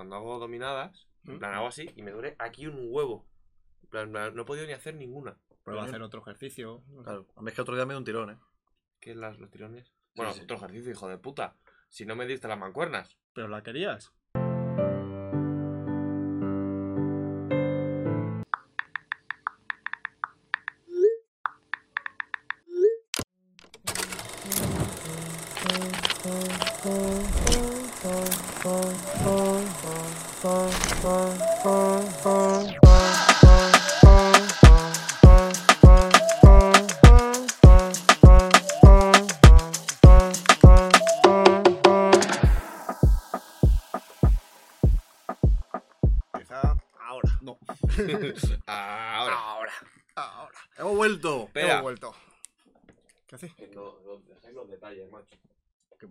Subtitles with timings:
[0.00, 3.28] cuando hago dominadas, en plan hago así y me duele aquí un huevo.
[3.82, 5.36] En plan, en plan, no he podido ni hacer ninguna.
[5.62, 6.82] Prueba a hacer otro ejercicio.
[7.04, 8.38] Claro, a mí es que otro día me dio un tirón, ¿eh?
[8.98, 9.92] ¿Qué es las, los tirones?
[10.14, 10.40] Bueno, sí.
[10.40, 11.54] otro ejercicio, hijo de puta.
[11.90, 13.18] Si no me diste las mancuernas.
[13.34, 14.10] Pero la querías.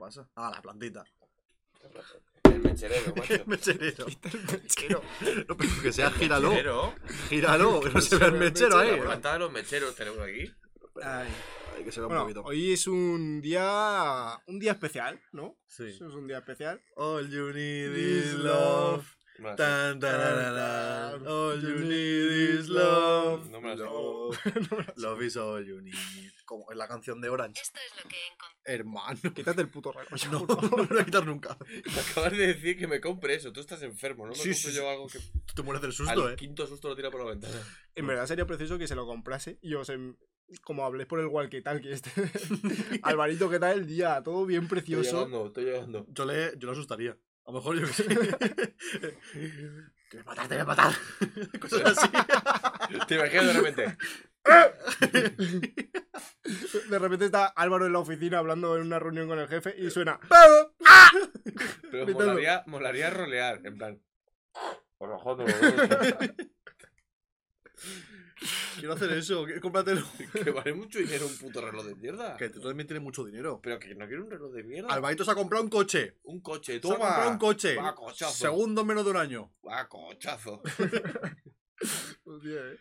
[0.09, 0.29] Pasa?
[0.35, 1.03] Ah, la plantita.
[2.43, 3.27] El mecherero, macho.
[3.27, 4.05] ¿Qué mechero?
[4.23, 5.01] El mechero.
[5.47, 6.49] No, pero que sea gíralo.
[6.51, 6.95] Mechero.
[7.29, 8.99] Gíralo, que no se vea el mechero La ahí.
[8.99, 10.51] planta de los mecheros tenemos aquí.
[11.03, 11.27] Ay.
[11.77, 12.43] Hay que se vea un Bueno, poquito.
[12.43, 14.37] hoy es un día.
[14.47, 15.57] Un día especial, ¿no?
[15.67, 15.85] Sí.
[15.87, 16.81] Eso es un día especial.
[16.95, 19.05] All you need Is love.
[19.37, 21.13] Bueno, Tan, tararara.
[21.25, 23.47] All you need is love.
[23.49, 23.83] No me la sé.
[23.83, 24.37] Love.
[24.97, 25.95] Love is all you need.
[26.49, 27.61] Como en la canción de Orange.
[27.61, 28.59] Esto es lo que he encontrado.
[28.65, 29.19] Hermano.
[29.35, 30.09] Quítate el puto reloj.
[30.31, 31.55] No, no me lo voy a quitar nunca.
[31.69, 33.53] Me acabas de decir que me compre eso.
[33.53, 34.31] Tú estás enfermo, ¿no?
[34.31, 36.35] Me Sí, compro sí, yo algo que Tú te mueres del susto, al eh.
[36.35, 37.61] quinto susto lo tira por la ventana.
[37.93, 39.89] En verdad sería preciso que se lo comprase y os.
[39.89, 40.15] em-
[40.63, 42.09] Como habléis por el walkie talkie este.
[43.03, 44.19] Alvarito, ¿qué tal el día?
[44.23, 45.17] Todo bien Estoy precioso.
[45.17, 46.07] llegando, estoy llegando.
[46.09, 47.11] Yo le, yo le asustaría.
[47.45, 48.03] A lo mejor yo que sé.
[50.09, 50.93] Te voy a matar, te voy a matar.
[51.59, 52.09] Cosas así.
[53.07, 53.97] Te imaginas de repente.
[56.89, 59.89] De repente está Álvaro en la oficina hablando en una reunión con el jefe y
[59.91, 60.19] suena.
[61.91, 64.01] Pero molaría, molaría rolear, en plan.
[64.97, 66.35] Por lo joder.
[68.79, 69.45] Quiero hacer eso.
[69.45, 70.05] que- Cómpratelo.
[70.33, 72.37] Que vale mucho dinero un puto reloj de mierda.
[72.37, 73.59] Que tú también tienes mucho dinero.
[73.61, 74.89] Pero que no quiero un reloj de mierda.
[74.93, 76.17] Alvarito se ha comprado un coche.
[76.23, 76.97] Un coche, Se ha toma.
[76.97, 77.75] comprado un coche.
[77.75, 78.31] Va, cochazo.
[78.33, 79.51] Segundo en menos de un año.
[79.67, 80.61] Va, cochazo.
[82.25, 82.77] Hostia, eh.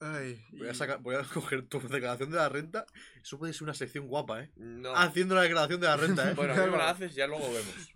[0.00, 2.84] Ay, Voy a, sacar, voy a coger tu declaración de la renta.
[3.22, 4.50] Eso puede ser una sección guapa, ¿eh?
[4.56, 4.94] No.
[4.94, 6.34] Haciendo la declaración de la renta, ¿eh?
[6.36, 7.94] Bueno, a me la haces, ya luego vemos.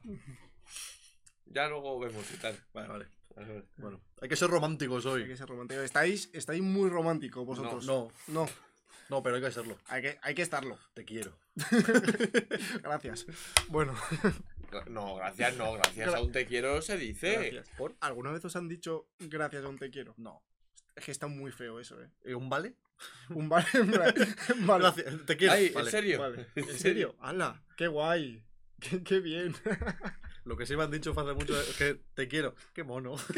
[1.47, 2.59] Ya luego vemos y tal.
[2.73, 3.07] Vale, vale.
[3.37, 3.63] A.
[3.77, 5.27] Bueno, hay que ser románticos Hay hoy.
[5.27, 5.81] que ser romántico.
[5.81, 7.87] Estáis, estáis muy románticos vosotros.
[7.87, 8.49] No, No,
[9.11, 9.79] no, pero hay que serlo.
[9.87, 10.79] hay que, hay que estarlo.
[10.95, 11.39] Te quiero.
[12.83, 13.27] Gracias.
[13.69, 13.95] Bueno,
[14.89, 16.09] No, gracias, no, gracias.
[16.11, 17.51] Gra- Aún te quiero, se dice.
[17.51, 17.69] gracias.
[18.01, 20.15] ¿Alguna vez os han dicho gracias a un te quiero?
[20.19, 20.43] No.
[20.99, 22.11] Es que está muy feo eso, eh.
[22.25, 22.75] ¿Eh, ¿Un vale?
[23.31, 23.65] Un vale.
[25.27, 25.55] Te quiero.
[25.55, 26.19] Ay, ¿en serio?
[26.19, 26.47] Vale.
[26.57, 27.15] ¿En serio?
[27.21, 27.63] ¡Hala!
[27.77, 28.45] ¡Qué guay!
[28.81, 29.55] ¡Qué, qué bien!
[30.45, 32.55] Lo que sí me han dicho hace mucho es que te quiero.
[32.73, 33.15] Qué mono.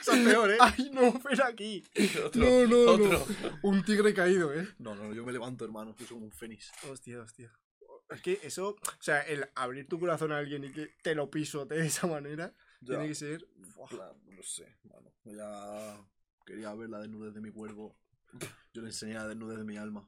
[0.00, 0.56] Esa es peor, ¿eh?
[0.58, 1.12] ¡Ay, no!
[1.12, 1.84] ¡Ven aquí!
[2.24, 3.26] Otro, No, no, no.
[3.62, 4.66] Un tigre caído, ¿eh?
[4.78, 5.94] No, no, yo me levanto, hermano.
[5.96, 6.72] Yo soy como un fénix.
[6.90, 7.52] Hostia, hostia.
[8.10, 11.30] Es que eso, o sea, el abrir tu corazón a alguien y que te lo
[11.30, 12.52] pisote de esa manera,
[12.84, 13.46] tiene que ser.
[13.76, 15.12] No sé, mano.
[15.24, 16.00] Ya
[16.48, 17.94] quería ver la desnudez de mi cuerpo.
[18.72, 20.06] Yo le enseñé la desnudez de mi alma.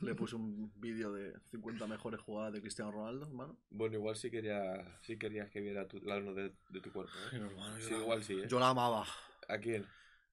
[0.00, 3.56] Le puse un vídeo de 50 mejores jugadas de Cristiano Ronaldo, hermano.
[3.70, 6.50] Bueno, igual sí, quería, sí querías que viera tu, la uno de,
[6.82, 7.12] tu cuerpo.
[7.32, 7.36] ¿eh?
[7.36, 8.46] hermano, Sí, la- igual sí, ¿eh?
[8.48, 9.06] Yo la amaba.
[9.48, 9.86] ¿A quién?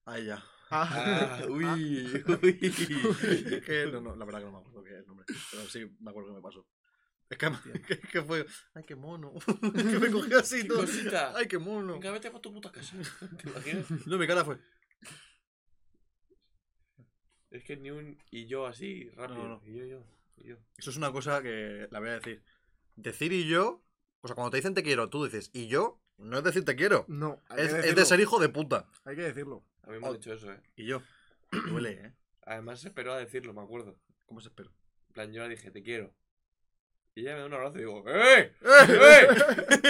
[0.05, 0.43] A ella.
[0.69, 2.59] Ah, uy, uy.
[2.61, 5.25] Es que, no, no, la verdad que no me acuerdo qué es el nombre.
[5.51, 6.67] Pero sí, me acuerdo que me pasó.
[7.29, 7.51] Es que,
[7.87, 8.45] que, que fue.
[8.73, 9.33] Ay, qué mono.
[9.73, 10.81] que me cogió así todo.
[10.81, 11.33] cosita.
[11.35, 11.93] Ay, qué mono.
[11.93, 12.95] Venga, vete para tu puta casa.
[13.41, 14.07] ¿Te imaginas?
[14.07, 14.57] No, mi cara fue.
[17.51, 19.43] Es que ni un y yo así, rápido.
[19.43, 19.61] No, no.
[19.65, 20.03] Y yo, yo,
[20.37, 20.55] y yo.
[20.77, 22.43] Eso es una cosa que la voy a decir.
[22.95, 23.83] Decir y yo.
[24.21, 26.75] O sea, cuando te dicen te quiero, tú dices y yo, no es decir te
[26.75, 27.05] quiero.
[27.07, 27.99] No, hay Es, que es decirlo.
[27.99, 28.87] de ser hijo de puta.
[29.05, 29.63] Hay que decirlo.
[29.83, 30.59] A mí me han dicho eso, ¿eh?
[30.75, 31.01] Y yo.
[31.69, 32.13] Duele, ¿eh?
[32.45, 33.97] Además se esperó a decirlo, me acuerdo.
[34.25, 34.69] ¿Cómo se espera?
[35.09, 36.13] En plan, yo le dije, te quiero.
[37.15, 38.53] Y ella me da un abrazo y digo, ¡eh!
[38.61, 39.27] ¡eh!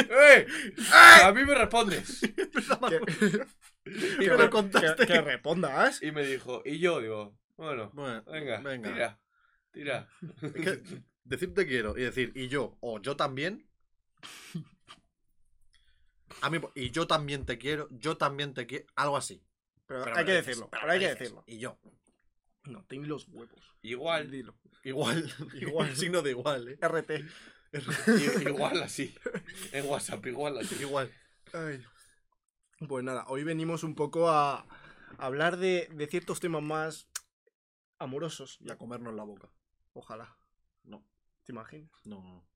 [0.09, 0.47] ¡eh!
[1.23, 2.21] A mí me respondes.
[2.89, 2.99] Que,
[3.89, 5.07] Y ¿Qué me, me contaste?
[5.07, 6.03] que- que respondas.
[6.03, 8.93] y me dijo, y yo digo, bueno, Bueno, venga, venga.
[8.93, 9.19] tira,
[9.71, 10.09] tira.
[10.41, 13.67] Es que decir te quiero y decir y yo o yo también.
[16.41, 19.43] A mí, y yo también te quiero, yo también te quiero, algo así.
[19.87, 20.69] Pero, Pero hay que decirlo.
[20.69, 21.43] pero Pero hay que decirlo.
[21.47, 21.79] Y yo.
[22.65, 23.75] No, ten los huevos.
[23.81, 24.55] Igual, Dilo.
[24.83, 26.77] Igual, igual, signo de igual, eh.
[26.81, 27.11] RT.
[28.47, 29.15] igual así.
[29.71, 30.75] En WhatsApp, igual así.
[30.79, 31.11] Igual.
[31.53, 31.83] Ay.
[32.87, 34.67] Pues nada, hoy venimos un poco a
[35.17, 37.07] hablar de, de ciertos temas más
[37.99, 38.57] amorosos.
[38.61, 39.49] Y a comernos la boca.
[39.93, 40.37] Ojalá.
[40.83, 41.03] No.
[41.43, 41.89] ¿Te imaginas?
[42.05, 42.47] No, no.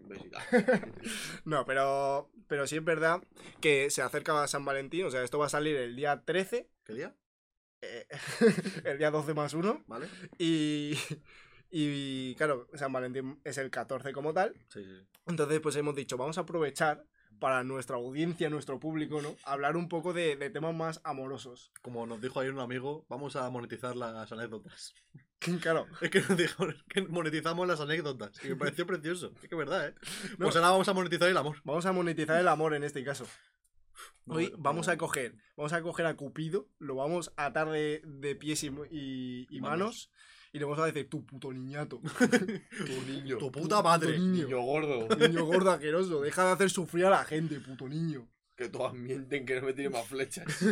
[1.44, 3.22] No, pero, pero sí es verdad
[3.60, 6.94] que se acerca San Valentín, o sea, esto va a salir el día 13, ¿Qué
[6.94, 7.16] día?
[7.80, 8.06] eh,
[8.84, 10.08] el día 12 más 1, ¿Vale?
[10.38, 10.94] y,
[11.70, 15.06] y claro, San Valentín es el 14 como tal, Sí, sí.
[15.26, 17.04] entonces pues hemos dicho, vamos a aprovechar
[17.38, 19.36] para nuestra audiencia, nuestro público, ¿no?
[19.44, 21.72] Hablar un poco de, de temas más amorosos.
[21.82, 24.94] Como nos dijo ayer un amigo, vamos a monetizar las anécdotas.
[25.62, 28.44] Claro, Es que nos dijo que monetizamos las anécdotas.
[28.44, 29.32] Y me pareció precioso.
[29.40, 29.94] Es que es verdad, ¿eh?
[30.32, 30.46] No.
[30.46, 31.60] Pues ahora vamos a monetizar el amor.
[31.62, 33.24] vamos a monetizar el amor en este caso.
[34.26, 38.34] Hoy vamos a coger, vamos a coger a Cupido, lo vamos a atar de, de
[38.34, 39.78] pies y, y- y Manos.
[39.78, 40.10] manos
[40.52, 44.18] y le vamos a decir, tu puto niñato, tu niño, Tu puta madre.
[44.18, 45.08] niño, Niño gordo.
[45.16, 48.28] niño gordo asqueroso, deja de hacer sufrir a la gente, puto niño.
[48.56, 50.44] Que todas mienten que no me tiene más flechas.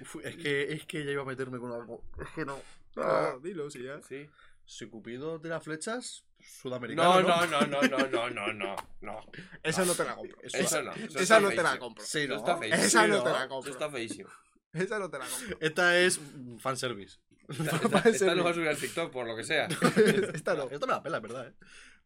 [0.00, 2.04] Uf, es, que, es que ya iba a meterme con algo.
[2.20, 2.58] Es que no.
[2.96, 4.00] Ah, dilo, sí, ya.
[4.02, 4.28] Sí.
[4.64, 7.20] Si Cupido tira flechas, sudamericano.
[7.22, 8.76] No, no, no, no, no, no, no, no.
[9.00, 9.20] No.
[9.62, 10.38] Esa no te la compro.
[10.42, 10.92] Eso- Esa no.
[10.92, 12.04] Esa no te la compro.
[12.04, 12.36] Sí, ¿no?
[12.36, 12.82] está feísimo.
[12.84, 13.22] Esa no ¿no?
[13.24, 13.72] te la Eso compro.
[13.72, 14.28] está feísimo.
[14.72, 15.56] Esa no te la compro.
[15.60, 16.20] Esta es
[16.60, 17.18] fanservice.
[17.52, 19.66] Esta, esta, esta no va a subir al TikTok, por lo que sea.
[20.34, 20.68] Esta no.
[20.70, 21.54] Esto me la pela, en verdad, ¿eh?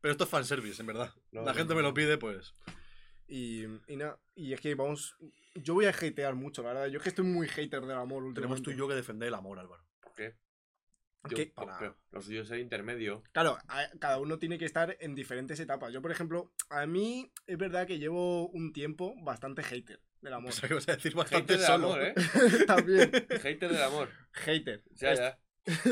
[0.01, 1.13] Pero esto es fanservice, en verdad.
[1.33, 1.77] No, La no, gente no.
[1.77, 2.55] me lo pide, pues.
[3.29, 5.17] Y, y nada, y es que vamos,
[5.55, 6.87] yo voy a hatear mucho, la verdad.
[6.87, 8.41] Yo es que estoy muy hater del amor últimamente.
[8.41, 9.85] Tenemos tú y yo que defender el amor, Álvaro.
[10.01, 10.37] ¿Por qué?
[11.29, 11.47] ¿Qué?
[11.47, 13.23] Yo, pues, Para- pero lo suyo es ser intermedio.
[13.33, 15.93] Claro, a- cada uno tiene que estar en diferentes etapas.
[15.93, 20.53] Yo, por ejemplo, a mí es verdad que llevo un tiempo bastante hater del amor.
[20.71, 21.87] Ibas a decir bastante Hater del solo.
[21.93, 22.15] amor, ¿eh?
[22.67, 23.11] También,
[23.43, 24.11] Hater del amor.
[24.33, 24.83] hater.
[24.97, 25.39] Ya, ya.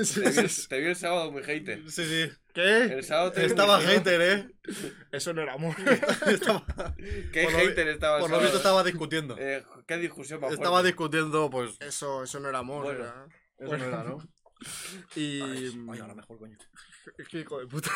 [0.04, 0.68] Sí, Te vi, el, sí.
[0.68, 1.90] te vi el sábado muy hater.
[1.90, 2.30] Sí, sí.
[2.52, 2.84] ¿Qué?
[2.84, 4.48] El sábado te vi Estaba hater, ¿eh?
[5.10, 5.74] Eso no era amor.
[6.26, 6.64] Estaba,
[7.32, 9.36] ¿Qué Por lo vi- hater estaba por lo visto estaba discutiendo.
[9.38, 10.88] Eh, ¿Qué discusión más Estaba fuerte?
[10.88, 11.76] discutiendo, pues.
[11.80, 12.84] Eso, eso no era amor.
[12.84, 13.00] Bueno.
[13.04, 13.26] era-
[13.58, 14.18] Eso no era, ¿no?
[15.16, 15.40] Y.
[15.42, 16.56] Ay, ay, ahora mejor, coño.
[17.18, 17.90] Es que hijo de puta.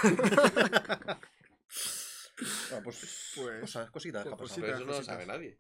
[2.73, 3.33] Ah, pues.
[3.37, 4.53] Pues- Cosas, cositas, pues.
[4.57, 5.59] Pero eso no lo sabe nadie.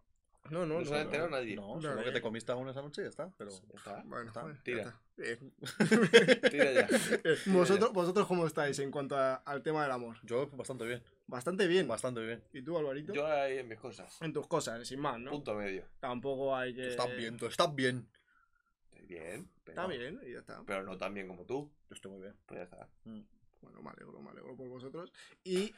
[0.50, 0.84] No, no, No no.
[0.86, 1.02] se ha no.
[1.04, 1.56] enterado nadie.
[1.56, 2.04] No, No, solo eh.
[2.04, 3.30] que te comiste alguna esa noche y ya está.
[3.36, 3.50] Pero.
[3.50, 4.02] Está.
[4.06, 4.94] Bueno, Está, bueno, ya tira.
[5.16, 6.50] está.
[6.50, 6.88] Tira ya.
[7.24, 10.16] Eh, ¿Vosotros, ¿Vosotros cómo estáis en cuanto a- al tema del amor?
[10.22, 11.02] Yo bastante bien.
[11.26, 11.86] Bastante bien.
[11.86, 12.42] Bastante bien.
[12.52, 13.12] ¿Y tú, Alvarito?
[13.12, 14.16] Yo ahí en mis cosas.
[14.22, 15.30] En tus cosas, sin más, ¿no?
[15.32, 15.84] Punto medio.
[16.00, 16.82] Tampoco hay que...
[16.84, 18.08] Tú estás bien, tú estás bien.
[18.92, 19.50] Estoy bien.
[19.64, 20.62] Pero, Está bien, y ya está.
[20.66, 21.70] Pero no tan bien como tú.
[21.90, 22.34] Yo estoy muy bien.
[22.46, 22.88] Pues ya está.
[23.60, 25.12] Bueno, me alegro, me alegro por vosotros.
[25.44, 25.74] Y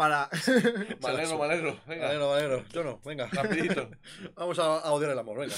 [0.00, 0.24] para...
[1.04, 1.78] Alegro.
[1.86, 2.08] Me Venga.
[2.08, 2.64] alegro, me alegro.
[2.72, 3.26] Yo no, venga.
[3.26, 3.90] Rapidito.
[4.34, 5.54] Vamos a, a odiar el amor, venga.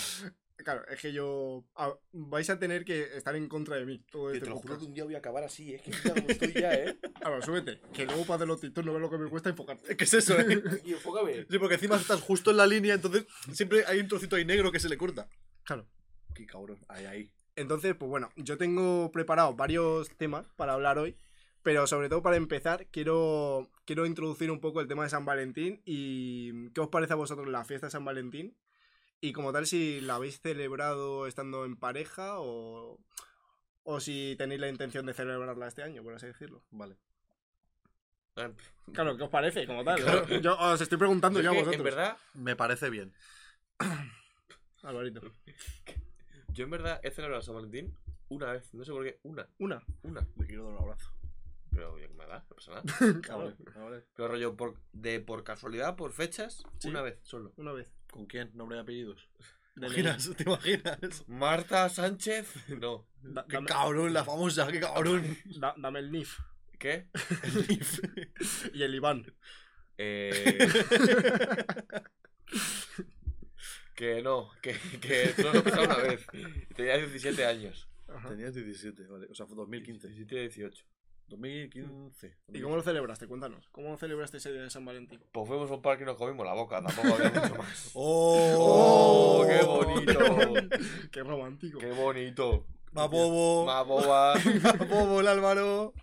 [0.56, 1.64] claro, es que yo...
[1.76, 4.56] a- vais a tener que estar en contra de mí todo Que este te lo
[4.56, 5.74] juro que un día voy a acabar así.
[5.74, 6.98] Es que ya como estoy ya, ¿eh?
[7.24, 7.80] Ahora, súbete.
[7.94, 9.96] Que luego para hacer los TikToks no ves lo que me cuesta enfocarte.
[9.96, 10.62] ¿Qué es eso, eh?
[10.84, 11.46] Y enfócame.
[11.48, 14.72] Sí, porque encima estás justo en la línea, entonces siempre hay un trocito ahí negro
[14.72, 15.28] que se le corta.
[15.62, 15.86] Claro.
[16.34, 16.78] Qué cabrón.
[16.88, 17.32] Ahí, ahí.
[17.54, 21.16] Entonces, pues bueno, yo tengo preparados varios temas para hablar hoy,
[21.62, 25.80] pero sobre todo para empezar, quiero, quiero introducir un poco el tema de San Valentín
[25.84, 28.56] y qué os parece a vosotros la fiesta de San Valentín
[29.20, 32.98] y como tal si la habéis celebrado estando en pareja o,
[33.84, 36.62] o si tenéis la intención de celebrarla este año, por así decirlo.
[36.70, 36.96] Vale.
[38.36, 38.50] Eh,
[38.92, 39.66] Claro, ¿qué os parece?
[39.66, 40.00] Como tal.
[40.00, 40.26] Claro.
[40.28, 41.78] Yo, yo os estoy preguntando ya a que, vosotros.
[41.78, 43.12] en verdad, Me parece bien.
[44.82, 45.20] Alvarito.
[46.48, 47.96] yo en verdad he celebrado San Valentín
[48.28, 48.72] una vez.
[48.74, 49.20] No sé por qué.
[49.22, 49.46] Una.
[49.58, 49.82] Una.
[50.02, 50.26] Una.
[50.36, 51.12] Le quiero dar un abrazo.
[51.70, 53.20] Pero ya que me da, no pasa nada.
[53.30, 54.04] Ah, vale, ah, vale.
[54.14, 56.88] Pero rollo, por, de por casualidad, por fechas, Sí.
[56.88, 57.52] una vez solo.
[57.56, 57.88] Una vez.
[58.10, 58.50] ¿Con quién?
[58.54, 59.28] Nombre y apellidos.
[59.74, 60.31] ¿Te imaginas?
[60.36, 61.24] ¿Te imaginas?
[61.28, 62.46] Marta Sánchez.
[62.81, 63.06] No.
[63.22, 64.12] Da- ¡Qué dame, cabrón!
[64.12, 65.36] La famosa, qué cabrón.
[65.58, 66.38] da- dame el NIF.
[66.78, 67.08] ¿Qué?
[68.74, 69.24] Y el Iván.
[69.98, 70.58] Eh,
[73.94, 76.26] que no, que, que solo he pasado una vez.
[76.74, 77.88] Tenía 17 años.
[78.08, 78.28] Ajá.
[78.31, 79.26] Tenías 17, vale.
[79.31, 80.08] O sea, fue 2015.
[80.08, 80.84] 17, 18.
[81.29, 82.36] 2015.
[82.52, 83.26] ¿Y cómo lo celebraste?
[83.26, 83.69] Cuéntanos.
[83.70, 85.20] ¿Cómo celebraste ese día de San Valentín?
[85.32, 86.82] Pues fuimos a un parque y nos comimos la boca.
[86.82, 87.91] Tampoco había mucho más.
[87.94, 88.56] ¡Oh!
[88.58, 90.19] ¡Oh, qué bonito!
[91.10, 91.79] Qué romántico.
[91.79, 92.67] ¡Qué bonito!
[92.96, 93.64] ¡Va bobo!
[93.64, 94.34] Más boba.
[94.64, 95.94] ¡Va bobo el Álvaro!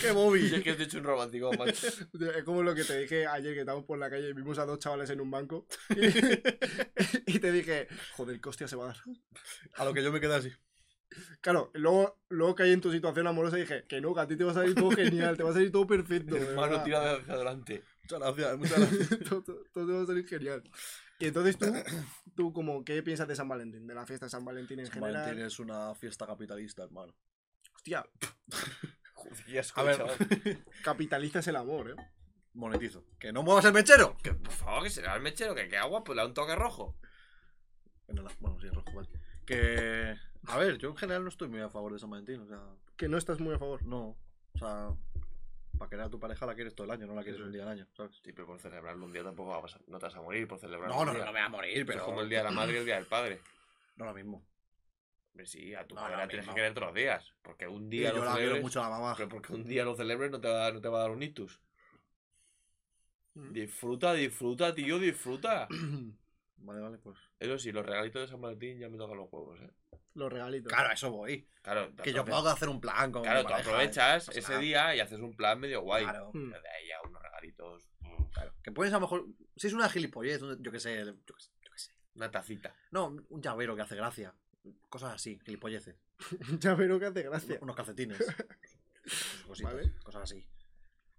[0.00, 0.54] ¡Qué bobi!
[0.54, 1.88] es que has hecho un romántico, macho.
[1.88, 4.64] Es como lo que te dije ayer que estábamos por la calle y vimos a
[4.64, 5.66] dos chavales en un banco.
[5.90, 8.96] Y, y te dije, joder, qué hostia se va a dar.
[9.74, 10.52] A lo que yo me quedé así.
[11.40, 14.36] Claro, luego, luego caí en tu situación amorosa y dije, que no, que a ti
[14.36, 16.34] te va a salir todo genial, te va a salir todo perfecto.
[16.34, 17.82] de Hermano, tira hacia adelante.
[18.02, 19.28] Muchas gracias, muchas gracias.
[19.28, 20.62] todo, todo- todo te va a salir genial.
[21.18, 21.66] Y entonces tú,
[22.34, 23.86] tú como, ¿qué piensas de San Valentín?
[23.86, 25.22] De la fiesta de San Valentín en San general.
[25.22, 27.14] Valentín es una fiesta capitalista, hermano.
[27.74, 28.04] Hostia,
[29.14, 30.64] Joder, A ver, chaval.
[30.84, 31.94] capitalizas el amor, ¿eh?
[32.52, 33.04] monetizo.
[33.18, 34.16] ¡Que no muevas el mechero!
[34.22, 36.54] Que, por favor, que será el mechero, que qué agua, pues le da un toque
[36.54, 36.98] rojo.
[38.06, 39.08] Bueno, bueno, sí, es rojo, vale.
[39.46, 40.14] Que.
[40.48, 42.60] A ver, yo en general no estoy muy a favor de San Valentín, o sea.
[42.96, 43.84] Que no estás muy a favor.
[43.84, 44.16] No.
[44.54, 44.90] O sea.
[45.78, 47.62] Para querer a tu pareja la quieres todo el año, no la quieres un día
[47.64, 48.16] al año, ¿sabes?
[48.24, 49.82] Sí, pero por celebrarlo un día tampoco va a pasar.
[49.88, 51.24] No te vas a morir por celebrarlo No, un no, día.
[51.26, 52.04] no me voy a morir, Es pero.
[52.06, 53.40] como el día de la madre y el día del padre.
[53.96, 54.42] No lo mismo.
[55.32, 56.54] Hombre, sí, a tu No, madre no, la tienes que mismo.
[56.54, 57.30] querer todos los días.
[57.42, 58.62] Porque un Y día yo lo la quiero celebres.
[58.62, 59.14] mucho a la mamá.
[59.18, 61.22] Pero porque un día lo celebres no te va, no te va a dar un
[61.22, 61.60] ictus.
[63.34, 63.52] Mm.
[63.52, 65.68] Disfruta, disfruta, tío, disfruta.
[66.56, 67.18] Vale, vale, pues.
[67.38, 69.70] Eso sí, los regalitos de San Valentín ya me tocan los huevos, eh.
[70.16, 70.72] Los regalitos.
[70.72, 71.48] Claro, a eso voy.
[71.62, 73.22] Claro, Que yo puedo hacer un plan con.
[73.22, 74.38] Claro, mi tú pareja, aprovechas ¿eh?
[74.38, 76.04] Ese día y haces un plan medio guay.
[76.04, 76.30] Claro.
[76.32, 76.50] Mm.
[76.50, 77.88] Pero de ahí a unos regalitos.
[78.00, 78.54] mm, Claro.
[78.62, 79.26] Que puedes a lo mejor.
[79.56, 81.92] Si es una gilipollez, un- yo qué sé, yo qué sé, yo qué sé.
[82.14, 82.74] Una tacita.
[82.90, 84.34] No, un llavero que hace gracia.
[84.88, 85.96] Cosas así, gilipolleces.
[86.60, 87.58] ya veo que hace gracia.
[87.60, 88.18] Unos calcetines.
[89.46, 89.92] Cositas, Vale.
[90.02, 90.46] Cosas así.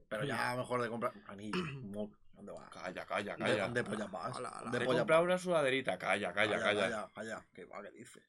[0.09, 2.17] Pero ya a lo mejor de comprar un anillo, un.
[2.33, 2.69] ¿Dónde va?
[2.69, 3.63] Calla, calla, ¿Dónde, calla.
[3.63, 4.37] dónde pollas vas?
[4.37, 4.61] Ala, ala.
[4.63, 5.27] ¿Dónde He pollas comprado vas?
[5.27, 5.97] una sudaderita.
[5.97, 6.81] Calla, calla, calla.
[6.81, 7.45] Calla, calla.
[7.53, 7.81] ¿Qué va?
[7.81, 8.21] ¿Qué dice?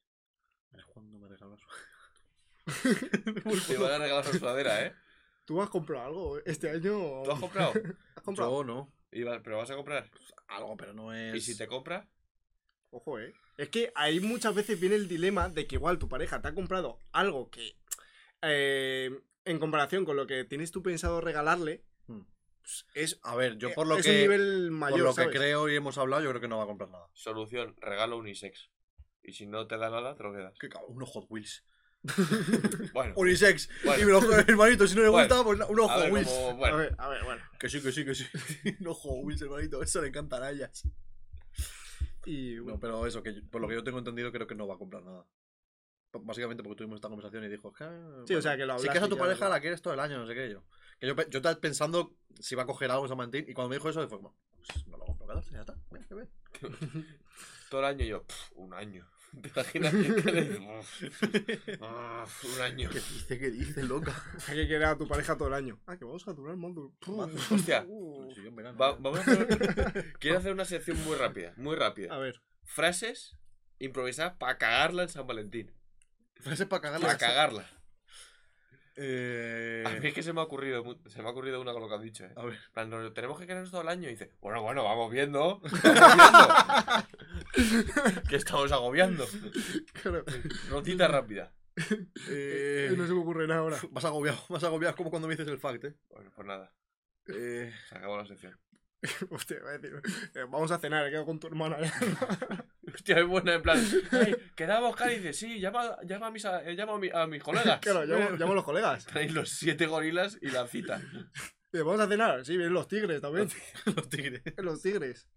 [0.73, 1.61] ¿Eres cuando me regalas?
[3.69, 4.95] Te van a regalar una sudadera, ¿eh?
[5.45, 7.23] ¿Tú has comprado algo este año?
[7.25, 7.73] ¿Tú has comprado?
[8.17, 8.51] ¿Has comprado?
[8.59, 8.93] Yo no.
[9.11, 10.11] Y va- ¿Pero vas a comprar?
[10.49, 11.35] Algo, pero no es.
[11.35, 12.07] ¿Y si te compra?
[12.91, 13.33] Ojo, eh.
[13.57, 16.55] Es que ahí muchas veces viene el dilema de que igual tu pareja te ha
[16.55, 17.77] comprado algo que.
[18.43, 19.11] eh,
[19.47, 22.23] en comparación con lo que tienes tú pensado regalarle, Hmm.
[22.61, 24.11] pues, es, A ver, yo eh, por lo es que.
[24.13, 24.99] un nivel mayor.
[24.99, 25.31] por lo ¿sabes?
[25.33, 27.09] que creo y hemos hablado, yo creo que no va a comprar nada.
[27.15, 28.71] Solución, regalo unisex.
[29.29, 30.55] Y si no te da nada, te lo quedas.
[30.59, 30.93] ¿Qué cabrón?
[30.97, 31.63] Unos Hot Wheels.
[32.95, 33.69] Bueno, Unisex.
[33.85, 34.03] Bueno.
[34.03, 35.29] Y me lo hermanito, si no le Bueno.
[35.29, 36.29] gusta, pues a Hot ver, Wheels.
[36.31, 37.43] como, A ver, a ver, bueno.
[37.59, 38.25] Que sí, que sí, que sí.
[38.81, 39.83] unos Hot Wheels, hermanito.
[39.83, 40.89] Eso le encantan a ellas.
[42.25, 44.55] Y No, bueno, pero eso, que yo- por lo que yo tengo entendido, creo que
[44.55, 45.27] no va a comprar nada.
[46.11, 48.87] P- Básicamente porque tuvimos esta conversación y dijo, "Ah, Sí, o sea, que lo Si
[48.89, 49.51] quieres a tu pareja, ¿no?
[49.51, 50.65] la quieres todo el año, no sé qué yo.
[50.99, 53.69] Que yo, pe- yo estaba pensando si va a coger algo San Valentín y cuando
[53.71, 55.29] me dijo eso, fue como, pues no lo compro.
[55.53, 56.29] Ya está, ven, ven.
[57.71, 59.07] todo el año yo, "Pff, un año.
[59.43, 62.25] ¿Te imaginas que le dices, "Uf, ah,
[62.57, 62.89] un año?
[62.91, 64.15] ¿Qué dice, qué dice, loca?
[64.49, 65.79] hay que querer a tu pareja todo el año.
[65.87, 66.95] Ah, que vamos a durar el mundo.
[67.51, 67.85] Hostia.
[67.87, 68.29] Uh,
[68.81, 70.15] Va- vamos a hacer...
[70.19, 72.17] Quiero hacer una sección muy rápida, muy A rápida.
[72.19, 72.41] ver.
[72.65, 73.37] Frases
[73.79, 75.73] improvisadas para cagarla en San Valentín.
[76.37, 77.07] Frases para cagarla.
[77.07, 77.71] Para cagarla.
[79.01, 79.85] Eh...
[79.87, 81.89] A mí es que se me ha ocurrido, se me ha ocurrido una con lo
[81.89, 82.33] que has dicho, eh.
[82.35, 82.59] A ver.
[82.73, 84.09] Plan, tenemos que querernos todo el año.
[84.09, 85.61] Y dice, bueno, bueno, vamos viendo.
[85.61, 86.49] Vamos viendo.
[88.29, 89.27] que estamos agobiando.
[90.03, 90.25] Claro.
[90.71, 91.53] Notita rápida.
[92.29, 92.93] Eh...
[92.97, 93.79] No se me ocurre nada ahora.
[93.91, 95.95] Vas agobiado, vas agobiado como cuando me dices el fact, eh.
[96.09, 96.75] Bueno, pues nada,
[97.27, 97.73] eh...
[97.89, 98.59] se acabó la sección.
[99.31, 100.03] Hostia, voy a decir.
[100.35, 101.77] eh, vamos a cenar, he quedado con tu hermana.
[102.95, 103.79] Hostia, es buena, en plan,
[104.11, 107.43] "Ey, quedamos, Cari, dice, sí, llama, llama, a, mis, eh, llama a, mi- a mis
[107.43, 107.79] colegas.
[107.81, 109.07] claro, llamo, llamo a los colegas.
[109.07, 111.01] Traéis los siete gorilas y la cita.
[111.73, 112.45] Eh, Vamos a cenar.
[112.45, 113.49] Sí, vienen los tigres también.
[113.95, 114.43] Los tigres.
[114.57, 115.29] Los tigres.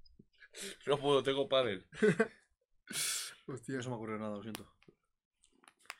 [0.87, 1.85] No puedo, tengo pádel.
[3.47, 3.75] Hostia.
[3.75, 4.69] No se me ocurrió nada, lo siento.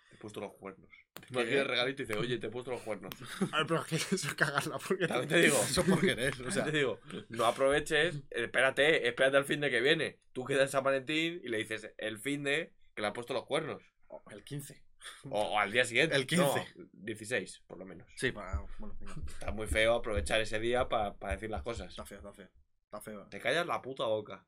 [0.10, 0.90] Te he puesto los cuernos.
[1.14, 3.14] Te imaginas el regalito y dice, oye, te he puesto los cuernos.
[3.52, 4.78] A ver, pero es que eso es cagarla.
[4.80, 6.64] Porque También te digo, Eso por querer, o sea.
[6.64, 10.20] te digo, no aproveches, espérate, espérate al fin de que viene.
[10.34, 13.34] Tú quedas en San Valentín y le dices el fin de que le ha puesto
[13.34, 13.82] los cuernos.
[14.30, 14.84] El 15.
[15.26, 16.16] O, o al día siguiente.
[16.16, 16.44] El 15.
[16.44, 18.08] No, 16, por lo menos.
[18.16, 18.62] Sí, para.
[18.78, 18.96] Bueno.
[19.28, 21.90] Está muy feo aprovechar ese día para decir las cosas.
[21.90, 22.50] Está feo, está feo.
[22.92, 23.26] Está feo.
[23.30, 24.46] Te callas la puta boca.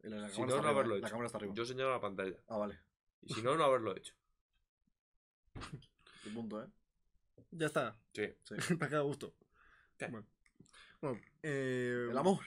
[0.00, 1.08] La, la Si cámara no, está no arriba, haberlo La hecho.
[1.10, 1.54] cámara está arriba.
[1.54, 2.36] Yo señalo la pantalla.
[2.48, 2.80] Ah, vale.
[3.20, 4.14] Y si no, no haberlo hecho.
[6.24, 6.68] Tu punto, ¿eh?
[7.50, 7.98] Ya está.
[8.14, 8.28] Sí.
[8.44, 8.54] Sí.
[8.78, 9.34] Te ha quedado a gusto.
[9.98, 10.06] Sí.
[10.10, 10.26] Bueno.
[11.02, 12.38] Bueno, eh, El amor.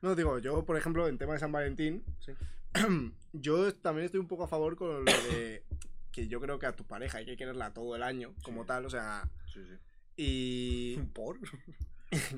[0.00, 2.32] No, digo, yo, por ejemplo, en tema de San Valentín, Sí.
[3.34, 5.66] yo también estoy un poco a favor con lo de
[6.12, 8.68] que yo creo que a tu pareja hay que quererla todo el año, como Sí.
[8.68, 9.76] tal, o sea, Sí, sí.
[10.16, 11.38] y ¿Por?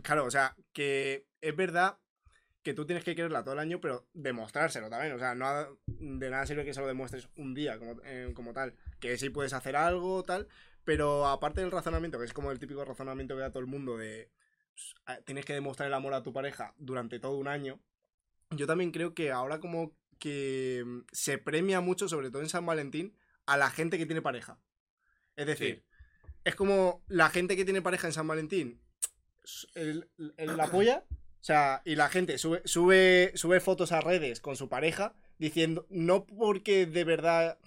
[0.02, 1.98] claro, o sea, que es verdad
[2.64, 5.68] que tú tienes que quererla todo el año, pero demostrárselo también, o sea, no ha-
[5.86, 9.30] de nada sirve que se lo demuestres un día como, eh, como tal, que sí
[9.30, 10.48] puedes hacer algo, tal,
[10.84, 13.96] pero aparte del razonamiento, que es como el típico razonamiento que da todo el mundo
[13.96, 14.30] de
[14.74, 14.94] pues,
[15.24, 17.78] tienes que demostrar el amor a tu pareja durante todo un año,
[18.50, 22.64] yo también creo que ahora como que mm, se premia mucho, sobre todo en San
[22.66, 23.16] Valentín,
[23.46, 24.58] a la gente que tiene pareja.
[25.36, 25.84] Es decir,
[26.44, 28.80] es como la gente que tiene pareja en San Valentín,
[29.74, 31.04] el, el- la polla,
[31.44, 35.86] o sea, y la gente sube, sube, sube fotos a redes con su pareja diciendo,
[35.90, 37.58] no porque de verdad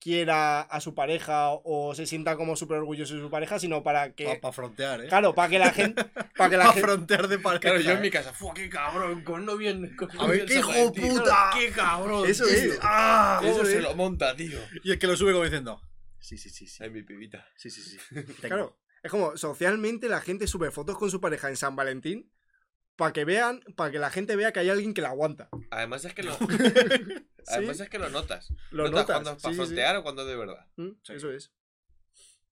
[0.00, 4.14] quiera a su pareja o se sienta como súper orgulloso de su pareja, sino para
[4.14, 4.38] que...
[4.40, 5.08] Para frontear, ¿eh?
[5.08, 6.02] Claro, para que la gente...
[6.34, 6.80] Para que la gente...
[6.80, 7.60] frontear de pareja.
[7.60, 9.22] Claro, yo en mi casa, ¡fua, qué cabrón!
[9.22, 9.94] Con no bien.
[9.96, 11.50] Con A ver, bien qué hijo puta.
[11.52, 12.26] ¡Qué cabrón!
[12.26, 12.54] Eso tío!
[12.54, 12.78] es.
[12.80, 13.36] ¡Ah!
[13.42, 14.60] ¿Cómo Eso se lo monta, tío?
[14.82, 15.78] Y el que lo sube como diciendo.
[16.20, 16.82] Sí, sí, sí, sí.
[16.82, 17.46] Ay, mi pibita.
[17.58, 17.98] Sí, sí, sí.
[18.40, 22.32] Claro, es como socialmente la gente sube fotos con su pareja en San Valentín
[22.96, 25.48] para que vean, para que la gente vea que hay alguien que la aguanta.
[25.70, 28.52] Además es que lo, Sí, además es que lo notas.
[28.70, 29.06] lo notas notas.
[29.16, 29.66] cuando es para sí, sí, sí.
[29.66, 30.66] frontear o cuando es de verdad.
[30.76, 31.12] Mm, Sí.
[31.14, 31.52] Eso es.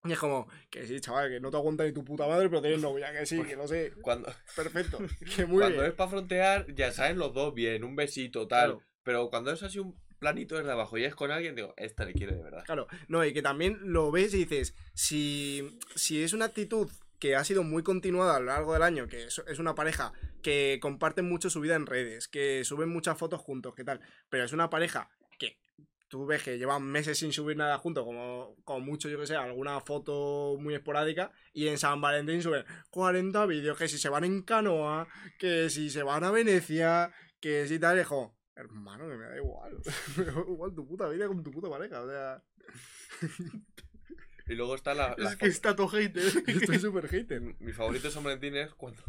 [0.07, 2.61] Y es como, que sí, chaval, que no te aguanta ni tu puta madre, pero
[2.61, 3.93] tienes novia, que sí, que lo sé.
[4.03, 4.99] Cuando, Perfecto.
[5.35, 5.87] Que muy cuando bien.
[5.91, 8.73] es para frontear, ya saben los dos bien, un besito, tal.
[8.73, 8.83] Claro.
[9.03, 12.13] Pero cuando es así un planito desde abajo y es con alguien, digo, esta le
[12.13, 12.65] quiere de verdad.
[12.67, 16.91] Claro, no, y que también lo ves y dices, si, si es una actitud
[17.25, 20.13] que ha sido muy continuada a lo largo del año, que es, una pareja
[20.43, 24.45] que comparten mucho su vida en redes, que suben muchas fotos juntos, que tal, pero
[24.45, 25.59] es una pareja que
[26.09, 29.37] tú ves que llevan meses sin subir nada juntos, como, como mucho, yo que sé,
[29.37, 34.25] alguna foto muy esporádica, y en San Valentín suben 40 vídeos, que si se van
[34.25, 39.25] en canoa, que si se van a Venecia, que si tal, como, hermano, que me
[39.25, 39.79] da igual,
[40.19, 42.45] me da igual tu puta vida con tu puta pareja, o sea...
[44.47, 45.15] Y luego está la.
[45.17, 46.25] la Es que está todo hater.
[46.47, 47.41] Estoy súper hater.
[47.61, 49.03] Mi favorito de San Valentín es cuando,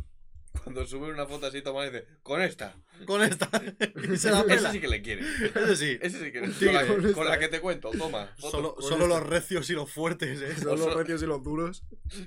[0.65, 2.75] cuando suben una foto así tomada y dice, con esta.
[3.05, 3.49] Con esta.
[4.11, 4.71] Y se la Ese pela.
[4.71, 5.21] sí que le quiere.
[5.21, 5.97] Ese sí.
[6.01, 7.91] Ese sí que le tío con, la, con que- esta, con la que te cuento,
[7.91, 8.27] toma.
[8.39, 8.51] foto.
[8.51, 10.55] Solo, solo los recios y los fuertes, ¿eh?
[10.61, 11.83] Son los recios y los duros.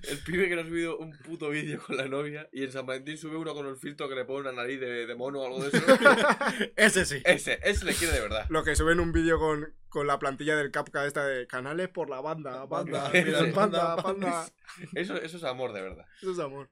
[0.08, 2.86] El pibe que no ha subido un puto vídeo con la novia y en San
[2.86, 5.46] Valentín sube uno con el filtro que le pone una nariz de, de mono o
[5.46, 5.86] algo de eso.
[6.76, 7.20] Ese sí.
[7.24, 8.46] ese, ese le quiere de verdad.
[8.48, 12.08] Los que suben un vídeo con, con la plantilla del Capca esta de canales por
[12.10, 14.48] la banda, banda, Banda, mira, banda, Banda, banda.
[14.94, 16.06] Eso, eso es amor de verdad.
[16.20, 16.68] Eso es amor.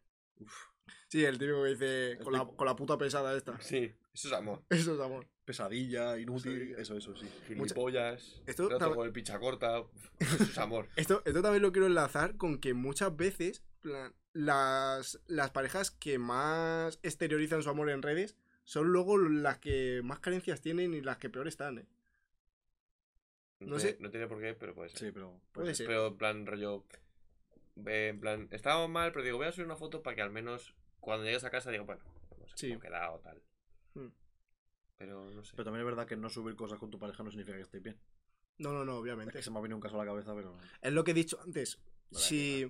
[1.09, 3.61] Sí, el típico que dice con la, con la puta pesada esta.
[3.61, 4.63] Sí, eso es amor.
[4.71, 5.27] Eso es amor.
[5.45, 6.53] Pesadilla, inútil.
[6.59, 6.79] Pesadilla.
[6.83, 7.29] Eso, eso, sí.
[7.47, 8.43] Gilipollas.
[8.47, 9.85] Esto tam- con el picha corta.
[10.19, 10.89] Eso es amor.
[10.97, 16.19] Esto, esto también lo quiero enlazar con que muchas veces plan, las, las parejas que
[16.19, 21.19] más exteriorizan su amor en redes son luego las que más carencias tienen y las
[21.19, 21.87] que peor están, ¿eh?
[23.61, 23.91] No, No sé.
[23.93, 23.97] sé.
[24.01, 24.99] No tiene por qué, pero puede ser.
[24.99, 25.41] Sí, pero.
[25.53, 25.87] Puede ser.
[25.87, 26.85] Pero en plan, rollo.
[27.87, 30.31] eh, En plan, estábamos mal, pero digo, voy a subir una foto para que al
[30.31, 30.75] menos
[31.07, 32.03] cuando llegues a casa digo, bueno,
[32.39, 32.79] no sé Sí.
[32.81, 33.41] quedado tal.
[33.95, 34.09] Hmm.
[34.99, 35.53] Pero no sé.
[35.53, 37.83] Pero también es verdad que no subir cosas con tu pareja no significa que estéis
[37.85, 37.97] bien.
[38.59, 39.33] No, no, no, Es obviamente.
[39.35, 40.57] que se me ha venido un caso a la cabeza, pero.
[40.83, 41.79] Es lo que he dicho antes.
[42.11, 42.63] Vale, Si.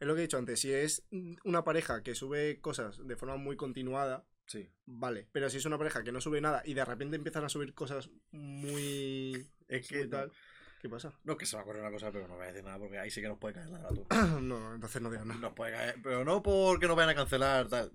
[0.00, 0.58] Es lo que he dicho antes.
[0.60, 1.06] Si es
[1.44, 4.70] una pareja que sube cosas de forma muy continuada, Sí.
[4.86, 5.28] vale.
[5.32, 7.74] Pero si es una pareja que no sube nada y de repente empiezan a subir
[7.74, 9.46] cosas muy.
[9.68, 10.06] Es que.
[10.06, 10.28] tal.
[10.28, 10.34] No,
[10.82, 11.16] ¿Qué pasa?
[11.22, 13.08] no, que se me ocurre una cosa, pero no voy a decir nada porque ahí
[13.08, 14.04] sí que nos puede caer la gratu.
[14.42, 15.38] no, entonces no digas nada.
[15.40, 15.94] Nos puede caer.
[16.02, 17.92] Pero no porque nos vayan a cancelar, tal.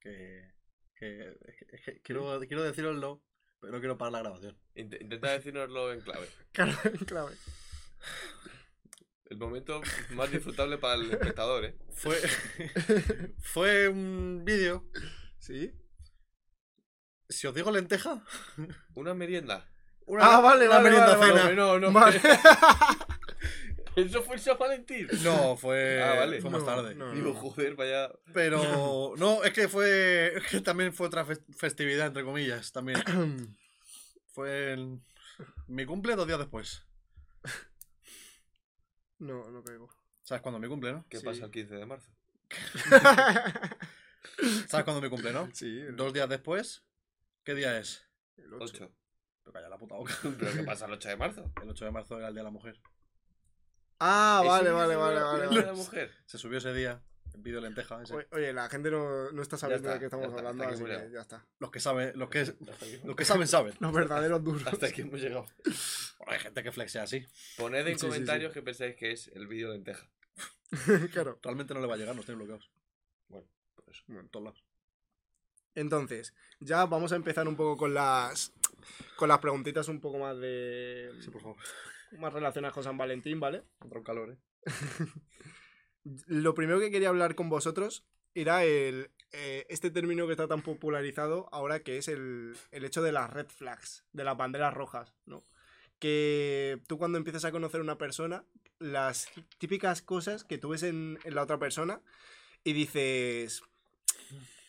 [0.00, 0.50] Que.
[0.96, 3.22] que, es que- es que quiero, quiero deciroslo,
[3.60, 4.58] pero no quiero parar la grabación.
[4.74, 6.28] Int- Intenta decírnoslo en clave.
[6.52, 7.36] Claro, clave.
[9.26, 11.78] El momento más disfrutable para el espectador, ¿eh?
[11.92, 12.16] Fue.
[13.38, 14.90] fue un vídeo.
[15.38, 15.72] ¿Sí?
[17.28, 18.24] Si os digo lenteja.
[18.94, 19.69] Una merienda.
[20.10, 21.42] Una, Ah, vale, una vale, merienda vale, cena.
[21.44, 21.54] vale.
[21.54, 21.92] No, no.
[21.92, 22.20] Vale.
[23.96, 25.06] Eso fue el San Valentín.
[25.22, 26.02] No, fue.
[26.02, 26.40] Ah, vale.
[26.40, 26.94] Fue más No, tarde.
[26.96, 27.12] no.
[27.12, 28.10] Digo, joder, vaya.
[28.34, 29.14] Pero.
[29.16, 30.36] No, es que fue.
[30.36, 32.72] Es que también fue otra fes- festividad, entre comillas.
[32.72, 33.00] También.
[34.32, 34.72] Fue.
[34.72, 35.04] en-
[35.68, 36.82] Mi cumple dos días después.
[39.18, 39.90] no, no caigo.
[40.22, 41.06] ¿Sabes cuándo es mi cumple, no?
[41.08, 41.24] ¿Qué Sí.
[41.24, 42.10] pasa el 15 de marzo?
[44.68, 45.48] ¿Sabes cuándo es mi cumple, no?
[45.52, 46.82] sí, el, Dos días después.
[47.44, 48.04] ¿Qué día es?
[48.38, 48.64] el 8.
[48.84, 48.92] 8.
[49.42, 50.14] Pero calla la puta boca.
[50.38, 51.52] ¿Pero qué pasa el 8 de marzo?
[51.62, 52.80] El 8 de marzo era el Día de la Mujer.
[53.98, 55.40] Ah, vale, ¿Ese vale, vale, día vale.
[55.40, 55.66] de vale.
[55.66, 56.10] la mujer?
[56.26, 57.02] Se subió ese día.
[57.34, 58.26] El vídeo lenteja ese.
[58.32, 61.10] Oye, la gente no, no está sabiendo está, de qué estamos está, hablando, así que
[61.12, 61.46] ya está.
[61.58, 62.54] Los que saben, los que,
[63.04, 63.74] los que saben, saben.
[63.78, 64.66] Los verdaderos duros.
[64.66, 65.46] hasta aquí hemos llegado.
[66.18, 67.24] Bueno, hay gente que flexea así.
[67.56, 70.10] Poned en Sí, sí, comentarios que pensáis que es el vídeo de lenteja.
[71.12, 71.38] claro.
[71.42, 72.70] Realmente no le va a llegar, nos tienen bloqueados.
[73.28, 74.02] Bueno, por eso.
[74.06, 74.64] Bueno, en todos lados.
[75.74, 78.52] Entonces, ya vamos a empezar un poco con las
[79.16, 81.56] con las preguntitas un poco más de Sí, por favor.
[82.18, 83.62] más relacionadas con San Valentín, ¿vale?
[83.80, 84.38] Un calor, eh.
[86.26, 88.04] Lo primero que quería hablar con vosotros
[88.34, 93.02] era el eh, este término que está tan popularizado ahora que es el, el hecho
[93.02, 95.44] de las red flags, de las banderas rojas, ¿no?
[95.98, 98.44] Que tú cuando empiezas a conocer a una persona,
[98.78, 99.28] las
[99.58, 102.00] típicas cosas que tú ves en, en la otra persona
[102.64, 103.62] y dices,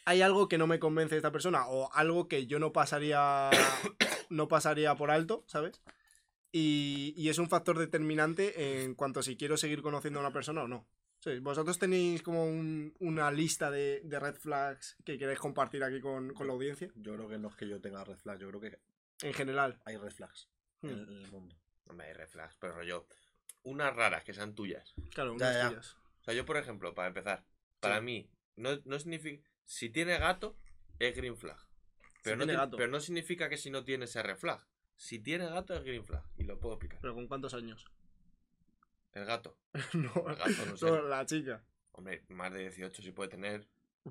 [0.05, 3.49] hay algo que no me convence de esta persona o algo que yo no pasaría,
[4.29, 5.81] no pasaría por alto, ¿sabes?
[6.51, 10.33] Y, y es un factor determinante en cuanto a si quiero seguir conociendo a una
[10.33, 10.85] persona o no.
[11.19, 16.01] Sí, ¿Vosotros tenéis como un- una lista de, de red flags que queréis compartir aquí
[16.01, 16.89] con, con la audiencia?
[16.95, 18.79] Yo creo que no es que yo tenga red flags, yo creo que
[19.27, 19.79] En general.
[19.85, 20.49] hay red flags
[20.81, 20.87] Hmm.
[20.89, 21.55] en, en el mundo.
[21.85, 23.05] Hombre, hay red flags, pero rollo.
[23.61, 24.95] Unas raras que sean tuyas.
[25.13, 25.69] Claro, Ya, unas ya.
[25.69, 25.95] tuyas.
[26.21, 27.45] O sea, yo, por ejemplo, para empezar,
[27.79, 28.03] para Sí.
[28.03, 29.47] mí, no, no significa.
[29.65, 30.57] Si tiene gato,
[30.99, 31.57] es green flag.
[32.23, 32.77] Pero, no tiene ti- gato.
[32.77, 34.65] pero no significa que si no tiene ese red flag.
[34.95, 36.23] Si tiene gato, es green flag.
[36.37, 36.99] Y lo puedo explicar.
[37.01, 37.85] ¿Pero con cuántos años?
[39.13, 39.57] El gato.
[39.93, 40.85] no, El gato, no sé.
[40.85, 41.63] no, la chica.
[41.93, 43.67] Hombre, más de 18 sí puede tener.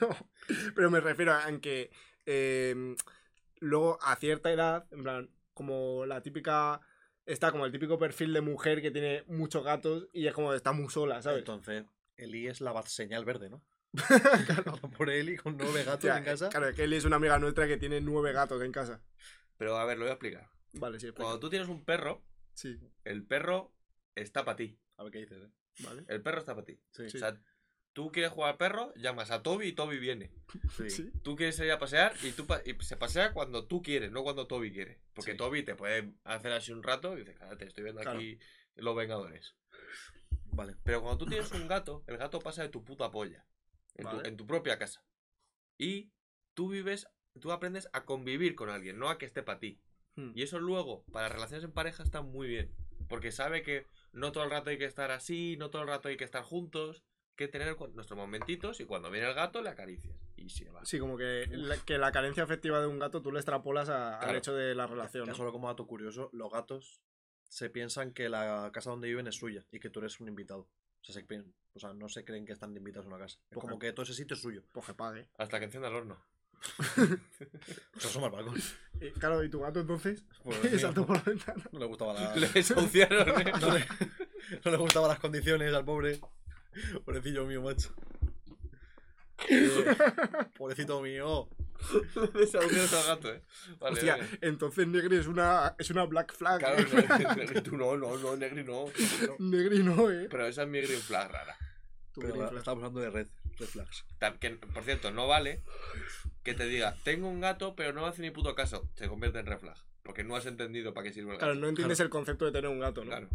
[0.00, 0.08] No,
[0.74, 1.90] Pero me refiero a en que
[2.26, 2.94] eh,
[3.60, 6.80] luego a cierta edad, en plan, como la típica
[7.26, 10.72] está como el típico perfil de mujer que tiene muchos gatos y es como está
[10.72, 11.40] muy sola, ¿sabes?
[11.40, 11.84] Entonces,
[12.16, 13.62] Eli es la señal verde, ¿no?
[14.96, 16.48] Por Eli con nueve gatos en casa.
[16.48, 19.02] Claro, es que Eli es una amiga nuestra que tiene nueve gatos en casa.
[19.56, 20.48] Pero a ver, lo voy a explicar.
[20.72, 21.24] Vale, sí, explica.
[21.24, 23.74] Cuando tú tienes un perro, Sí, el perro
[24.14, 24.78] está para ti.
[24.96, 25.50] A ver qué dices, ¿eh?
[25.80, 26.04] vale.
[26.08, 26.80] El perro está para ti.
[26.92, 27.02] Sí.
[27.06, 27.40] O sea,
[27.92, 30.32] tú quieres jugar al perro, llamas a Toby y Toby viene.
[30.76, 30.90] sí.
[30.90, 31.12] Sí.
[31.22, 34.22] Tú quieres ir a pasear y, tú pa- y se pasea cuando tú quieres, no
[34.22, 35.00] cuando Toby quiere.
[35.14, 35.36] Porque Sí.
[35.36, 38.18] Toby te puede hacer así un rato y dices, cállate, estoy viendo Claro.
[38.18, 38.38] aquí
[38.76, 39.54] los Vengadores.
[40.46, 40.76] Vale.
[40.84, 43.44] Pero cuando tú tienes un gato, el gato pasa de tu puta polla.
[43.94, 44.28] En, tu, Vale.
[44.28, 45.04] en tu propia casa.
[45.78, 46.10] Y
[46.54, 47.06] tú vives,
[47.40, 49.80] tú aprendes a convivir con alguien, no a que esté para ti.
[50.16, 50.32] Hmm.
[50.34, 52.74] Y eso luego, para relaciones en pareja, está muy bien.
[53.08, 56.08] Porque sabe que no todo el rato hay que estar así, no todo el rato
[56.08, 57.04] hay que estar juntos.
[57.36, 60.16] Que tener nuestros momentitos y cuando viene el gato le acaricias.
[60.36, 60.84] Y se va.
[60.84, 64.20] Sí, como que la, que la carencia afectiva de un gato tú le extrapolas a-
[64.20, 65.34] al hecho de la relación.
[65.34, 67.00] Solo como dato curioso, los gatos
[67.48, 70.68] se piensan que la casa donde viven es suya y que tú eres un invitado.
[71.06, 73.38] O sea, se o sea, no se creen que están invitados a una casa.
[73.50, 74.62] Es como que- todo ese sitio es suyo.
[74.86, 75.28] Que pague.
[75.36, 76.18] Hasta que encienda el horno.
[76.78, 78.58] O sea, somos al balcón.
[79.00, 80.24] Eh, claro, ¿y tu gato entonces?
[80.42, 81.62] Pues, mira, Saltó por la ventana.
[81.72, 82.34] no le gustaba la...
[82.36, 83.52] Le desahuciaron, ¿eh?
[83.60, 83.86] no, le,
[84.64, 86.20] no le gustaban las condiciones al pobre.
[87.04, 87.94] Pobrecillo mío, macho.
[89.48, 89.96] Eh,
[90.56, 91.48] pobrecito mío.
[92.94, 93.42] Al gato, ¿eh?
[93.78, 94.38] Vale, Hostia, vale.
[94.40, 96.58] entonces Negri es una, es una black flag.
[96.58, 96.86] Claro, ¿eh?
[96.92, 98.86] Negri, Negri, tú no, no, no, Negri no.
[99.38, 100.28] Negri no, eh.
[100.30, 101.56] Pero esa es mi green flag rara.
[102.14, 102.58] Pero green flag.
[102.58, 104.04] estamos hablando de red, red flags.
[104.40, 105.62] Que, por cierto, no vale
[106.44, 108.88] que te diga, tengo un gato, pero no me hace ni puto caso.
[108.94, 109.76] Se convierte en red flag.
[110.02, 111.46] Porque no has entendido para qué sirve el gato.
[111.46, 113.10] Claro, no entiendes el concepto de tener un gato, ¿no?
[113.10, 113.28] Claro.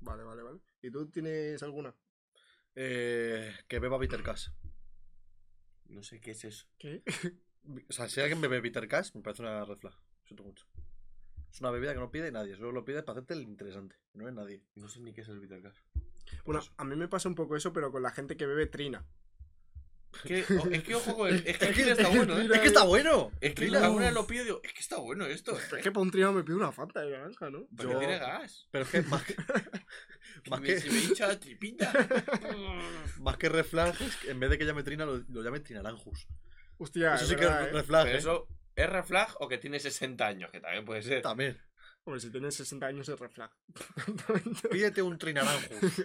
[0.00, 0.60] Vale, vale, vale.
[0.80, 1.94] ¿Y tú tienes alguna?
[2.76, 4.50] Eh, que beba Bitter Cash.
[5.86, 6.66] No sé qué es eso.
[6.78, 7.02] ¿Qué?
[7.88, 9.94] O sea, si alguien bebe Bitter Cash, me parece una red flag.
[10.24, 10.66] Siento mucho.
[11.52, 13.96] Es una bebida que no pide nadie, solo lo pide para hacerte el interesante.
[14.14, 14.62] No es nadie.
[14.74, 15.76] No sé ni qué es el bitter gas.
[16.44, 16.72] Bueno, eso.
[16.76, 19.04] a mí me pasa un poco eso, pero con la gente que bebe trina.
[20.24, 22.48] Que- es que ojo con el- Es que el Trina está bueno, ¿eh?
[22.52, 23.30] ¡Es que está bueno!
[23.40, 23.84] Es que Trina.
[23.84, 25.56] alguna vez lo pido y digo, es que está bueno esto.
[25.66, 27.66] Pero es que para un trina me pido una fanta de naranja, ¿no?
[27.76, 28.66] Porque Yo- tiene gas.
[28.70, 29.36] Pero es que más que,
[30.50, 31.92] más que, Se me hincha la tripita.
[33.20, 35.60] más que red flag, es que en vez de que llame Trina, lo, lo llame
[35.60, 36.26] Trinaranjus.
[36.78, 37.70] Hostia, Eso es sí que es ¿eh?
[37.72, 38.18] red flag, Pero ¿eh?
[38.18, 40.50] eso, ¿es red flag o que tiene 60 años?
[40.50, 41.22] Que también puede ser.
[41.22, 41.60] También.
[42.04, 43.50] Hombre, si tienes 60 años es red flag.
[44.70, 45.98] Pídete un Trinaranjus.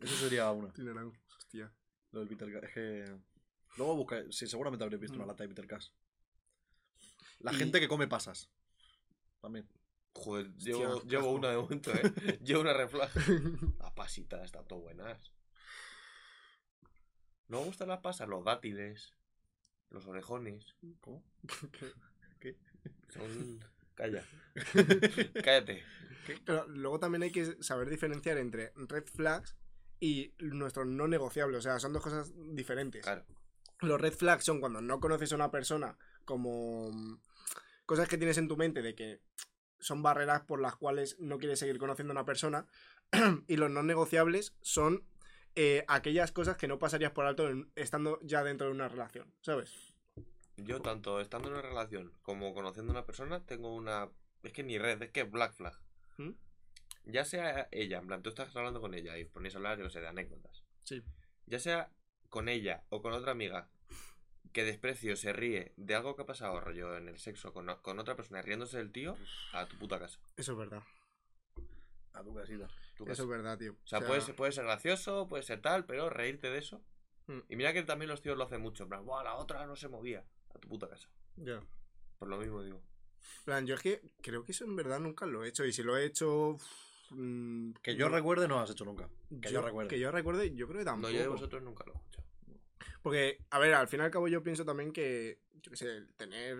[0.00, 0.72] Eso sería una.
[0.72, 1.72] Tiene naranja, hostia.
[2.10, 2.64] Lo del Bitter Cash.
[2.64, 3.16] Es que.
[3.76, 4.22] Luego busca.
[4.30, 5.28] Sí, seguramente habréis visto una Mm.
[5.28, 5.88] lata de Bitter Cash.
[7.40, 8.50] La Y- gente que come pasas.
[9.40, 9.68] También.
[10.14, 12.02] Joder, llevo, una de momento, ¿eh?
[12.44, 13.10] llevo una red flag.
[13.78, 15.32] Las pasitas están todo buenas.
[17.48, 18.28] ¿No me gustan las pasas?
[18.28, 19.14] Los dátiles.
[19.90, 20.74] Los orejones.
[21.00, 21.22] ¿Cómo?
[23.08, 23.60] Son...
[23.94, 24.24] Calla.
[25.44, 25.82] Cállate.
[26.44, 29.54] Pero luego también hay que saber diferenciar entre red flags
[30.00, 31.58] y nuestros no negociables.
[31.58, 33.02] O sea, son dos cosas diferentes.
[33.02, 33.24] Claro.
[33.80, 36.90] Los red flags son cuando no conoces a una persona como
[37.84, 39.20] cosas que tienes en tu mente de que
[39.78, 42.66] son barreras por las cuales no quieres seguir conociendo a una persona.
[43.46, 45.04] y los no negociables son
[45.54, 49.32] eh, aquellas cosas que no pasarías por alto en- estando ya dentro de una relación,
[49.42, 49.94] ¿sabes?
[50.56, 54.08] Yo, tanto estando en una relación como conociendo a una persona, tengo una.
[54.42, 55.78] Es que ni red, es que black flag.
[56.18, 56.30] ¿Mm?
[57.06, 59.84] Ya sea ella, en plan, tú estás hablando con ella y ponéis a hablar, yo
[59.84, 60.62] no sé, de anécdotas.
[60.84, 61.02] Sí.
[61.46, 61.90] Ya sea
[62.28, 63.68] con ella o con otra amiga
[64.52, 67.98] que desprecio se ríe de algo que ha pasado, rollo en el sexo, con, con
[67.98, 69.16] otra persona riéndose del tío,
[69.52, 70.20] a tu puta casa.
[70.36, 70.82] Eso es verdad.
[72.14, 72.68] A tu casita.
[72.96, 73.72] Tu Eso es verdad, tío.
[73.72, 76.82] O sea, puede, ser, puede ser gracioso, puede ser tal, pero reírte de eso.
[77.26, 77.38] Mm.
[77.48, 78.82] Y mira que también los tíos lo hacen mucho.
[78.84, 80.24] En plan, "Buah, la otra no se movía.
[80.54, 81.08] A tu puta casa.
[81.36, 81.62] Ya.
[82.18, 82.82] Por lo mismo digo.
[83.38, 85.64] En plan, yo es que creo que eso en verdad nunca lo he hecho.
[85.64, 86.56] Y si lo he hecho.
[87.10, 89.08] mm, Que yo no- recuerde, no lo has hecho nunca.
[89.40, 89.88] Que yo, recuerde.
[89.88, 91.12] Que yo recuerde, yo creo que No, tampoco.
[91.12, 92.26] yo de vosotros nunca lo he escuchado.
[93.02, 96.02] Porque, a ver, al fin y al cabo yo pienso también que, yo qué sé,
[96.16, 96.56] tener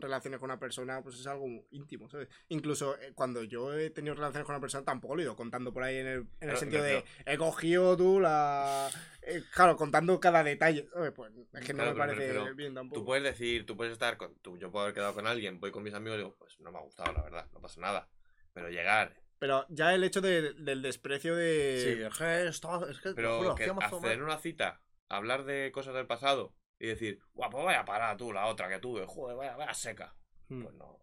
[0.00, 2.28] relaciones con una persona pues es algo íntimo, ¿sabes?
[2.48, 5.72] Incluso eh, cuando yo he tenido relaciones con una persona tampoco lo he ido contando
[5.72, 8.88] por ahí en el, en el Claro, sentido me de he cogido tú la...
[9.22, 10.88] eh, claro, contando cada detalle.
[10.92, 11.12] ¿sabes?
[11.12, 13.00] Pues es que no Claro, me me parece refiero, bien tampoco.
[13.00, 14.34] Tú puedes decir, tú puedes estar con.
[14.36, 16.72] Tú, yo puedo haber quedado con alguien, voy con mis amigos y digo, pues no
[16.72, 18.08] me ha gustado, la verdad, no pasa nada.
[18.54, 21.76] Pero llegar, Pero ya el hecho de- del desprecio de...
[21.98, 22.90] Sí, es que estaba.
[22.90, 27.50] Es que, pero que hacer una cita, hablar de cosas del pasado y decir, guau,
[27.50, 30.14] pues vaya parada tú, la otra que tuve, joder, vaya, vaya seca.
[30.48, 30.62] Hmm.
[30.62, 30.98] Pues no.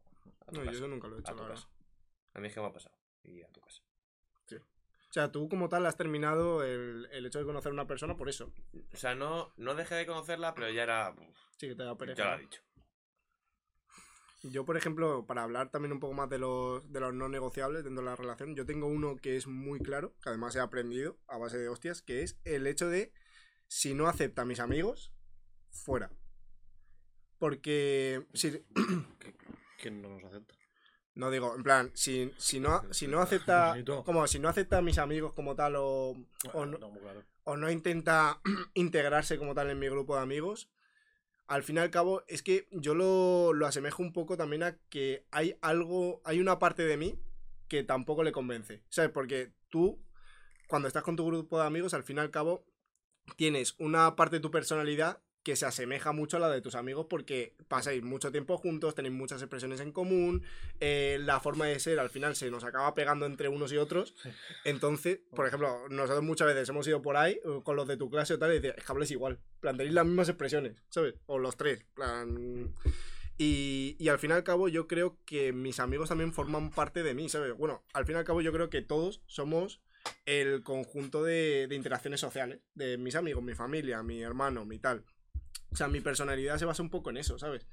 [0.47, 1.55] A tu No, yo eso nunca lo he a hecho, tu la verdad.
[1.63, 1.69] casa.
[2.33, 2.95] A mí es que me ha pasado.
[3.23, 3.81] Y a tu casa.
[4.51, 8.15] O sea, tú como tal has terminado el, el hecho de conocer a una persona
[8.17, 8.51] por eso.
[8.93, 11.11] O sea, no, no dejé de conocerla, pero ya era.
[11.11, 12.17] uf, Sí, que te da pereza.
[12.17, 12.61] ya lo ha dicho.
[14.41, 17.83] Yo, por ejemplo, para hablar también un poco más de los, de los no negociables
[17.83, 21.17] dentro de la relación, yo tengo uno que es muy claro, que además he aprendido
[21.27, 23.13] a base de hostias, que es el hecho de
[23.73, 25.11] si no acepta a mis amigos,
[25.71, 26.11] fuera.
[27.39, 28.63] Porque si,
[29.81, 30.53] ¿Quién no nos acepta?
[31.15, 34.81] no digo, en plan, si, si no si no acepta como si no acepta a
[34.83, 36.15] mis amigos como tal o,
[36.53, 36.77] o no,
[37.43, 38.39] o no intenta
[38.75, 40.69] integrarse como tal en mi grupo de amigos,
[41.47, 44.77] al fin y al cabo es que yo lo, lo asemejo un poco también a
[44.89, 47.19] que hay algo, hay una parte de mí
[47.67, 49.09] que tampoco le convence, ¿sabes?
[49.09, 49.99] Porque tú,
[50.67, 52.65] cuando estás con tu grupo de amigos, al fin y al cabo,
[53.35, 57.07] tienes una parte de tu personalidad que se asemeja mucho a la de tus amigos
[57.09, 60.43] porque pasáis mucho tiempo juntos, tenéis muchas expresiones en común,
[60.79, 64.15] eh, la forma de ser al final se nos acaba pegando entre unos y otros.
[64.63, 68.09] Entonces, por ejemplo, nosotros muchas veces hemos ido por ahí eh, con los de tu
[68.09, 71.15] clase o tal y dices, es que habléis igual, plan, tenéis las mismas expresiones, ¿sabes?
[71.25, 72.73] O los tres, plan...
[73.35, 77.01] Y, y al fin y al cabo yo creo que mis amigos también forman parte
[77.01, 77.57] de mí, ¿sabes?
[77.57, 79.81] Bueno, al fin y al cabo yo creo que todos somos
[80.25, 85.05] el conjunto de, de interacciones sociales, de mis amigos, mi familia, mi hermano, mi tal.
[85.71, 87.65] O sea, mi personalidad se basa un poco en eso, ¿sabes?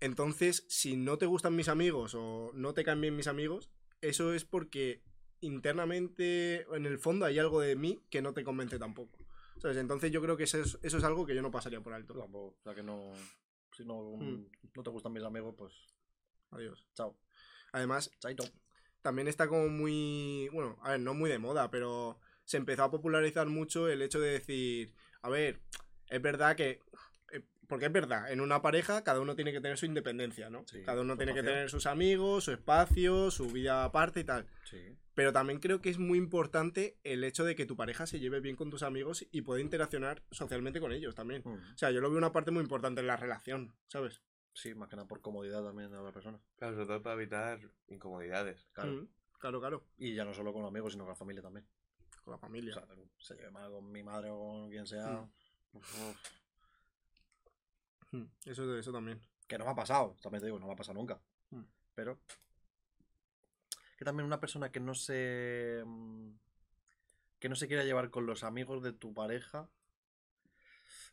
[0.00, 4.32] Entonces, si no te gustan mis amigos o no te caen bien mis amigos, eso
[4.32, 5.02] es porque
[5.40, 9.18] internamente, en el fondo, hay algo de mí que no te convence tampoco.
[9.58, 9.76] ¿Sabes?
[9.76, 12.14] Entonces yo creo que eso es, eso es algo que yo no pasaría por alto.
[12.14, 13.12] Tampoco, o sea que no.
[13.76, 14.46] Si no, Mm.
[14.74, 15.72] no te gustan mis amigos, pues.
[16.50, 16.84] Adiós.
[16.94, 17.16] Chao.
[17.72, 18.44] Además, Chaito.
[19.02, 22.90] También está como muy, bueno, a ver, no muy de moda, pero se empezó a
[22.90, 25.60] popularizar mucho el hecho de decir, a ver,
[26.08, 26.80] es verdad que,
[27.32, 30.64] eh, porque es verdad, en una pareja cada uno tiene que tener su independencia, ¿no?
[30.66, 34.46] Sí, cada uno tiene que tener sus amigos, su espacio, su vida aparte y tal.
[34.64, 34.96] Sí.
[35.14, 38.40] Pero también creo que es muy importante el hecho de que tu pareja se lleve
[38.40, 41.42] bien con tus amigos y pueda interaccionar socialmente con ellos también.
[41.44, 41.74] Mm.
[41.74, 44.22] O sea, yo lo veo una parte muy importante en la relación, ¿sabes?
[44.52, 46.38] Sí, más que nada por comodidad también de la persona.
[46.56, 48.66] Claro, sobre todo para evitar incomodidades.
[48.72, 48.92] Claro.
[48.92, 49.08] Mm,
[49.38, 49.84] claro, claro.
[49.96, 51.66] Y ya no solo con amigos, sino con la familia también.
[52.24, 52.74] Con la O familia.
[52.74, 52.86] sea,
[53.18, 55.22] se lleve mal con mi madre o con quien sea.
[55.72, 55.76] Mm.
[55.76, 56.16] uf,
[58.12, 59.20] Mm, Eso, eso también.
[59.46, 61.20] que no me ha pasado, también te digo, no me ha pasado nunca.
[61.50, 61.62] Mm.
[61.94, 62.18] Pero.
[63.96, 65.84] Que también una persona que no se.
[67.38, 69.68] Que no se quiera llevar con los amigos de tu pareja.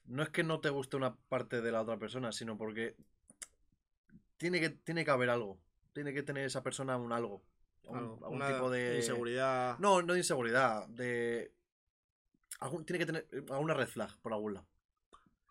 [0.05, 2.95] No es que no te guste una parte de la otra persona, sino porque.
[4.37, 5.59] Tiene que, tiene que haber algo.
[5.93, 7.43] Tiene que tener esa persona un algo.
[7.83, 8.97] un- Algo, algún una tipo de.
[8.97, 9.77] inseguridad.
[9.79, 10.87] No, no de inseguridad.
[10.89, 11.53] De.
[12.59, 14.67] algún- tiene que tener eh, alguna red flag por algún lado.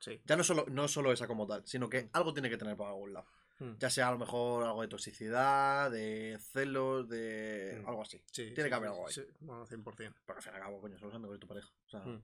[0.00, 0.20] Sí.
[0.24, 2.88] Ya no solo, no solo esa como tal, sino que algo tiene que tener por
[2.88, 3.26] algún lado.
[3.58, 3.76] Mm.
[3.78, 7.88] Ya sea a lo mejor algo de toxicidad, de celos, de Mm.
[7.88, 8.18] algo así.
[8.30, 9.14] Sí, Tiene sí, que haber algo ahí.
[9.14, 10.20] sí, Bueno, 100%.
[10.26, 11.68] Pero al fin y al cabo, coño, los amigos de tu pareja.
[11.86, 12.22] O sea, Mm.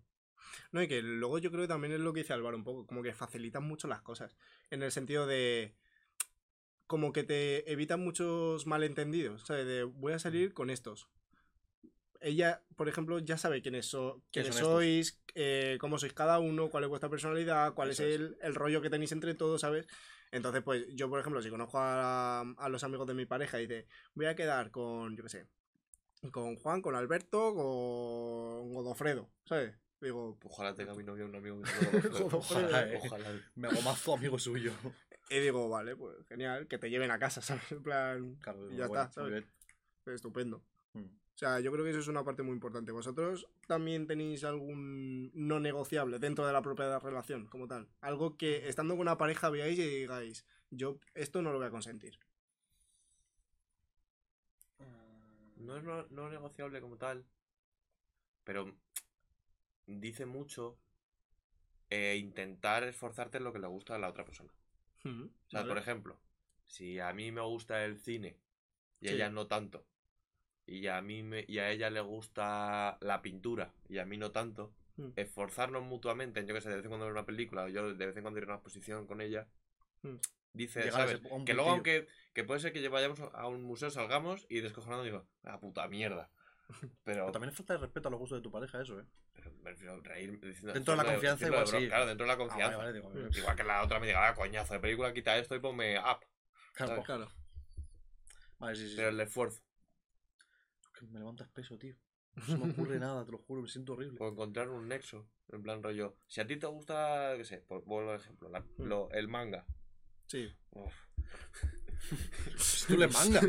[0.73, 2.87] No, y que luego yo creo que también es lo que dice Álvaro un poco,
[2.87, 4.37] como que facilitan mucho las cosas.
[4.71, 5.75] En el sentido de.
[6.93, 9.47] Como que te evitan muchos malentendidos.
[9.47, 9.65] ¿Sabes?
[9.65, 11.09] De voy a salir con estos.
[12.21, 16.85] Ella, por ejemplo, ya sabe quiénes, so- quiénes sois, eh, cómo sois cada uno, cuál
[16.85, 18.15] es vuestra personalidad, cuál es es.
[18.15, 19.87] el, el rollo que tenéis entre todos, ¿sabes?
[20.33, 23.67] Entonces, pues yo, por ejemplo, si conozco a, a los amigos de mi pareja y
[23.67, 25.47] dice, voy a quedar con, yo qué sé,
[26.31, 29.75] con Juan, con Alberto, con Godofredo, ¿sabes?
[29.99, 32.39] Digo, Ojalá tenga mi novio un amigo que se Godofredo.
[32.39, 33.01] Ojalá, eh.
[33.03, 33.41] ojalá.
[33.55, 34.73] me hago mazo amigo suyo.
[35.33, 37.73] Y digo, vale, pues genial, que te lleven a casa, ¿sabes?
[37.73, 39.45] En plan, Claro, Y ya bueno, está, ¿sabes?
[40.07, 40.63] estupendo.
[40.93, 41.05] Mm.
[41.35, 42.93] O sea, yo creo que eso es una parte muy importante.
[42.93, 47.89] ¿Vosotros también tenéis algún no negociable dentro de la propia relación, como tal?
[48.03, 51.71] Algo que estando con una pareja veáis y digáis, yo esto no lo voy a
[51.71, 52.19] consentir.
[55.57, 57.25] No es no, no negociable como tal,
[58.45, 58.75] pero
[59.87, 60.77] dice mucho
[61.91, 64.53] eh, intentar esforzarte en lo que le gusta a la otra persona.
[65.05, 66.19] O sea, por ejemplo,
[66.67, 68.39] si a mí me gusta el cine
[69.01, 69.15] y a Sí.
[69.17, 69.85] ella no tanto,
[70.67, 74.31] y a mí me, y a ella le gusta la pintura y a mí no
[74.31, 75.09] tanto, Mm.
[75.17, 77.95] esforzarnos mutuamente en yo que sé, de vez en cuando ver una película o yo
[77.95, 79.49] de vez en cuando ir a una exposición con ella,
[80.03, 80.17] Mm.
[80.53, 80.83] dice,
[81.45, 85.27] Que luego aunque que puede ser que vayamos a un museo, salgamos y descojonando digo,
[85.43, 86.31] la puta mierda.
[86.81, 89.05] Pero, Pero también es falta de respeto a los gustos de tu pareja, eso, ¿eh?
[89.33, 91.87] pero me refiero a reír diciendo- Dentro de la confianza igual sí.
[91.89, 92.77] Claro, dentro de la Ah, vale, confianza.
[92.79, 93.13] vale, digo.
[93.39, 96.21] Igual que la otra me diga, ah, coñazo de película, quita esto y ponme up.
[96.75, 97.03] Claro.
[97.03, 97.29] Claro.
[98.59, 98.89] Vale, sí, sí.
[98.91, 98.97] sí.
[98.97, 99.61] Pero el esfuerzo.
[100.99, 101.97] Que me levantas peso, tío.
[102.37, 104.19] No se me ocurre nada, te lo juro, me siento horrible.
[104.21, 105.29] O encontrar un nexo.
[105.49, 106.17] En plan rollo.
[106.29, 108.85] Si a ti te gusta, qué sé, por al ejemplo, la- Mm.
[108.85, 109.67] lo- el manga.
[110.27, 110.51] Sí.
[110.71, 110.95] Uf,
[112.59, 113.41] Si tú lees manga,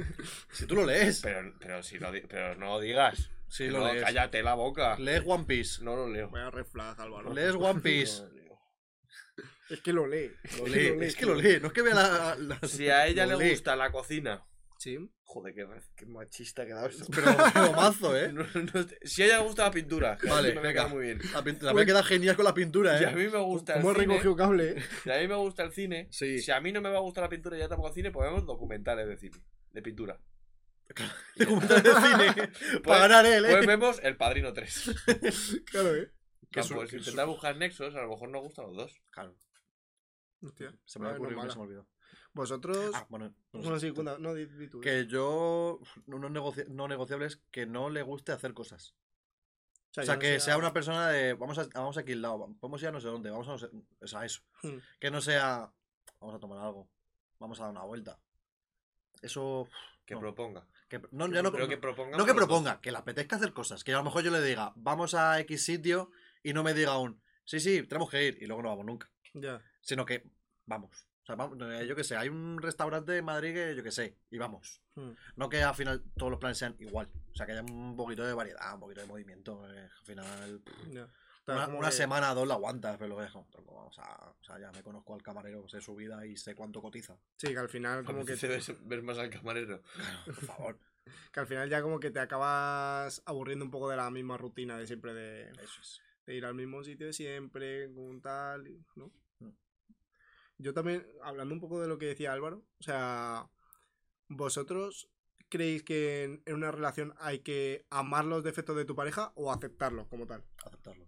[0.52, 1.22] si tú lo lees.
[1.22, 3.30] pero, pero, si lo di- pero no lo digas.
[3.50, 4.04] Sí, lo no, lees.
[4.04, 4.98] cállate la boca.
[4.98, 5.84] Lees One Piece.
[5.84, 6.30] No lo leo.
[6.30, 7.34] Voy a red flag, Álvaro.
[7.34, 8.22] Lees One Piece.
[8.22, 8.60] No lo leo.
[9.70, 10.32] Es que lo lee.
[10.60, 12.36] Lo lee, es que lo lee, no es que vea la.
[12.36, 13.52] la- Si a ella lo le lee.
[13.52, 14.44] gusta la cocina.
[14.84, 14.98] Sí.
[15.22, 15.66] Joder, qué,
[15.96, 17.06] qué machista ha quedado esto.
[17.10, 18.32] Pero, pero mazo, ¿eh?
[18.34, 20.18] No, no, si a ella le gusta la pintura.
[20.18, 20.74] que Vale, a mí me venga.
[20.74, 21.20] queda muy bien.
[21.34, 23.16] La, pint- la me queda genial con la pintura, Si a ¿eh?
[23.16, 24.08] mí me gusta el ¿Cómo cine.
[24.08, 24.72] recogió cable?
[24.72, 24.84] eh?
[25.04, 26.08] Si a mí me gusta el cine.
[26.12, 26.40] Sí.
[26.40, 28.28] Si a mí no me va a gustar la pintura y ya tampoco cine, pues
[28.30, 29.38] vemos documentales de cine.
[29.72, 30.20] De pintura.
[31.38, 32.80] Documentales de cine.
[32.84, 33.68] Para ganar él, Pues ¿eh?
[33.68, 34.92] vemos El Padrino 3.
[35.66, 36.12] Claro, ¿eh?
[36.52, 39.02] Que Ah, pues intentar buscar nexos, a lo mejor nos gustan los dos.
[39.10, 39.34] Claro,
[40.42, 40.78] Hostia.
[40.86, 41.88] se me Ah, ha no ocurrido se me olvidó.
[42.34, 42.92] Vosotros.
[42.96, 43.34] Ah, bueno,
[43.80, 44.82] sí, cuenta- no, di, di tú.
[44.82, 45.80] Que yo.
[46.08, 48.96] Unos negoci- no negociables que no le guste hacer cosas.
[49.96, 51.34] O sea, que sea una persona de.
[51.36, 52.48] Vamos, a, vamos aquí al lado.
[52.60, 53.30] Vamos ir a no sé dónde.
[53.30, 53.70] Vamos a no sé.
[54.02, 54.42] O sea, eso.
[54.64, 54.78] Hmm.
[55.00, 55.72] Que no sea.
[56.20, 56.90] Vamos a tomar algo.
[57.38, 58.20] Vamos a dar una vuelta.
[59.22, 59.68] Eso.
[60.06, 60.20] Que No.
[60.22, 60.68] proponga.
[60.90, 62.18] Que, no, ya no, Pero no- que proponga.
[62.18, 63.84] no que proponga, que le apetezca hacer cosas.
[63.84, 66.12] Que a lo mejor yo le diga, vamos a X sitio
[66.44, 69.10] y no me diga aún, sí, sí, tenemos que ir y luego no vamos nunca.
[69.34, 69.62] Ya.
[69.82, 70.24] Sino que
[70.66, 71.08] vamos.
[71.24, 73.92] O sea, vamos, eh, yo que sé, hay un restaurante en Madrid que yo que
[73.92, 74.82] sé, y vamos.
[74.96, 75.12] Hmm.
[75.38, 77.10] No que al final todos los planes sean igual.
[77.32, 79.66] O sea, que haya un poquito de variedad, un poquito de movimiento.
[79.74, 80.62] eh, al final.
[81.46, 84.30] Claro, una, una que- semana, dos la aguantas, pero luego es como, tronco, vamos a,
[84.32, 87.18] o sea, ya me conozco al camarero, sé su vida y sé cuánto cotiza.
[87.38, 89.82] Sí, que al final como que, se ves, ves más al camarero.
[90.26, 90.80] Por favor.
[91.34, 94.78] que al final ya como que te acabas aburriendo un poco de la misma rutina
[94.78, 96.02] de siempre de, Eso es.
[96.26, 99.12] de ir al mismo sitio de siempre, con tal, y- ¿no?
[100.64, 103.50] Yo también, hablando un poco de lo que decía Álvaro, o sea,
[104.30, 105.10] ¿vosotros
[105.50, 109.52] creéis que en, en una relación hay que amar los defectos de tu pareja o
[109.52, 110.44] aceptarlos como tal?
[110.66, 111.08] Aceptarlos.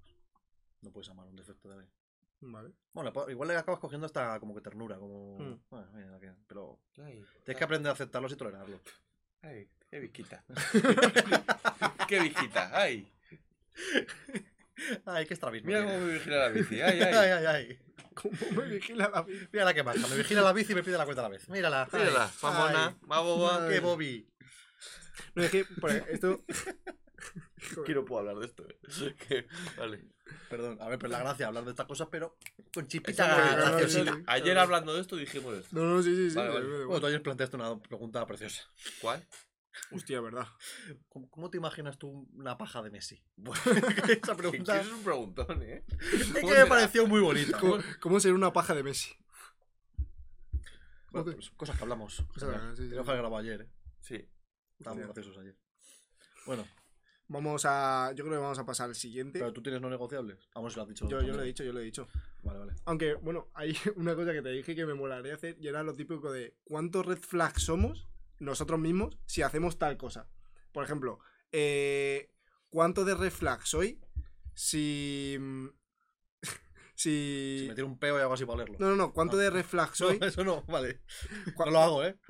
[0.82, 1.94] No puedes amar un defecto de alguien.
[2.41, 2.74] Vale.
[2.94, 5.39] Bueno, po- igual le acabas cogiendo hasta como que ternura, como...
[5.39, 5.60] Mm.
[5.70, 8.82] Bueno, mira, que- pero Ay, tienes que aprender a aceptarlos y tolerarlos.
[9.41, 10.44] ay, qué visquita.
[12.10, 12.70] qué visquita.
[12.78, 13.10] Ay.
[15.06, 15.68] Ay, qué estrabismo.
[15.68, 16.82] Mira cómo me vigila la bici.
[16.82, 17.13] Ay, ay.
[17.13, 17.80] ay, ay, ay.
[18.15, 19.47] ¿Cómo me vigila la vida?
[19.51, 21.47] Mírala que baja, me vigila la bici y me pide la cuenta a la vez.
[21.49, 21.88] Mírala.
[21.91, 23.65] Mírala, va boba.
[23.67, 23.73] Ay.
[23.73, 24.28] Qué Bobby.
[25.36, 25.65] No, es que,
[26.10, 26.43] esto...
[27.86, 28.63] Que no puedo hablar de esto.
[28.67, 29.15] eh.
[29.28, 29.47] Que-
[29.78, 30.06] Vale.
[30.49, 32.38] Perdón, a ver, pero la gracia hablar de estas cosas, pero
[32.73, 34.13] con chispita graciosita.
[34.13, 34.23] sí.
[34.28, 35.75] Ayer hablando de esto dijimos esto.
[35.75, 36.36] No, no, sí, sí, sí.
[36.36, 36.86] Vale, vale.
[36.86, 38.63] Bueno, tú ayer planteaste una pregunta preciosa.
[39.01, 39.25] ¿Cuál?
[39.92, 40.48] Hostia, verdad.
[41.10, 43.24] ¿Cómo, cómo te imaginas tú una paja de Messi?
[43.36, 45.86] Bueno, Esa que pregunta es un preguntón, ¿eh?
[46.14, 47.60] es que ¿Cómo me pareció muy bonita.
[47.60, 49.14] ¿Cómo, cómo ser una paja de Messi?
[51.12, 52.24] Bueno, pues, cosas que hablamos.
[52.34, 52.96] Cosas- sí, sí.
[52.96, 53.70] Grabado ayer, ¿eh?
[54.02, 54.28] Sí.
[54.78, 55.56] Estábamos graciosos ayer.
[56.46, 56.66] Bueno,
[57.28, 58.12] Vamos a.
[58.16, 59.40] Yo creo que vamos a pasar al siguiente.
[59.40, 60.48] pero tú tienes no negociables.
[60.54, 61.10] Vamos, si lo has dicho.
[61.10, 62.08] Yo, yo lo he dicho, yo lo he dicho.
[62.44, 62.74] Vale, vale.
[62.86, 65.94] Aunque, bueno, hay una cosa que te dije que me molaría hacer y era lo
[65.96, 68.08] típico de cuántos red flags somos
[68.39, 70.28] nosotros mismos si hacemos tal cosa.
[70.71, 71.19] Por ejemplo,
[71.52, 72.32] eh,
[72.69, 74.00] ¿cuánto de red flag soy
[74.54, 75.38] si.
[76.98, 77.65] Si si.
[77.67, 78.78] me tiro un peo y hago así para olerlo.
[78.80, 79.41] No, no, no, ¿cuánto Ah.
[79.41, 80.17] de red flag soy?
[80.17, 81.02] No, eso no, vale.
[81.60, 82.17] No lo hago, ¿eh?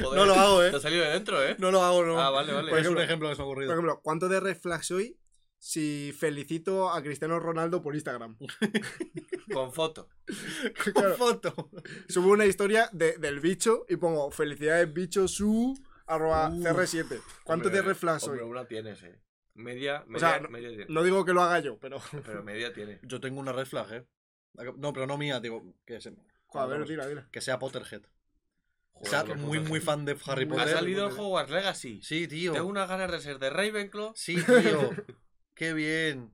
[0.00, 0.70] Joder, No lo hago, ¿eh?
[0.70, 1.56] Te ha salido de dentro, ¿eh?
[1.58, 2.20] No lo hago, no.
[2.20, 2.70] Ah, vale, vale.
[2.70, 3.72] Pues es un ejemplo- que se me ha Por ocurrido.
[3.72, 5.18] ejemplo, ¿cuánto de red flag soy
[5.58, 8.36] si felicito a Cristiano Ronaldo por Instagram?
[9.52, 10.08] Con foto.
[10.94, 11.70] Claro, Foto.
[12.08, 15.74] subo una historia de- del bicho y pongo felicidades bicho su
[16.06, 16.62] arroba Uh.
[16.62, 17.20] CR7.
[17.44, 17.82] ¿Cuánto Hombre,
[18.20, 18.38] soy?
[18.38, 19.20] Hombre, una tienes, ¿eh?
[19.54, 20.86] Media, media, sea, no- media tiene.
[20.88, 22.00] No digo que lo haga yo, pero.
[22.24, 23.00] Pero media tiene.
[23.02, 24.06] Yo tengo una red flag, ¿eh?
[24.76, 26.14] No, pero no mía, digo, que, se-
[26.54, 27.28] A ver, tira, tira.
[27.32, 28.02] que sea Potterhead.
[28.92, 30.68] Joder, o sea, muy, muy fan de Harry Ha Potter.
[30.68, 31.24] Ha salido Potter.
[31.24, 32.00] Hogwarts Legacy.
[32.02, 32.52] Sí, tío.
[32.52, 34.90] Tengo unas ganas de ser de Ravenclaw Sí, tío.
[35.54, 36.32] Qué bien.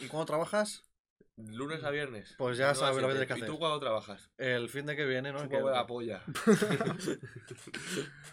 [0.00, 0.84] ¿Y cuándo trabajas?
[1.38, 2.34] Lunes a viernes.
[2.36, 3.48] Pues ya No, sabes lo que tienes que ¿Y hacer.
[3.48, 4.30] tú cuándo trabajas?
[4.38, 5.48] El fin de que viene, ¿no?
[5.48, 6.22] Que- la polla.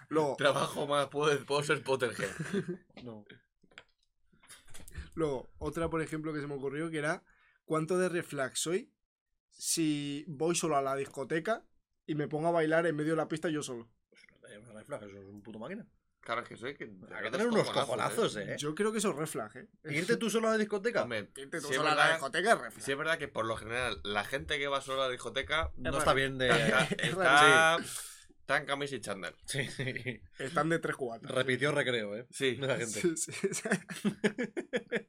[0.10, 2.30] Luego, Trabajo más, puedo, puedo ser Potterhead.
[3.04, 3.26] No.
[5.15, 7.24] luego, otra, por ejemplo, que se me ocurrió que era
[7.65, 8.91] ¿cuánto de red flag soy
[9.50, 11.65] si voy solo a la discoteca
[12.06, 13.89] y me pongo a bailar en medio de la pista yo solo?
[14.50, 15.88] Eh, Una red flag, eso es un puto máquina.
[16.25, 16.85] Que soy que.
[17.15, 18.55] Hay que tener unos cojonazos, ¿eh?
[18.57, 19.67] Yo creo que eso es red flag, ¿eh?
[19.91, 21.03] ¿Irte tú solo a la discoteca?
[21.03, 22.83] Hombre, Irte tú sí es solo a la verdad- discoteca es red flag.
[22.83, 25.71] sí es verdad que por lo general la gente que va solo a la discoteca
[25.77, 25.99] no raro.
[25.99, 26.49] está bien de.
[26.49, 27.77] está, Es está,
[28.39, 29.35] está en camisa y chándal.
[29.45, 30.19] Sí, sí.
[30.39, 31.29] Están de 3 cubatas.
[31.29, 32.25] Repitió recreo, ¿eh?
[32.31, 32.55] Sí.
[32.57, 33.01] La gente.
[33.01, 33.69] Sí, sí, sí.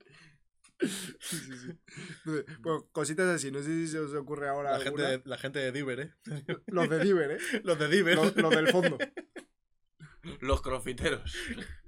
[0.79, 1.79] Sí, sí, sí.
[2.27, 5.39] Entonces, Pues cositas así, no sé si se os ocurre ahora La gente, de, la
[5.39, 6.13] gente de Diver, ¿eh?
[6.67, 7.39] Los de Diver, ¿eh?
[7.65, 8.15] Los de Diver.
[8.17, 8.99] Los, los del fondo.
[10.41, 11.35] Los crofiteros.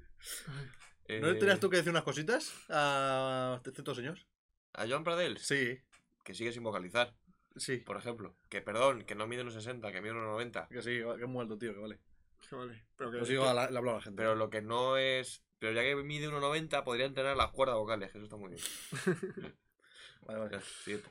[1.09, 4.27] ¿No le tenías tú que decir unas cositas a ciertos señores?
[4.75, 5.79] A Joan Pradels, Sí,
[6.23, 7.15] que sigue sin vocalizar,
[7.57, 7.79] sí.
[7.79, 8.37] por ejemplo.
[8.51, 10.69] Que perdón, que no mide unos 60, que mide unos 90.
[10.69, 11.99] Que sí, que es muy alto, tío, que vale.
[12.53, 14.17] Vale, pero que, Pues digo, la- le hablo a la gente.
[14.17, 15.43] Pero lo que no es.
[15.59, 18.63] Pero ya que mide 1,90, podría entrenar las cuerdas vocales, que eso está muy bien.
[20.23, 20.61] Vale, vale.
[20.85, 21.09] Siguiente.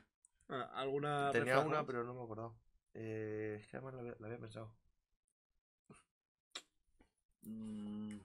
[0.47, 2.55] Ah, ¿Alguna Tenía una, pero no me he acordado.
[2.93, 4.73] Eh, es que además la había, la había pensado.
[7.47, 8.19] Mm,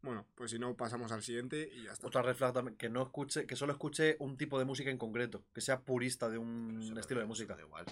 [0.00, 2.06] Bueno, pues si no, pasamos al siguiente y ya está.
[2.06, 4.98] Otra red flag también, que no escuche, que solo escuche un tipo de música en
[4.98, 7.56] concreto, que sea purista de un me- estilo de música.
[7.56, 7.84] da igual.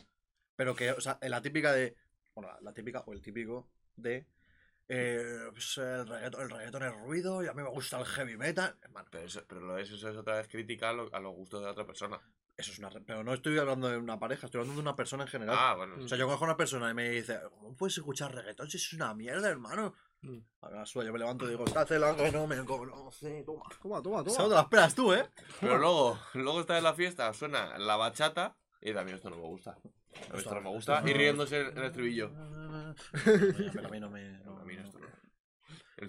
[0.57, 1.97] Pero que, o sea, la típica de.
[2.35, 4.27] Bueno, la típica o el típico de.
[4.89, 8.37] eh, pues el, reggaetón, el reggaetón es ruido y a mí me gusta el heavy
[8.37, 8.77] metal.
[8.83, 11.21] Hermano, Pero, eso, pero lo de eso, eso es otra vez crítica a, lo- a
[11.21, 12.21] los gustos de la otra persona.
[12.57, 12.89] Eso es una.
[12.91, 15.57] re- Pero no estoy hablando de una pareja, estoy hablando de una persona en general.
[15.59, 15.97] Ah, bueno.
[16.03, 18.77] O sea, yo conozco a una persona y me dice, ¿cómo puedes escuchar reggaetón si
[18.79, 19.95] es una mierda, hermano?
[20.23, 20.39] Mm.
[20.63, 23.65] A ver, suya, yo me levanto y digo, la que no me conoce, toma.
[23.83, 24.49] Toma, toma, no toma.
[24.49, 25.29] te la esperas tú, ¿eh?
[25.61, 29.43] Pero luego, luego está en la fiesta, suena la bachata y también esto no me
[29.43, 29.73] gusta.
[29.73, 31.03] A mí esto no me gusta.
[31.05, 32.31] Y riéndose en el estribillo.
[33.25, 34.39] Pero a mí no me.
[34.45, 35.07] No, a mí esto no.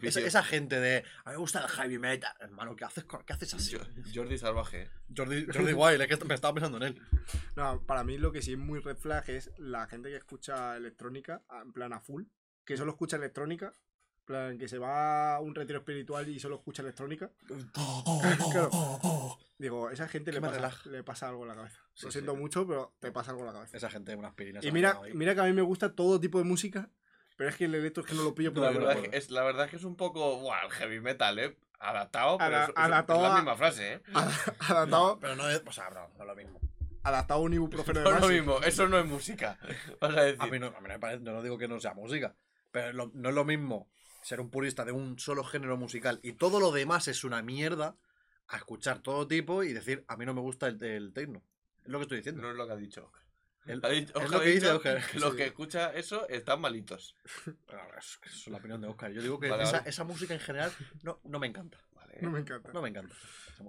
[0.02, 0.98] Esa, esa gente de.
[1.24, 2.34] A mí me gusta el heavy metal.
[2.40, 3.76] Hermano, ¿qué haces, ¿qué haces así?
[3.78, 4.82] Jo- Jordi Salvaje.
[4.84, 4.90] ¿eh?
[5.16, 7.02] Jordi, Jordi Wild, es que me estaba pensando en él.
[7.56, 10.76] No, para mí lo que sí es muy red flag es la gente que escucha
[10.76, 12.24] electrónica, en plan a full,
[12.66, 16.56] que solo escucha electrónica, en plan que se va a un retiro espiritual y solo
[16.58, 17.32] escucha electrónica.
[18.52, 19.38] Claro.
[19.58, 21.80] Digo, esa gente le pasa, le pasa algo en la cabeza.
[21.94, 22.20] Sí, Lo sí.
[22.20, 23.76] siento mucho, pero te pasa algo en la cabeza.
[23.78, 24.64] Esa gente de unas aspirinas.
[24.64, 26.90] Y mira, mira que a mí me gusta todo tipo de música,
[27.38, 29.10] pero es que el electro es que no lo pillo por La la verdad, es
[29.10, 30.40] que es, la verdad es que es un poco.
[30.42, 31.58] Buah, el heavy metal, ¿eh?
[31.80, 34.02] Adaptado, pero es, es- adaptado es la a- misma frase, ¿eh?
[34.60, 35.62] Adaptado, Pero no es.
[35.66, 36.60] O sea, no, no es lo mismo.
[37.04, 39.58] adaptado a un ibuprofeno de No es lo mismo, eso no es música.
[40.02, 40.42] Vas a decir.
[40.42, 41.24] A mí no, a mí no me parece.
[41.24, 42.36] Yo no digo que no sea música.
[42.72, 43.90] Pero lo- no es lo mismo
[44.24, 47.96] ser un purista de un solo género musical y todo lo demás es una mierda
[48.50, 51.44] a escuchar todo tipo y decir, a mí no me gusta el, el techno.
[51.84, 52.42] Es lo que estoy diciendo.
[52.42, 53.12] No es lo que ha dicho
[53.76, 53.92] Oscar.
[53.92, 55.06] El- es Oscar lo ha que dice dicho Oscar.
[55.12, 57.16] que los que escuchan eso están malitos.
[57.98, 59.12] Es, es la opinión de Oscar.
[59.12, 59.90] Yo digo que Vale, esa, vale.
[59.90, 60.72] esa música en general
[61.04, 61.80] no, no me encanta.
[61.94, 62.18] Vale.
[62.22, 62.72] No me encanta.
[62.74, 63.16] No me encanta.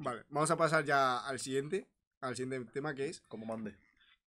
[0.01, 1.89] Vale, vamos a pasar ya al siguiente,
[2.21, 3.75] al siguiente tema que es Como mande.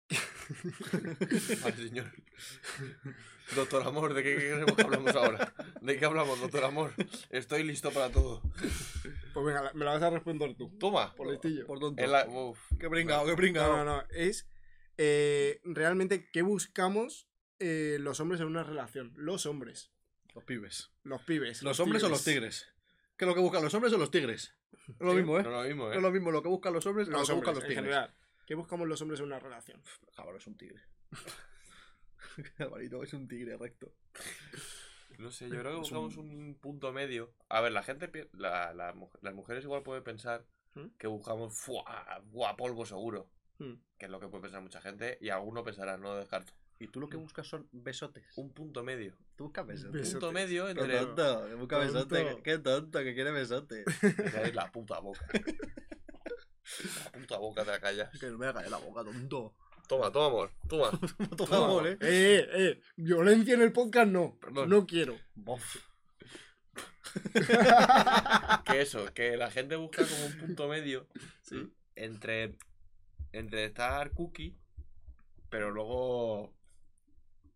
[1.62, 2.10] Vale, señor.
[3.54, 5.52] Doctor Amor, ¿de qué queremos que hablamos ahora?
[5.80, 6.92] ¿De qué hablamos, doctor Amor?
[7.30, 8.42] Estoy listo para todo.
[9.34, 10.70] Pues venga, me la vas a responder tú.
[10.78, 11.14] Toma.
[11.14, 11.66] Por listillo.
[11.66, 12.04] Por tonto.
[12.06, 12.58] La- uf.
[12.78, 13.76] Qué pringao, qué No, pringao.
[13.76, 14.04] no, no.
[14.10, 14.46] Es
[15.03, 17.26] eh, realmente qué buscamos
[17.59, 19.12] eh, los hombres en una relación.
[19.16, 19.92] Los hombres.
[20.34, 20.90] Los pibes.
[21.05, 21.62] Los pibes.
[21.62, 22.68] ¿Los hombres o los tigres?
[23.16, 24.55] ¿Qué es lo que buscan los hombres o los tigres?
[24.88, 25.42] Es lo mismo, ¿eh?
[25.42, 25.96] No lo mismo, No ¿eh?
[25.96, 27.64] es lo mismo lo que buscan los hombres o lo Los que buscan hombres, los
[27.64, 27.94] en tigres.
[27.96, 28.14] general.
[28.46, 29.82] ¿Qué buscamos los hombres en una relación?
[30.16, 30.80] Cabrón, es un tigre.
[32.59, 33.92] Alvarito es un tigre recto.
[35.18, 37.34] No sé, yo creo que un- buscamos un punto medio.
[37.48, 40.86] A ver, la gente, la, la las mujeres igual pueden pensar ¿Mm?
[40.98, 41.55] que buscamos.
[41.66, 43.28] ¡buah, polvo seguro.
[43.61, 43.74] Hmm.
[43.98, 45.16] Que es lo que puede pensar mucha gente.
[45.20, 46.52] Y alguno pensará, no lo descarto.
[46.78, 48.24] Y tú lo que buscas son besotes.
[48.36, 49.14] Un punto medio.
[49.36, 49.92] Tú buscas besotes.
[49.92, 50.12] Besotes.
[50.14, 50.98] Punto medio Qué entre.
[50.98, 51.92] tonto, que busca Tonto.
[51.92, 52.36] besote.
[52.36, 53.84] Qué, qué tonto, que quiere besote.
[54.42, 55.20] Me la puta boca.
[57.04, 58.18] La puta boca te la callas.
[58.18, 59.54] que no me haga la boca, tonto.
[59.88, 60.52] Toma, toma, amor.
[60.68, 60.90] Toma.
[61.36, 61.98] Toma, amor, eh.
[62.00, 64.38] Eh, eh, violencia en el podcast no.
[64.40, 64.70] Perdón.
[64.70, 65.18] No quiero.
[65.34, 65.76] Bof.
[68.64, 71.08] Que eso, que la gente busca como un punto medio
[71.42, 71.72] Sí.
[71.96, 72.56] entre,
[73.33, 74.57] entre estar cookie,
[75.49, 76.53] pero luego.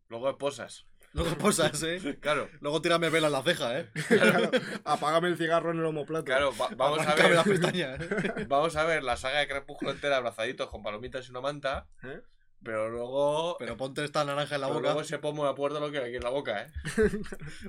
[0.08, 0.86] Luego esposas.
[1.12, 2.18] Luego posas, eh.
[2.20, 3.90] Claro, Luego tírame vela en la ceja, eh.
[4.08, 4.50] Claro,
[4.84, 6.24] apágame el cigarro en el homoplato.
[6.24, 7.42] claro, va- vamos a la ver.
[7.44, 8.44] pestaña, eh.
[8.48, 12.20] Vamos a ver la saga de Crepúsculo entera abrazaditos con palomitas y una manta, ¿Eh?
[12.62, 13.56] pero luego.
[13.58, 14.88] Pero ponte esta naranja en la pero boca.
[14.88, 16.72] luego ese pomo de puerto lo que hay aquí en la boca, ¿eh?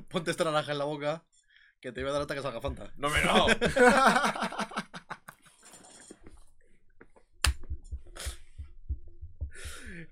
[0.09, 1.23] Ponte esta naranja en la boca.
[1.79, 2.91] Que te voy a dar hasta que salga Fanta.
[2.97, 3.45] No me no.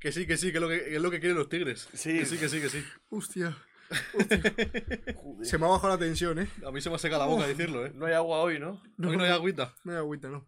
[0.04, 1.88] Que sí, que sí, que es lo que, que es lo que quieren los tigres.
[1.94, 2.20] Sí.
[2.20, 2.84] Que sí, que sí, que sí.
[3.10, 3.58] Hostia.
[5.44, 6.50] Se me ha bajado la tensión, eh.
[6.66, 7.92] A mí se me seca la boca decirlo, eh.
[7.96, 8.82] No hay agua hoy, ¿no?
[9.00, 9.74] Hoy no hay agüita.
[9.86, 10.46] No hay agüita, no.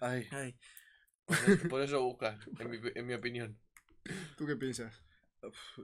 [0.00, 0.26] Ay.
[0.32, 0.56] Ay,
[1.70, 3.60] Por eso, buscas, en mi, en mi opinión.
[4.36, 5.00] ¿tú qué piensas?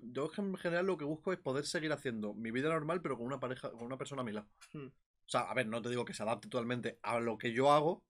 [0.03, 3.27] Yo en general lo que busco es poder seguir haciendo mi vida normal, pero con
[3.27, 4.49] una pareja, con una persona a mi lado.
[4.73, 4.87] Hmm.
[4.89, 7.71] O sea, a ver, no te digo que se adapte totalmente a lo que yo
[7.71, 8.05] hago,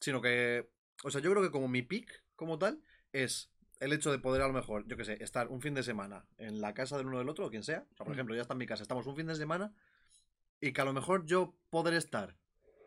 [0.00, 0.68] sino que.
[1.04, 2.82] O sea, yo creo que como mi pick, como tal,
[3.12, 5.82] es el hecho de poder a lo mejor, yo qué sé, estar un fin de
[5.82, 7.84] semana en la casa del uno del otro, o quien sea.
[7.92, 8.12] O sea, por Hmm.
[8.14, 9.72] ejemplo, ya está en mi casa, estamos un fin de semana,
[10.60, 12.36] y que a lo mejor yo poder estar,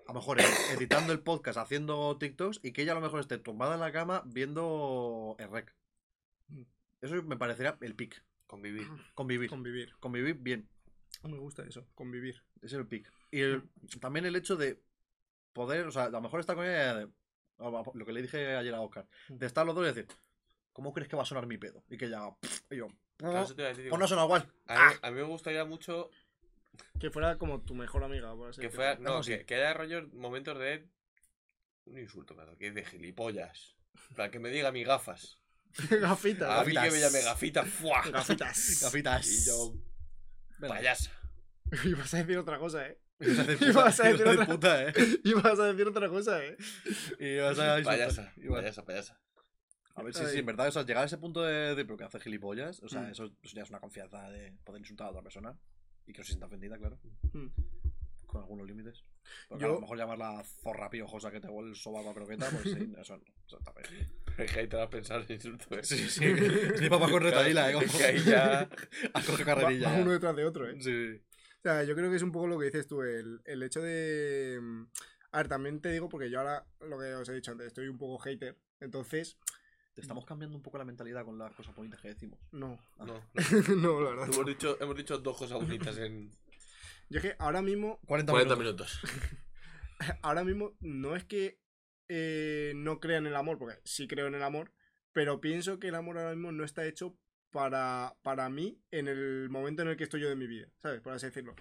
[0.07, 0.45] a lo mejor ed-
[1.09, 3.91] editando el podcast, haciendo TikToks, y que ella a lo mejor esté tumbada en la
[3.91, 5.73] cama viendo el rec.
[6.49, 6.63] Hmm.
[7.01, 8.23] Eso me parecería el pick.
[8.47, 8.87] Convivir.
[9.15, 9.49] Convivir.
[9.49, 9.95] Convivir.
[9.99, 10.67] Convivir bien.
[11.23, 12.43] Me gusta eso, convivir.
[12.57, 13.09] Ese es el pick.
[13.31, 13.69] Y el-
[14.01, 14.81] también el hecho de
[15.53, 17.09] poder, o sea, a lo mejor estar con ella, de-
[17.59, 20.07] lo que le dije ayer a Oscar, de estar los dos y decir,
[20.73, 21.83] ¿cómo crees que va a sonar mi pedo?
[21.89, 22.29] Y que ya,
[22.69, 24.51] y yo, Claro, eso te iba a decir, pues no suena igual.
[24.67, 26.09] a, mí, a mí me gustaría mucho
[26.99, 28.83] Que fuera como tu mejor amiga, por así que decirlo.
[28.85, 28.99] fuera.
[28.99, 29.31] No, Algo así.
[29.37, 30.87] que, que haya rollo momentos de.
[31.85, 33.75] Un insulto, claro, que es de gilipollas.
[34.15, 35.39] Para que me diga mis gafas.
[35.89, 36.49] Gafitas.
[36.49, 38.01] A mí que me llame gafita, ¡fua!
[38.09, 38.79] Gafitas.
[38.81, 39.27] Gafitas.
[39.27, 39.73] Y yo,
[40.59, 40.75] Venga.
[40.75, 41.11] payasa.
[41.85, 42.97] Y vas a decir otra cosa, eh.
[43.21, 44.93] Ibas a decir Y vas a puta, decir ibas a otra- puta, eh.
[45.23, 46.57] Y vas a decir otra cosa, eh.
[47.19, 47.83] Y vas a insultar.
[47.83, 49.19] Payasa, Y bueno, payasa, payasa.
[49.95, 50.31] A ver, sí, Ay.
[50.33, 52.81] sí, en verdad, o sea, llegar a ese punto de, de pero que hace gilipollas,
[52.83, 53.11] o sea, Mm.
[53.11, 55.57] eso, eso ya es una confianza de poder insultar a otra persona
[56.07, 56.99] y que no se sienta ofendida, claro,
[57.33, 57.47] Mm.
[58.25, 59.03] con algunos límites.
[59.49, 62.49] Pero Yo- a lo mejor llamarla zorra piojosa que te huele el sobaco a croqueta,
[62.49, 64.11] pues sí, eso no, eso está bien.
[64.37, 65.75] Es que ahí te vas a pensar en insulto.
[65.77, 65.83] ¿eh?
[65.83, 66.23] Sí, sí,
[66.77, 67.85] sí, papá con retaíla, eh, como...
[67.85, 68.61] Es que ahí ya.
[69.13, 69.89] a coger Va, carrerilla.
[69.89, 70.01] va ya.
[70.01, 70.77] uno detrás de otro, eh.
[70.79, 71.21] Sí.
[71.59, 73.81] O sea, yo creo que es un poco lo que dices tú, el, el hecho
[73.81, 74.57] de...
[74.61, 74.83] mm,
[75.33, 77.87] A ver, también te digo, porque yo ahora, lo que os he dicho antes, estoy
[77.87, 79.37] un poco hater, entonces,
[79.93, 82.39] Te estamos cambiando un poco la mentalidad con las cosas bonitas que decimos.
[82.51, 82.79] no.
[82.99, 83.75] No, no.
[83.75, 84.29] no, la verdad.
[84.33, 86.31] Hemos dicho, hemos dicho dos cosas bonitas en
[87.09, 88.99] Yo es que ahora mismo 40, 40 minutos.
[89.03, 89.37] minutos.
[90.21, 91.59] ahora mismo no es que
[92.07, 94.71] eh, no crea en el amor, porque sí creo en el amor,
[95.11, 97.17] pero pienso que el amor ahora mismo no está hecho
[97.51, 101.01] para, para mí en el momento en el que estoy yo de mi vida, ¿sabes?
[101.01, 101.53] Por así decirlo.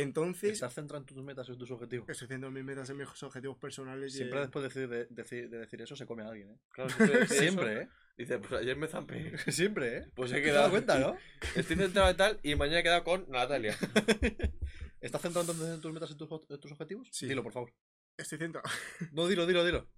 [0.00, 2.08] Entonces, Estás centrado en tus metas y en tus objetivos.
[2.08, 4.14] estoy haciendo mis metas en mis objetivos personales.
[4.14, 6.50] y Siempre en- después de decir, de, decir- de decir eso se come a alguien,
[6.50, 6.58] ¿eh?
[6.70, 7.34] Claro, siempre, eso.
[7.34, 7.88] Siempre, ¿eh?
[8.16, 9.32] Dice, pues ayer me zampé.
[9.52, 10.06] Siempre, ¿eh?
[10.14, 10.62] Pues he ¿Te quedado.
[10.62, 11.16] das cuenta, no?
[11.54, 13.76] Estoy centrado en tal y mañana he quedado con Natalia.
[15.00, 17.08] ¿Estás centrado entonces en tus metas y tus, en tus objetivos?
[17.12, 17.26] Sí.
[17.28, 17.72] Dilo, por favor.
[18.18, 18.68] Estoy centrado.
[19.12, 19.88] No, dilo, dilo, dilo.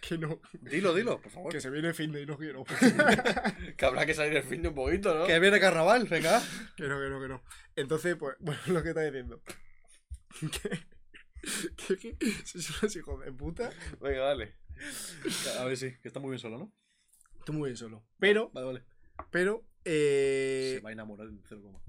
[0.00, 0.40] Que no.
[0.60, 1.52] Dilo, dilo, por favor.
[1.52, 2.64] Que se viene el fin de y no quiero.
[3.76, 5.26] que habrá que salir el fin de un poquito, ¿no?
[5.26, 6.40] Que viene carnaval, venga.
[6.76, 7.42] que no, que no, que no.
[7.76, 9.42] Entonces, pues, bueno, lo que está diciendo.
[10.40, 13.70] que, que, que son los hijos de puta.
[14.00, 14.56] Venga, dale.
[15.58, 16.72] A ver, sí, que está muy bien solo, ¿no?
[17.38, 18.06] Está muy bien solo.
[18.18, 18.50] Pero.
[18.54, 18.84] Vale, vale.
[19.30, 19.66] Pero.
[19.84, 20.74] Eh...
[20.76, 21.82] Se va a enamorar en 0,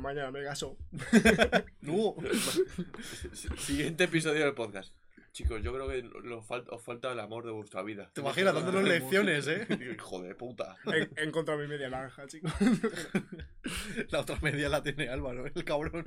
[0.00, 0.76] mañana me caso.
[1.82, 2.14] No.
[3.58, 4.92] Siguiente episodio del podcast.
[5.32, 8.10] Chicos, yo creo que lo fal- os falta el amor de vuestra vida.
[8.14, 9.66] Te imaginas dándonos lecciones, ¿eh?
[9.94, 10.76] Hijo de puta.
[10.86, 12.50] He, he encontrado mi media naranja, chicos.
[14.08, 16.04] La otra media la tiene Álvaro, el cabrón.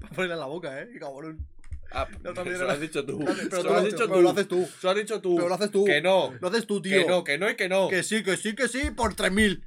[0.00, 0.88] Para ponerla en la boca, ¿eh?
[0.98, 1.46] Cabrón.
[1.92, 3.24] Ah, La otra eso media lo has dicho tú.
[3.48, 4.22] Pero lo has dicho pero tú.
[4.22, 4.62] lo haces tú.
[4.62, 5.36] Eso lo has dicho tú.
[5.36, 5.84] Pero lo haces tú.
[5.84, 6.34] Que no.
[6.40, 6.98] Lo haces tú, tío.
[6.98, 7.88] Que no, que no y que no.
[7.88, 9.62] Que sí, que sí, que sí, por 3.000.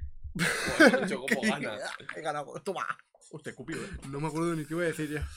[0.77, 1.77] Joder, macho, ¿Cómo gana?
[2.15, 2.53] He ganado.
[2.63, 2.85] Toma.
[3.31, 3.89] Hostia, cupido, ¿eh?
[4.09, 5.27] No me acuerdo ni qué iba a decir ya.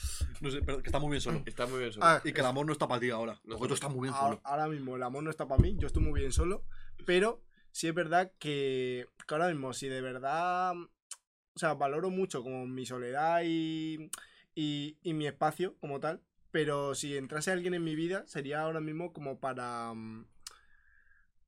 [0.41, 1.43] No sé, pero que está muy bien solo.
[1.45, 2.05] Está muy bien solo.
[2.05, 3.39] Ah, Y que el amor no está para ti ahora.
[3.47, 4.41] Porque tú estás muy bien ahora, solo.
[4.43, 6.65] ahora mismo el amor no está para mí, yo estoy muy bien solo,
[7.05, 12.41] pero sí es verdad que, que ahora mismo, si de verdad, o sea, valoro mucho
[12.41, 14.09] como mi soledad y,
[14.55, 18.79] y, y mi espacio como tal, pero si entrase alguien en mi vida sería ahora
[18.79, 19.93] mismo como para...
[19.93, 20.25] mm,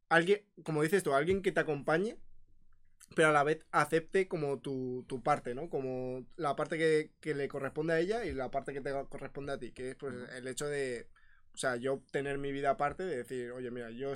[0.10, 2.18] alguien, como dices tú, alguien que te acompañe,
[3.14, 5.70] pero a la vez acepte como tu, tu parte, ¿no?
[5.70, 9.54] Como la parte que, que le corresponde a ella y la parte que te corresponde
[9.54, 11.08] a ti, que es pues el hecho de,
[11.54, 14.14] o sea, yo tener mi vida aparte, de decir, oye, mira, yo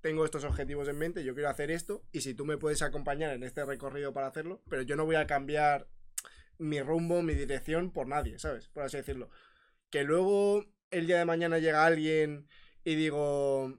[0.00, 3.32] tengo estos objetivos en mente, yo quiero hacer esto, y si tú me puedes acompañar
[3.32, 5.88] en este recorrido para hacerlo, pero yo no voy a cambiar
[6.58, 8.68] mi rumbo, mi dirección por nadie, ¿sabes?
[8.68, 9.30] Por así decirlo.
[9.90, 12.48] Que luego el día de mañana llega alguien
[12.84, 13.78] y digo,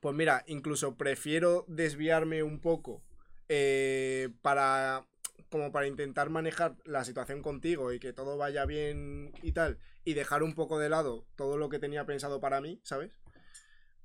[0.00, 3.02] pues mira, incluso prefiero desviarme un poco
[3.48, 5.06] eh, para
[5.50, 10.14] como para intentar manejar la situación contigo y que todo vaya bien y tal, y
[10.14, 13.12] dejar un poco de lado todo lo que tenía pensado para mí, ¿sabes?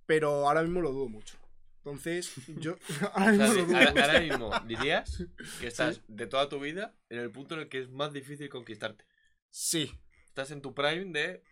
[0.06, 1.38] Pero ahora mismo lo dudo mucho.
[1.78, 2.78] Entonces, yo
[3.14, 4.04] ahora O sea, mismo sí, lo dudo ahora, mucho.
[4.04, 5.26] ahora mismo dirías
[5.60, 8.50] que estás de toda tu vida en el punto en el que es más difícil
[8.50, 9.06] conquistarte.
[9.52, 9.92] Sí,
[10.28, 11.44] Estás en tu prime de,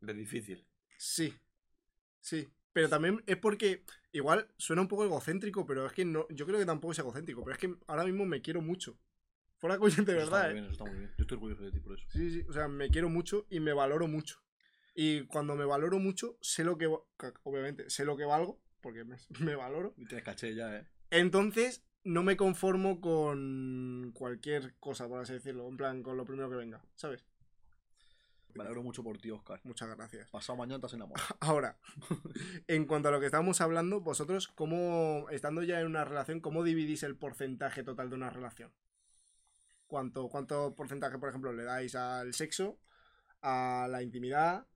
[0.00, 0.66] de difícil.
[0.96, 1.34] sí,
[2.20, 2.48] sí.
[2.72, 6.58] Pero también es porque, igual suena un poco egocéntrico, pero es que no, yo creo
[6.58, 8.98] que tampoco es egocéntrico, pero es que ahora mismo me quiero mucho.
[9.58, 10.52] Fuera coño de Eso está verdad, muy ¿eh?
[10.54, 11.10] bien, eso está muy bien.
[11.18, 12.06] Yo estoy orgulloso de ti por eso.
[12.10, 14.42] Sí, sí, o sea, me quiero mucho y me valoro mucho.
[14.94, 16.86] Y cuando me valoro mucho, sé lo que,
[17.42, 19.94] obviamente, sé lo que valgo, porque me, me valoro.
[19.96, 20.86] Y tienes caché ya, ¿eh?
[21.10, 26.48] Entonces, no me conformo con cualquier cosa, por así decirlo, en plan, con lo primero
[26.48, 27.24] que venga, ¿sabes?
[28.54, 29.60] Me alegro mucho por ti, Oscar.
[29.64, 30.28] Muchas gracias.
[30.30, 31.26] Pasado mañana estás enamorado.
[31.40, 31.78] Ahora,
[32.66, 36.62] en cuanto a lo que estábamos hablando, vosotros, ¿cómo, estando ya en una relación, cómo
[36.62, 38.72] dividís el porcentaje total de una relación?
[39.86, 42.78] ¿Cuánto, cuánto porcentaje, por ejemplo, le dais al sexo,
[43.42, 44.66] a la intimidad,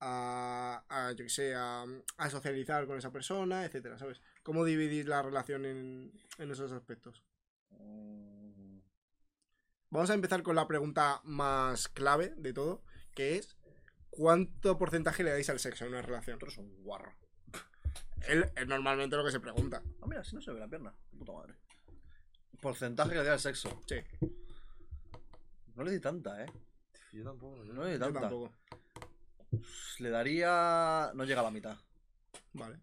[0.00, 1.84] a, a, yo sé, a,
[2.16, 4.20] a socializar con esa persona, etcétera, ¿sabes?
[4.42, 7.22] ¿Cómo dividís la relación en, en esos aspectos?
[7.70, 8.34] Mm,
[9.94, 12.82] Vamos a empezar con la pregunta más clave de todo,
[13.14, 13.56] que es
[14.10, 16.38] ¿cuánto porcentaje le dais al sexo en una relación?
[16.38, 17.12] Tú eres un guarro.
[18.26, 19.82] Es, es normalmente lo que se pregunta.
[20.00, 20.94] Ah, mira, si no se ve la pierna.
[21.18, 21.54] Puta madre.
[22.60, 23.80] Porcentaje que le da al sexo.
[23.86, 23.96] Sí,
[25.74, 26.46] No le di tanta, ¿eh?
[27.12, 27.64] Yo tampoco.
[27.64, 28.20] No le di yo tanta.
[28.20, 28.54] tampoco.
[29.98, 31.10] Le daría.
[31.14, 31.76] No llega a la mitad.
[32.54, 32.80] Vale.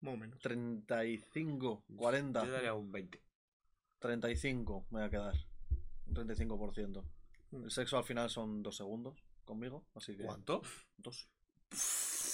[0.00, 0.40] Más o menos.
[0.40, 2.44] 35, 40.
[2.44, 3.22] Yo daría un 20.
[4.00, 5.34] 35 me voy a quedar.
[6.06, 7.04] Un 35%.
[7.52, 7.64] Mm.
[7.64, 10.24] El sexo al final son dos segundos conmigo, así que.
[10.24, 10.62] ¿Cuánto?
[10.96, 11.28] Dos.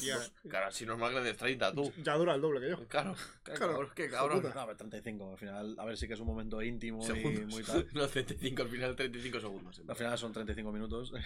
[0.01, 1.93] Ya, Claro, si normal que le des 30 tú.
[2.03, 2.87] ya dura el doble que yo.
[2.89, 4.43] Claro, qué Claro, cabrón, qué cabrón.
[4.55, 5.33] No, a ver, 35.
[5.33, 7.47] Al final, a ver si que es un momento íntimo y Segundos.
[7.47, 7.87] muy tal.
[7.95, 9.83] No, 35, al final 35 segundos.
[9.89, 11.13] Al final son 35 minutos.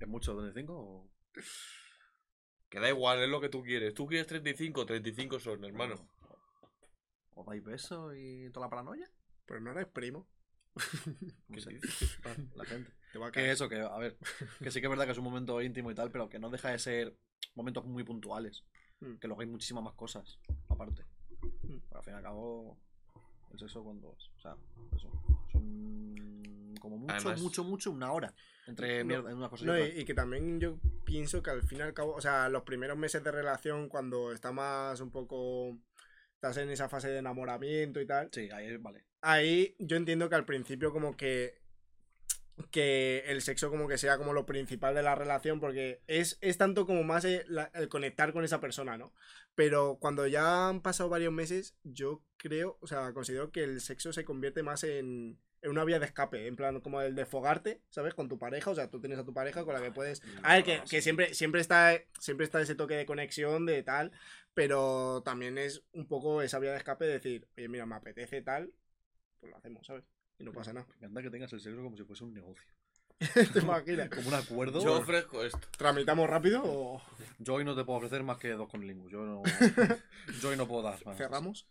[0.00, 1.10] ¿Es mucho 35 o.?
[2.68, 3.92] Que da igual, es lo que tú quieres.
[3.94, 6.08] Tú quieres 35, 35 son, hermano.
[7.34, 9.10] ¿O dais beso y toda la paranoia?
[9.46, 10.26] Pero no eres primo.
[10.74, 11.70] No ¿Qué sé.
[11.70, 12.18] dices?
[12.54, 12.90] La gente.
[13.12, 14.16] Te va a Que eso, que a ver,
[14.62, 16.48] que sí que es verdad que es un momento íntimo y tal, pero que no
[16.50, 17.14] deja de ser
[17.54, 18.64] momentos muy puntuales.
[19.00, 19.16] Mm.
[19.16, 21.04] Que luego hay muchísimas más cosas, aparte.
[21.62, 21.78] Mm.
[21.88, 22.78] Pero al fin y al cabo,
[23.52, 24.08] el sexo cuando.
[24.08, 24.56] O sea,
[24.96, 25.10] eso.
[25.52, 28.34] Son como mucho, Además- mucho, mucho una hora.
[28.66, 31.62] Entre No, mierda, en una cosa y No, y que también yo pienso que al
[31.64, 35.10] fin y al cabo, o sea, los primeros meses de relación, cuando está más un
[35.10, 35.76] poco.
[36.34, 38.28] Estás en esa fase de enamoramiento y tal.
[38.32, 39.04] Sí, ahí vale.
[39.22, 41.60] Ahí yo entiendo que al principio, como que.
[42.70, 46.58] Que el sexo, como que sea como lo principal de la relación, porque es, es
[46.58, 47.46] tanto como más el,
[47.88, 49.14] conectar con esa persona, ¿no?
[49.54, 54.12] Pero cuando ya han pasado varios meses, yo creo, o sea, considero que el sexo
[54.12, 57.80] se convierte más en, en una vía de escape, en plan como el de fogarte,
[57.88, 58.14] ¿sabes?
[58.14, 60.22] Con tu pareja, o sea, tú tienes a tu pareja con la que puedes...
[60.42, 64.12] A ver, que, que siempre, siempre, está, siempre está ese toque de conexión, de tal,
[64.54, 68.42] pero también es un poco esa vía de escape de decir, oye, mira, me apetece
[68.42, 68.72] tal,
[69.42, 70.04] pues lo hacemos, ¿sabes?
[70.38, 70.86] Y no pasa nada.
[71.00, 72.64] Me encanta que tengas el sexo como si fuese un negocio.
[73.52, 74.08] ¿Te imaginas?
[74.08, 74.82] Como un acuerdo.
[74.82, 75.60] Yo ofrezco esto.
[75.76, 77.02] ¿Tramitamos rápido o
[77.38, 79.10] Yo hoy no te puedo ofrecer más que dos conlingus.
[79.12, 79.42] Yo no,
[80.40, 81.04] yo hoy no puedo dar.
[81.04, 81.16] más.
[81.16, 81.66] cerramos?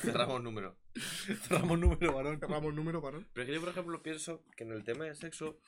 [0.00, 0.76] Cerramos número.
[1.48, 2.38] Cerramos número, varón.
[2.40, 3.26] ¿Cerramos número, varón?
[3.32, 5.58] Pero es que yo, por ejemplo, pienso que en el tema del sexo,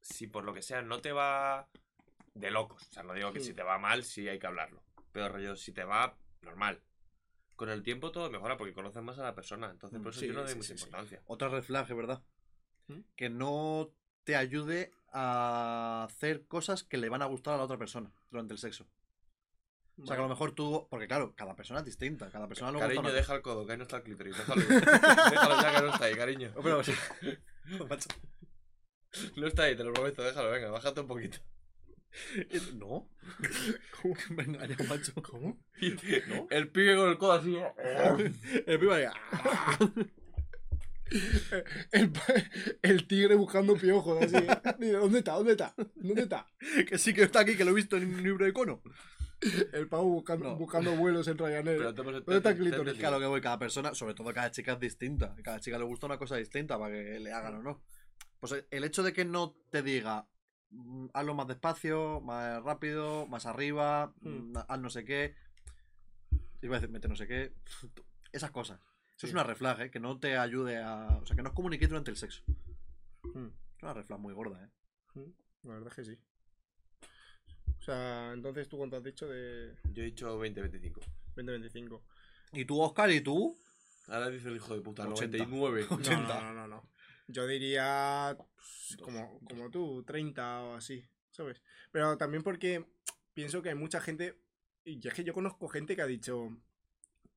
[0.00, 1.68] si por lo que sea no te va
[2.34, 3.44] de locos, o sea, no digo que Mm.
[3.44, 4.82] si te va mal, sí hay que hablarlo.
[5.12, 6.80] Pero rollo, si te va normal.
[7.62, 9.70] Con el tiempo todo mejora porque conoces más a la persona.
[9.70, 11.22] Entonces, Mm, por eso sí, yo no doy sí, mucha sí, importancia.
[11.26, 12.20] Otra red flag, verdad.
[12.88, 13.02] ¿Mm?
[13.14, 13.94] Que no
[14.24, 18.52] te ayude a hacer cosas que le van a gustar a la otra persona durante
[18.52, 18.88] el sexo.
[20.02, 20.88] O sea, que a lo mejor tú.
[20.90, 22.28] Porque claro, cada persona es distinta.
[22.32, 24.36] Cada persona gusta Cariño, una deja el codo, que ahí no está el clítoris.
[24.36, 24.60] Déjalo,
[25.30, 26.52] déjalo ya que no está ahí, cariño.
[26.64, 26.94] Pero, sí.
[27.88, 28.08] Macho,
[29.36, 31.38] No está ahí, te lo prometo, déjalo, venga, bájate un poquito.
[32.74, 33.08] No.
[34.00, 34.14] ¿Cómo?
[34.36, 35.12] Me engañas, macho.
[35.22, 35.58] ¿Cómo?
[36.28, 36.46] ¿No?
[36.50, 37.56] El pibe con el codo así.
[38.66, 39.78] El pibe ahí, ¡ah!
[42.82, 44.46] El, tigre buscando piojos, así.
[44.92, 45.32] ¿Dónde está?
[45.34, 45.74] ¿Dónde está?
[45.96, 46.46] ¿Dónde está?
[46.88, 48.82] Que sí que está aquí, que lo he visto en un libro de icono.
[49.72, 50.56] El pavo buscando, No.
[50.56, 51.76] buscando vuelos en Ryanair.
[51.78, 54.80] Pero te ¿Dónde está te- Claro que voy, cada persona, sobre todo cada chica es
[54.80, 55.34] distinta.
[55.42, 57.82] Cada chica le gusta una cosa distinta para que le hagan o no.
[58.40, 60.26] Pues el- hecho de que no te diga
[61.14, 64.52] hazlo más despacio, más rápido, más arriba, Hmm.
[64.52, 65.34] mm, haz no sé qué.
[66.62, 67.52] Iba a decir, mete no sé qué.
[68.32, 68.80] Esas cosas.
[69.16, 69.90] Eso es una reflag, ¿eh?
[69.90, 71.18] Que no te ayude a.
[71.22, 72.42] O sea, que no os comuniquéis durante el sexo.
[73.34, 73.46] Mm.
[73.76, 74.70] Es una reflag muy gorda, ¿eh?
[75.64, 76.18] La verdad es que sí.
[77.78, 81.00] O sea, entonces tú cuánto has dicho de Yo he dicho 20-25.
[81.36, 82.02] 2025.
[82.52, 83.10] ¿Y tú, Oscar?
[83.10, 83.56] ¿Y tú?
[84.08, 85.38] Ahora dice el hijo de puta, 80.
[85.38, 85.86] 99.
[85.90, 86.20] No, 80.
[86.26, 86.82] no, no, no, no.
[87.28, 91.62] Yo diría pues, como, como tú, 30 o así, ¿sabes?
[91.90, 92.84] Pero también porque
[93.34, 94.38] pienso que hay mucha gente,
[94.84, 96.56] y es que yo conozco gente que ha dicho,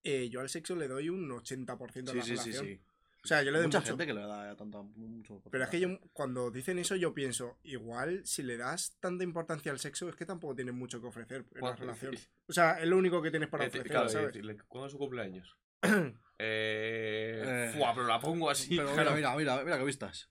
[0.03, 2.65] eh, yo al sexo le doy un 80% de Sí, la sí, sí, relación.
[2.65, 2.81] sí.
[3.23, 3.91] O sea, yo le doy Mucha mucho.
[3.93, 5.41] gente que le da tanta, mucho.
[5.49, 9.71] Pero es que yo, cuando dicen eso, yo pienso, igual si le das tanta importancia
[9.71, 12.15] al sexo, es que tampoco tienes mucho que ofrecer en la relación.
[12.45, 14.27] O sea, es lo único que tienes para Eh, ofrecer, ¿sabes?
[14.27, 15.57] decirle, ¿cuándo es su cumpleaños?
[16.39, 17.71] eh, Eh.
[17.77, 18.75] Fua, pero la pongo así.
[18.77, 20.29] Pero mira, mira, mira, mira que vistas.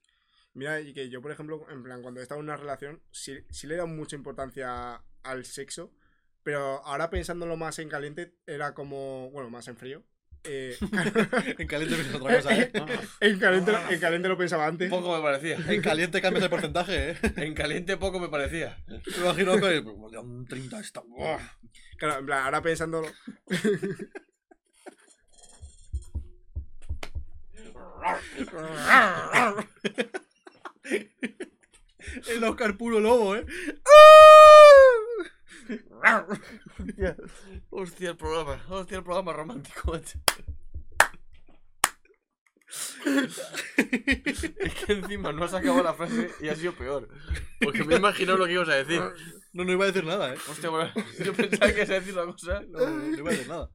[0.53, 3.39] Mira, y que yo, por ejemplo, en plan, cuando he estado en una relación, sí,
[3.51, 5.93] sí le he dado mucha importancia al sexo,
[6.45, 10.05] pero ahora pensándolo más en caliente, era como, bueno, más en frío.
[10.45, 10.77] eh,
[11.59, 12.71] En caliente piensas otra cosa, ¿eh?
[13.21, 14.91] en, caliente, lo- en caliente lo pensaba antes.
[14.91, 15.57] Poco me parecía.
[15.57, 17.17] En caliente cambias el porcentaje, ¿eh?
[17.39, 18.77] En caliente poco me parecía.
[18.87, 21.01] Me imagino que pues, un 30 está.
[21.01, 21.39] ¡buah!
[21.99, 23.09] Claro, en plan, ahora pensándolo.
[32.29, 33.47] El Oscar puro lobo, ¿eh?
[37.71, 38.63] Hostia, el programa.
[38.69, 40.17] Hostia, el programa romántico, es
[44.87, 47.09] que encima no has acabado la frase y ha sido peor.
[47.61, 49.01] Porque me he imaginado lo que ibas a decir.
[49.53, 50.39] No, no iba a decir nada, ¿eh?
[50.49, 50.93] Hostia, bueno,
[51.25, 52.63] yo pensaba que ibas a decir una cosa.
[52.69, 53.71] No, no, no iba a decir nada.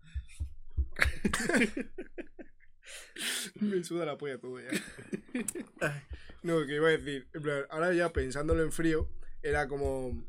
[3.60, 4.70] Me suda la polla todo ya.
[6.42, 9.10] No, que iba a decir, en plan, ahora ya pensándolo en frío,
[9.44, 10.24] era como,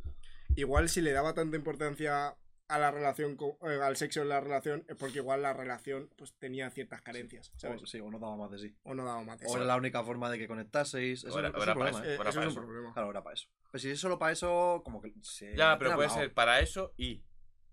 [0.57, 2.37] igual si le daba tanta importancia
[2.67, 6.35] a la relación, eh, al sexo en la relación, es porque igual la relación pues
[6.39, 7.81] tenía ciertas carencias, ¿sabes?
[7.83, 8.77] O, sí, o no daba más de sí.
[8.83, 11.23] O no daba más de O era la única forma de que conectaseis.
[11.25, 12.19] Eso, O era- eso es era un para problema, eso.
[12.19, 12.67] Ahora eso para es un eso.
[12.69, 12.93] problema.
[12.95, 13.49] Claro, era para eso.
[13.71, 15.55] Pero si es solo para eso, como que se.
[15.57, 17.23] Ya, pero puede ser para eso y.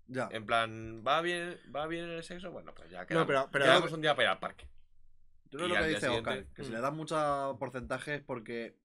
[0.06, 0.28] Ya.
[0.32, 2.50] En plan, ¿va bien, ¿va bien el sexo?
[2.52, 4.68] Bueno, pues ya No, quedamos, pero- pero- quedamos un día para ir al parque.
[5.50, 6.74] Yo creo y lo que dice Oscar, siguiente- que si Mm.
[6.74, 8.76] le das mucho porcentaje es porque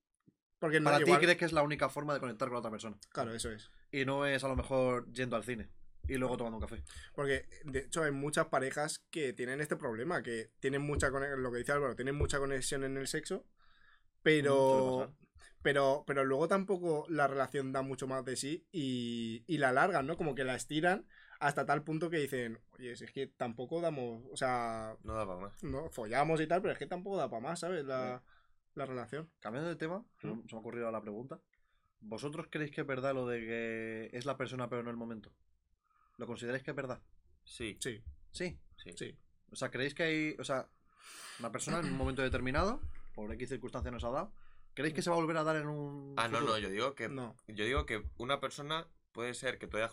[0.59, 2.59] Porque no, para igual- ti crees que es la única forma de conectar con la
[2.59, 2.97] otra persona.
[3.09, 3.69] Claro, eso es.
[3.91, 5.69] Y no es a lo mejor yendo al cine
[6.07, 6.83] y luego tomando un café.
[7.13, 11.51] Porque, de hecho, hay muchas parejas que tienen este problema, que tienen mucha conexión, lo
[11.51, 15.15] que dice Álvaro, tienen mucha conexión en el sexo, Mm, pero, pasar.
[15.61, 20.07] pero, pero luego tampoco la relación da mucho más de sí y, y la alargan,
[20.07, 20.17] ¿no?
[20.17, 21.05] Como que la estiran
[21.47, 25.25] hasta tal punto que dicen, oye, si es que tampoco damos, o sea, No da
[25.27, 25.63] para más.
[25.63, 27.83] no follamos y tal, pero es que tampoco da para más, ¿sabes?
[27.85, 28.23] La,
[28.75, 29.29] la relación.
[29.39, 30.47] Cambiando de tema, ¿Mm?
[30.47, 31.39] se me ha ocurrido la pregunta.
[31.99, 35.31] ¿Vosotros creéis que es verdad lo de que es la persona pero no el momento?
[36.17, 37.01] ¿Lo consideráis que es verdad?
[37.43, 38.57] Sí, Sí, Sí.
[38.77, 38.91] sí.
[38.97, 39.17] sí.
[39.51, 40.35] O sea, ¿creéis que hay.
[40.39, 40.67] O sea,
[41.39, 42.81] una persona en un momento determinado,
[43.13, 44.33] por X circunstancia nos ha dado,
[44.73, 46.13] ¿creéis que se va a volver a dar en un.
[46.17, 46.53] Ah, no, futuro?
[46.53, 47.35] no, yo digo que No.
[47.47, 49.91] yo digo que una persona puede ser que tú hayas,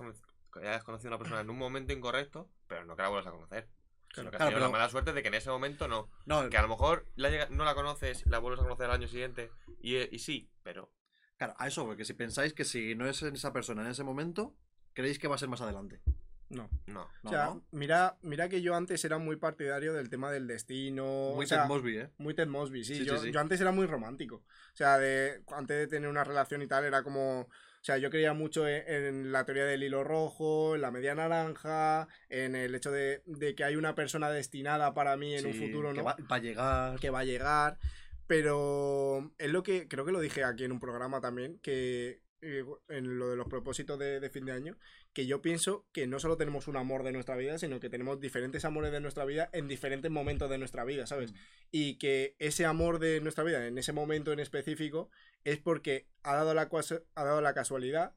[0.59, 3.31] hayas conocido a una persona en un momento incorrecto, pero no que la vuelvas a
[3.31, 3.69] conocer.
[4.13, 6.11] Sino que has Claro, tenido la pero- mala suerte de que en ese momento no.
[6.27, 8.93] No, Que a lo mejor la llega- no la conoces, la vuelves a conocer al
[8.97, 10.93] año siguiente y, y sí, pero
[11.39, 14.57] claro, a eso, porque si pensáis que si no es esa persona en ese momento,
[14.95, 16.01] creéis que va a ser más adelante.
[16.49, 16.69] No.
[16.87, 17.09] no.
[17.23, 17.65] O sea, ¿no?
[17.71, 21.31] mira, mira que yo antes era muy partidario del tema del destino.
[21.37, 22.11] Muy o sea, Ted Mosby, ¿eh?
[22.19, 22.97] Muy Ted Mosby, sí.
[22.97, 23.33] Sí, yo, sí, sí.
[23.33, 24.37] yo antes era muy romántico.
[24.39, 27.49] O sea, de, antes de tener una relación y tal, era como.
[27.81, 31.15] O sea, yo creía mucho en, en la teoría del hilo rojo, en la media
[31.15, 35.55] naranja, en el hecho de, de que hay una persona destinada para mí en un
[35.55, 36.05] futuro, que ¿no?
[36.05, 37.01] va, va a llegar.
[37.01, 37.79] que va a llegar.
[38.27, 42.65] Pero es lo que creo que lo dije aquí en un programa también, que eh,
[42.89, 44.77] en lo de los propósitos de, de fin de año,
[45.13, 48.21] que yo pienso que no solo tenemos un amor de nuestra vida, sino que tenemos
[48.21, 51.33] diferentes amores de nuestra vida en diferentes momentos de nuestra vida, ¿sabes?
[51.33, 51.37] Mm.
[51.73, 55.11] Y que ese amor de nuestra vida, en ese momento en específico,
[55.45, 56.71] es porque ha dado la,
[57.15, 58.15] ha dado la casualidad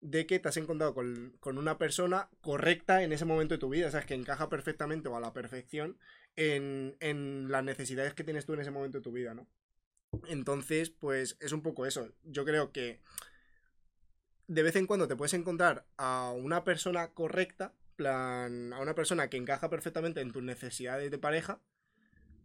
[0.00, 3.68] de que te has encontrado con, con una persona correcta en ese momento de tu
[3.68, 4.06] vida, ¿sabes?
[4.06, 5.96] Que encaja perfectamente o a la perfección
[6.34, 9.46] en, en las necesidades que tienes tú en ese momento de tu vida, ¿no?
[10.28, 12.12] Entonces, pues es un poco eso.
[12.24, 13.00] Yo creo que
[14.48, 19.28] de vez en cuando te puedes encontrar a una persona correcta, plan, a una persona
[19.28, 21.60] que encaja perfectamente en tus necesidades de pareja,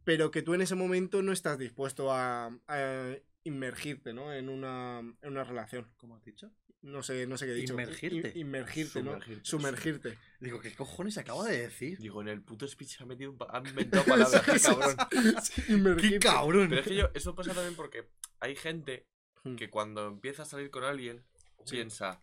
[0.03, 4.31] pero que tú en ese momento no estás dispuesto a, a inmergirte, ¿no?
[4.33, 5.87] En una, en una relación.
[5.97, 6.51] ¿Cómo has dicho?
[6.81, 7.73] No sé, no sé qué he dicho.
[7.73, 8.29] Inmergirte.
[8.35, 9.11] In- inmergirte, ¿no?
[9.13, 9.45] Sumergirte.
[9.45, 10.17] Sumergirte.
[10.39, 11.97] Digo, ¿qué cojones acaba de decir?
[11.99, 13.37] Digo, en el puto speech se ha metido un
[13.67, 15.97] inventado palabras, qué cabrón.
[15.97, 16.69] ¡Qué cabrón!
[16.69, 18.07] Pero es que yo, eso pasa también porque
[18.39, 19.07] hay gente
[19.43, 19.55] Hmm.
[19.55, 21.23] que cuando empieza a salir con alguien.
[21.69, 22.21] Piensa,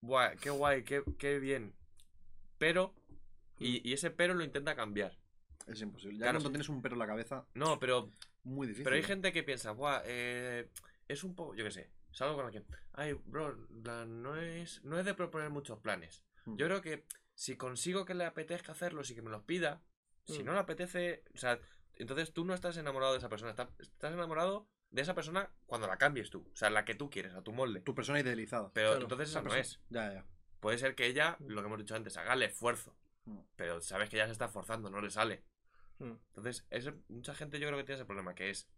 [0.00, 1.74] Buah, qué guay, qué, qué bien.
[2.58, 2.94] Pero,
[3.58, 5.18] y, y ese pero lo intenta cambiar.
[5.66, 6.18] Es imposible.
[6.18, 6.38] Ya Claro.
[6.38, 8.12] cuando tienes un pelo en la cabeza, No, pero,
[8.44, 8.84] muy difícil.
[8.84, 10.70] pero hay gente que piensa, Buah, eh,
[11.08, 12.64] es un poco, yo qué sé, salgo con alguien.
[12.92, 13.56] Ay, bro,
[14.06, 16.22] no es, no es de proponer muchos planes.
[16.44, 16.56] Mm.
[16.56, 17.04] Yo creo que
[17.34, 19.82] si consigo que le apetezca hacerlos y que me los pida,
[20.24, 20.46] si Mm.
[20.46, 21.58] no le apetece, o sea,
[21.94, 25.86] entonces tú no estás enamorado de esa persona, estás, estás enamorado de esa persona cuando
[25.86, 27.80] la cambies tú, o sea, la que tú quieres, a tu molde.
[27.80, 28.70] Tu persona idealizada.
[28.72, 29.80] Pero Claro, entonces Esa no persona- es.
[29.90, 30.24] Ya, ya.
[30.60, 33.38] Puede ser que ella, lo que hemos dicho antes, haga el esfuerzo, Mm.
[33.56, 35.42] pero sabes que ya se está esforzando, no le sale.
[35.98, 36.12] Mm.
[36.28, 38.68] Entonces, ese- mucha gente yo creo que tiene ese problema, que es,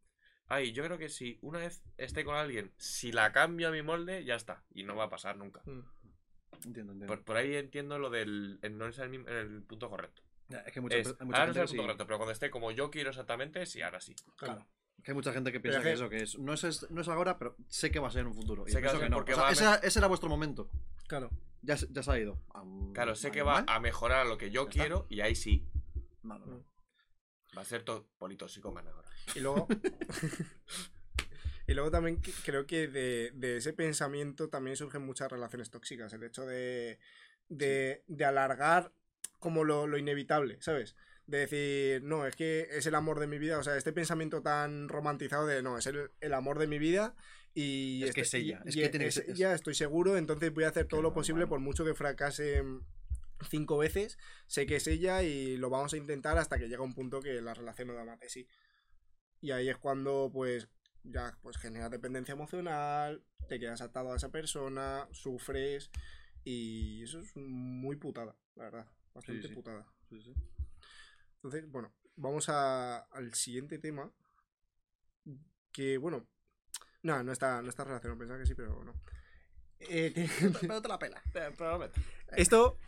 [0.47, 3.83] ay, yo creo que si una vez esté con alguien, si la cambio a mi
[3.83, 5.63] molde, ya está, y no va a pasar nunca.
[5.67, 5.81] Mm.
[6.65, 7.07] Entiendo, entiendo.
[7.07, 10.23] Por, por ahí entiendo lo del el no es el, mismo- el punto correcto.
[10.49, 12.17] Ya, es que mucha, Es, hay mucha ahora no es el punto sí- correcto, pero
[12.19, 14.17] cuando esté como yo quiero exactamente, sí, ahora sí.
[14.37, 14.67] Claro.
[15.03, 17.01] Que hay mucha gente que piensa que que- eso, que es, no, es, es- no
[17.01, 18.65] es ahora, pero sé que va a ser en un futuro.
[18.67, 19.17] Y Sé que va a pienso ser no.
[19.17, 20.71] porque O sea, va a ese, era- ese era vuestro momento.
[21.07, 21.31] Claro.
[21.63, 22.41] Ya, se- ya se ha ido.
[22.95, 24.73] Claro, sé a que va a mejorar lo que yo está.
[24.73, 25.67] quiero y ahí sí.
[26.23, 26.65] No, no, no.
[27.57, 29.09] Va a ser todo politóxico más ahora.
[29.35, 29.67] Y luego.
[31.67, 36.13] y luego también que- creo que de, de ese pensamiento también surgen muchas relaciones tóxicas.
[36.13, 36.99] El hecho de,
[37.49, 38.93] de, de alargar
[39.39, 40.97] como lo, lo inevitable, ¿sabes?
[41.29, 43.59] De decir, no, es que es el amor de mi vida.
[43.59, 47.14] O sea, este pensamiento tan romantizado de, no, es el, el amor de mi vida.
[47.55, 49.55] Y Es que este- es ella, y- es que tiene que es ser- es- ella,
[49.55, 52.62] estoy seguro, entonces voy a hacer todo Que lo posible por mucho que fracase
[53.51, 54.16] cinco veces.
[54.47, 57.41] Sé que es ella y lo vamos a intentar hasta que llega un punto que
[57.43, 58.49] la relación no da más de sí.
[59.43, 60.68] Y ahí es cuando, pues,
[61.05, 65.91] ya pues genera dependencia emocional, te quedas atado a esa persona, sufres.
[66.43, 68.87] Y eso es muy putada, la verdad.
[69.14, 69.55] Bastante sí.
[69.55, 69.87] putada.
[70.09, 70.33] Sí, sí.
[71.49, 74.13] Entonces, bueno, vamos a- al siguiente tema.
[75.73, 76.27] Que, bueno,
[77.03, 78.93] no, no está, no está relacionado, pensaba que sí, pero no.
[79.81, 80.13] Eh,
[80.61, 81.23] Pero te la pela.
[81.57, 82.01] Probablemente.
[82.37, 82.79] esto,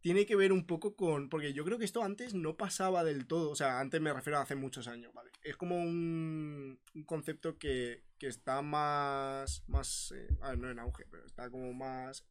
[0.00, 1.28] tiene que ver un poco con.
[1.28, 3.50] Porque yo creo que esto antes no pasaba del todo.
[3.50, 5.30] O sea, antes me refiero a hace muchos años, ¿vale?
[5.42, 9.62] Es como un, un concepto que, que está más.
[9.68, 12.26] más eh, a ver, no en auge, pero está como más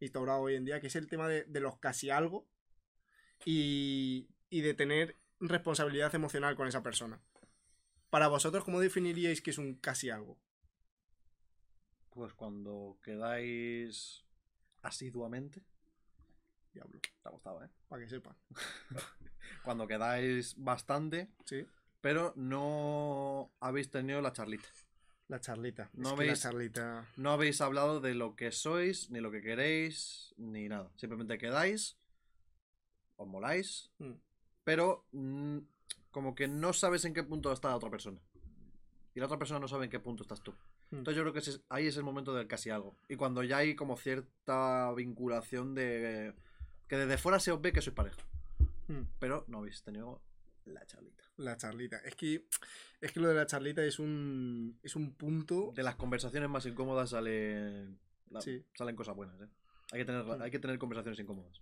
[0.00, 2.48] instaurado hoy en día, que es el tema de, de los casi algo
[3.44, 7.18] y, y de tener responsabilidad emocional con esa persona.
[8.10, 10.38] Para vosotros, ¿cómo definiríais que es un casi algo?
[12.10, 14.24] Pues cuando quedáis
[14.82, 15.62] asiduamente.
[16.74, 17.70] Diablo, Te ha gustado, ¿eh?
[17.88, 18.36] para que sepan.
[19.64, 21.66] Cuando quedáis bastante, Sí.
[22.02, 24.68] pero no habéis tenido la charlita.
[25.28, 25.88] La charlita.
[25.94, 27.08] No es veis- la charlita.
[27.16, 30.90] No habéis hablado de lo que sois, ni lo que queréis, ni nada.
[30.96, 31.96] Simplemente quedáis,
[33.16, 34.12] os moláis, Mm.
[34.64, 35.58] Pero mm,
[36.10, 38.18] como que no sabes en qué punto está la otra persona.
[39.14, 40.52] Y la otra persona no sabe en qué punto estás tú.
[40.90, 40.96] Mm.
[40.98, 42.96] Entonces yo creo que ese ahí es el momento del casi algo.
[43.08, 46.34] Y cuando ya hay como cierta vinculación de...
[46.88, 48.20] Que desde fuera se os ve que sois pareja.
[48.88, 49.02] Mm.
[49.18, 50.20] Pero no habéis tenido
[50.64, 51.24] la charlita.
[51.38, 51.96] La charlita.
[52.04, 52.46] Es que,
[53.00, 55.72] es que lo de la charlita es un, es un punto.
[55.74, 58.64] De las conversaciones más incómodas la- Sí.
[58.74, 59.48] salen cosas buenas, ¿eh?
[59.92, 60.40] Hay que, tener, Mm.
[60.42, 61.60] hay que tener conversaciones incómodas.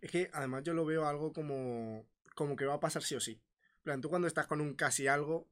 [0.00, 3.20] Es que además yo lo veo algo como, como que va a pasar sí o
[3.20, 3.32] sí.
[3.78, 5.48] En plan, tú cuando estás con un casi algo,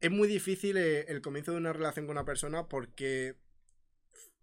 [0.00, 3.36] es muy difícil eh, el comienzo de una relación con una persona porque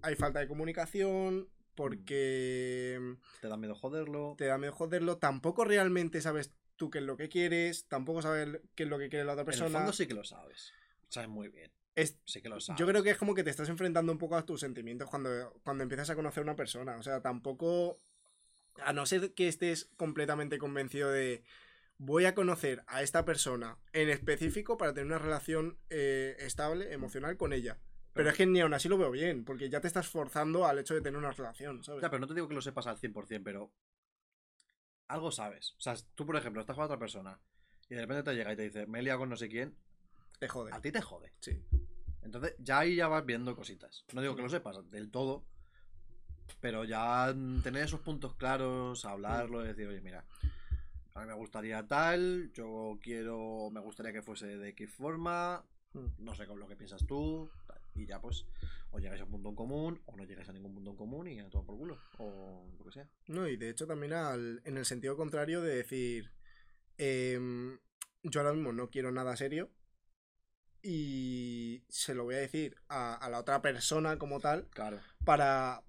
[0.02, 3.00] hay falta de comunicación, porque
[3.42, 4.36] Te da miedo joderlo.
[4.38, 8.62] te da miedo joderlo, tampoco realmente sabes tú qué es lo que quieres, tampoco sabes
[8.76, 9.80] qué es lo que quiere la otra En el persona.
[9.80, 10.74] fondo sí que lo sabes.
[11.10, 11.72] Sabes muy bien.
[11.96, 12.80] Es- Sí que lo sabes.
[12.80, 15.60] Yo creo que es como que te estás enfrentando un poco a tus sentimientos cuando,
[15.64, 16.96] cuando empiezas a conocer a una persona.
[16.98, 18.00] O sea, tampoco.
[18.84, 21.44] A no ser que estés completamente convencido de.
[22.00, 27.38] Voy a conocer a esta persona en específico para tener una relación eh, estable, emocional
[27.38, 27.80] con ella.
[28.14, 30.78] Pero es que ni aún así lo veo bien, porque ya te estás forzando al
[30.80, 32.02] hecho de tener una relación, ¿sabes?
[32.02, 33.72] Ya, pero no te digo que lo sepas al 100%, pero
[35.08, 35.74] algo sabes.
[35.78, 37.40] O sea, tú, por ejemplo, estás con otra persona
[37.90, 39.76] y de repente te llega y te dice, me he liado con no sé quién,
[40.40, 40.72] Te jode.
[40.74, 41.32] a ti te jode.
[41.40, 41.64] Sí.
[42.22, 44.06] Entonces, ya ahí ya vas viendo cositas.
[44.14, 45.46] No digo que lo sepas del todo,
[46.62, 47.34] pero ya
[47.64, 50.24] tener esos puntos claros, hablarlo decir, oye, mira,
[51.14, 56.08] a mí me gustaría tal, yo quiero, me gustaría que fuese de X forma, Mm.
[56.26, 57.80] no sé con lo que piensas tú, tal.
[57.96, 58.46] y ya pues,
[58.92, 61.28] o llegáis a un punto en común, o no llegáis a ningún punto en común
[61.30, 63.08] y a todo por culo, o lo que sea.
[63.28, 66.32] No, y de hecho también al- en el sentido contrario de decir,
[66.98, 67.80] em,
[68.24, 69.72] yo ahora mismo no quiero nada serio
[70.84, 75.00] y se lo voy a decir a, a la otra persona como tal Claro.
[75.26, 75.82] para...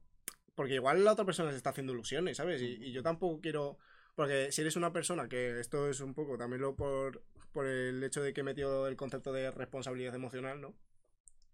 [0.59, 2.61] Porque igual la otra persona se está haciendo ilusiones, ¿sabes?
[2.61, 3.79] Y, y yo tampoco quiero...
[4.17, 8.03] Porque si eres una persona que esto es un poco también lo por, por el
[8.03, 10.75] hecho de que he metido el concepto de responsabilidad emocional, ¿no?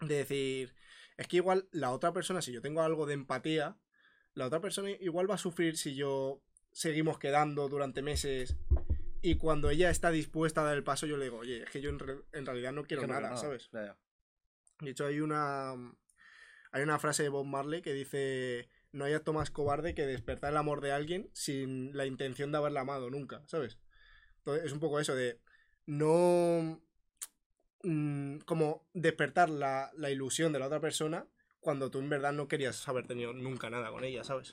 [0.00, 0.74] De decir,
[1.18, 3.76] es que igual la otra persona, si yo tengo algo de empatía,
[4.32, 6.40] la otra persona igual va a sufrir si yo
[6.72, 8.56] seguimos quedando durante meses
[9.20, 11.82] y cuando ella está dispuesta a dar el paso yo le digo, oye, es que
[11.82, 13.68] yo en, re- en realidad no quiero Que no nada, ¿sabes?
[13.74, 13.98] Ya, ya.
[14.80, 15.72] De hecho hay una
[16.72, 20.52] hay una frase de Bob Marley que dice, no hay acto más cobarde que despertar
[20.52, 23.78] el amor de alguien sin la intención de haberla amado nunca, ¿sabes?
[24.38, 25.40] Entonces es un poco eso de
[25.86, 26.80] no
[27.82, 31.26] mm, como despertar la, la ilusión de la otra persona
[31.58, 34.52] cuando tú en verdad no querías haber tenido nunca nada con ella, ¿sabes?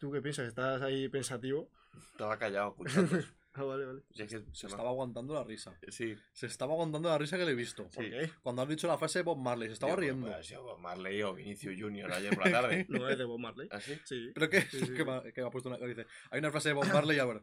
[0.00, 0.48] ¿Tú qué piensas?
[0.48, 1.70] ¿Estás ahí pensativo?
[2.10, 3.18] Estaba callado escuchando.
[3.54, 4.02] Ah, vale, vale.
[4.14, 5.78] Si es que Se estaba aguantando la risa.
[5.88, 6.16] Sí.
[6.32, 7.84] Se estaba aguantando la risa que le he visto.
[7.90, 8.10] ¿Por Sí.
[8.10, 8.30] qué?
[8.42, 10.26] Cuando has dicho la frase de Bob Marley, se estaba riendo.
[10.26, 12.86] pues, ha sido Bob Marley o Vinicius Junior ayer por la tarde.
[12.88, 13.68] No es de Bob Marley.
[13.70, 13.98] ¿Ah, sí?
[14.04, 14.30] Sí.
[14.34, 15.78] Pero que, Sí, sí, que, me, ha- que me ha puesto una.
[15.86, 17.42] Dice, hay una frase de Bob Marley y a ver.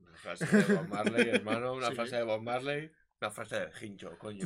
[0.00, 1.72] Una frase de Bob Marley, hermano.
[1.74, 1.94] Una Sí.
[1.94, 2.90] frase de Bob Marley.
[3.20, 4.44] Una frase de hincho, coño.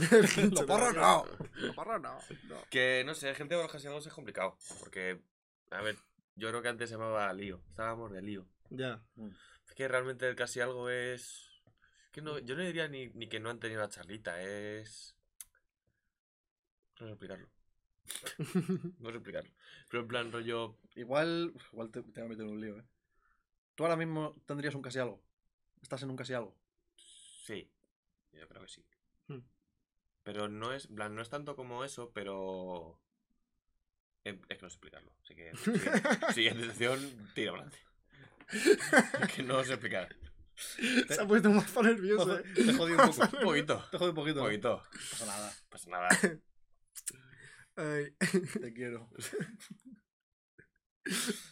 [0.50, 1.24] ¡Lo porro no!
[1.54, 2.18] Lo porro no.
[2.48, 2.56] no.
[2.70, 4.58] Que no sé, gente con los casi algo es complicado.
[4.80, 5.20] Porque,
[5.70, 5.96] a ver,
[6.34, 7.62] yo creo que antes se llamaba lío.
[7.70, 8.46] Estábamos de lío.
[8.70, 9.02] Ya.
[9.66, 11.62] Es que realmente el casi algo es.
[12.06, 15.14] es que no, yo no diría ni, ni que no han tenido la charlita, es.
[17.00, 17.48] No sé explicarlo.
[18.98, 19.50] No sé explicarlo.
[19.90, 20.76] Pero en plan, rollo.
[20.94, 21.54] Igual.
[21.72, 22.84] Igual te, te voy a meter en un lío, ¿eh?
[23.74, 25.22] Tú ahora mismo tendrías un casi algo.
[25.82, 26.56] Estás en un casi algo.
[26.96, 27.70] Sí,
[28.32, 28.84] yo creo que sí.
[29.28, 29.40] Hmm.
[30.22, 33.00] Pero no es, en plan, no es tanto como eso, pero.
[34.24, 35.12] em, Es que no sé explicarlo.
[35.22, 35.52] Así que.
[35.56, 37.78] Siguiente, siguiente sección, tira adelante.
[39.34, 40.14] Que no sé explicar.
[41.08, 42.44] Se ha puesto más nervioso, eh.
[42.54, 43.22] Te jodí un poco.
[43.38, 43.84] Un poquito.
[43.90, 44.40] Te jodí un poquito.
[44.40, 44.44] Un ¿no?
[44.44, 44.82] poquito.
[44.92, 45.50] No pasa nada.
[45.50, 46.08] No pasa nada.
[47.76, 48.14] Ay,
[48.60, 49.10] Te quiero.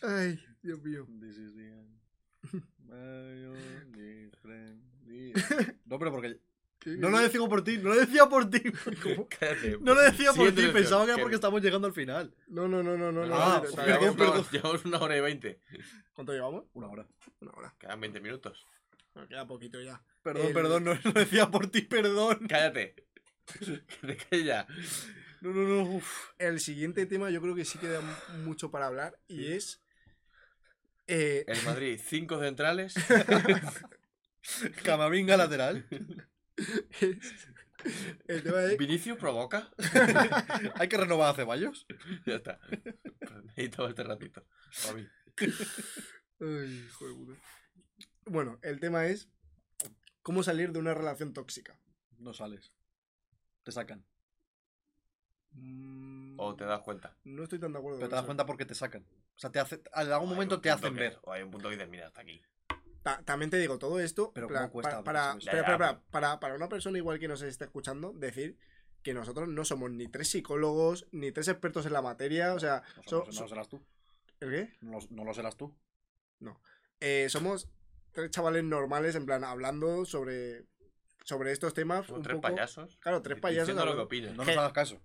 [0.02, 1.06] ay, Dios mío.
[1.20, 2.00] This is the end.
[2.78, 4.82] My only friend.
[5.84, 6.40] No, pero porque
[6.84, 8.60] No lo decimos por ti, no lo decía por ti.
[9.38, 9.78] Cállate.
[9.80, 12.34] No lo decía por ti, pensaba que era que- porque estamos llegando al final.
[12.48, 13.24] No, no, no, no, no.
[13.26, 15.60] no, Ah, no, no, Llevamos, una hora y veinte.
[16.14, 16.64] ¿Cuánto llevamos?
[16.74, 17.06] Una hora.
[17.40, 17.74] Una hora.
[17.78, 18.66] Quedan 20 minutos.
[19.28, 20.02] Queda poquito ya.
[20.22, 22.46] Perdón, El- perdón, no lo decía por ti, perdón.
[22.48, 22.94] Cállate.
[23.58, 24.66] Que te calles ya.
[25.40, 25.82] No, no, no.
[25.96, 26.30] uf.
[26.38, 29.82] El siguiente tema yo creo que sí queda mu- mucho para hablar y es...
[31.08, 32.94] eh, El Madrid, 5 centrales.
[34.82, 35.86] Camavinga lateral.
[38.28, 38.76] el tema de...
[38.76, 39.70] Vinicius provoca.
[40.76, 41.86] Hay que renovar a Ceballos.
[42.26, 42.58] Ya está.
[43.44, 44.44] Necesito este ratito.
[44.86, 45.06] Pa' mí.
[46.40, 47.40] Ay, hijo de puta.
[48.26, 49.28] Bueno, el tema es
[50.22, 51.78] cómo salir de una relación tóxica.
[52.18, 52.72] No sales.
[53.64, 54.04] Te sacan.
[55.52, 57.16] Mm, O te das cuenta.
[57.24, 58.26] No estoy tan de acuerdo Pero con te das eso.
[58.26, 59.04] cuenta porque te sacan.
[59.34, 61.18] O sea, te hace, en algún momento te hacen que- ver.
[61.22, 62.40] O hay un punto que dices, mira, hasta aquí.
[63.02, 66.68] Ta- también te digo, todo esto Pero pla- ¿cómo cuesta para, para, para, para una
[66.68, 68.56] persona igual que nos esté escuchando, decir
[69.02, 72.82] que nosotros no somos ni tres psicólogos, ni tres expertos en la materia, o sea,
[72.96, 73.84] No, so- no- no so- lo serás tú.
[74.40, 74.76] ¿el qué?
[74.80, 75.74] No, lo- no lo serás tú.
[77.00, 77.68] Eh, somos
[78.12, 80.66] tres chavales normales, en plan, hablando sobre,
[81.24, 82.08] sobre estos temas.
[82.10, 82.42] Un tres poco...
[82.54, 82.96] payasos.
[82.98, 83.66] Claro, tres payasos.
[83.68, 84.36] Diciendo lo que opinan.
[84.36, 85.00] No nos hagas caso.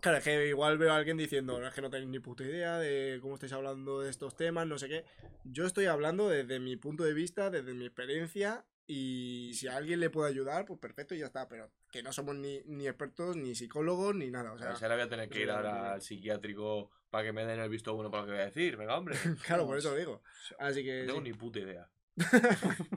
[0.00, 2.44] Claro, es que igual veo a alguien diciendo, "No, es que no tenéis ni puta
[2.44, 5.04] idea de cómo estáis hablando de estos temas, no sé qué.
[5.44, 9.98] Yo estoy hablando desde mi punto de vista, desde mi experiencia, y si a alguien
[9.98, 11.48] le puede ayudar, pues perfecto y ya está.
[11.48, 14.52] Pero que no somos ni, ni expertos, ni psicólogos, ni nada.
[14.52, 17.32] O O sea, sea, ahora voy a tener que ir ahora al psiquiátrico para que
[17.32, 18.76] me den el visto bueno para lo que voy a decir.
[18.76, 19.16] Venga, hombre.
[19.46, 20.22] claro, por eso lo digo.
[20.58, 21.00] Así que.
[21.00, 21.30] No tengo sí.
[21.30, 21.88] ni puta idea.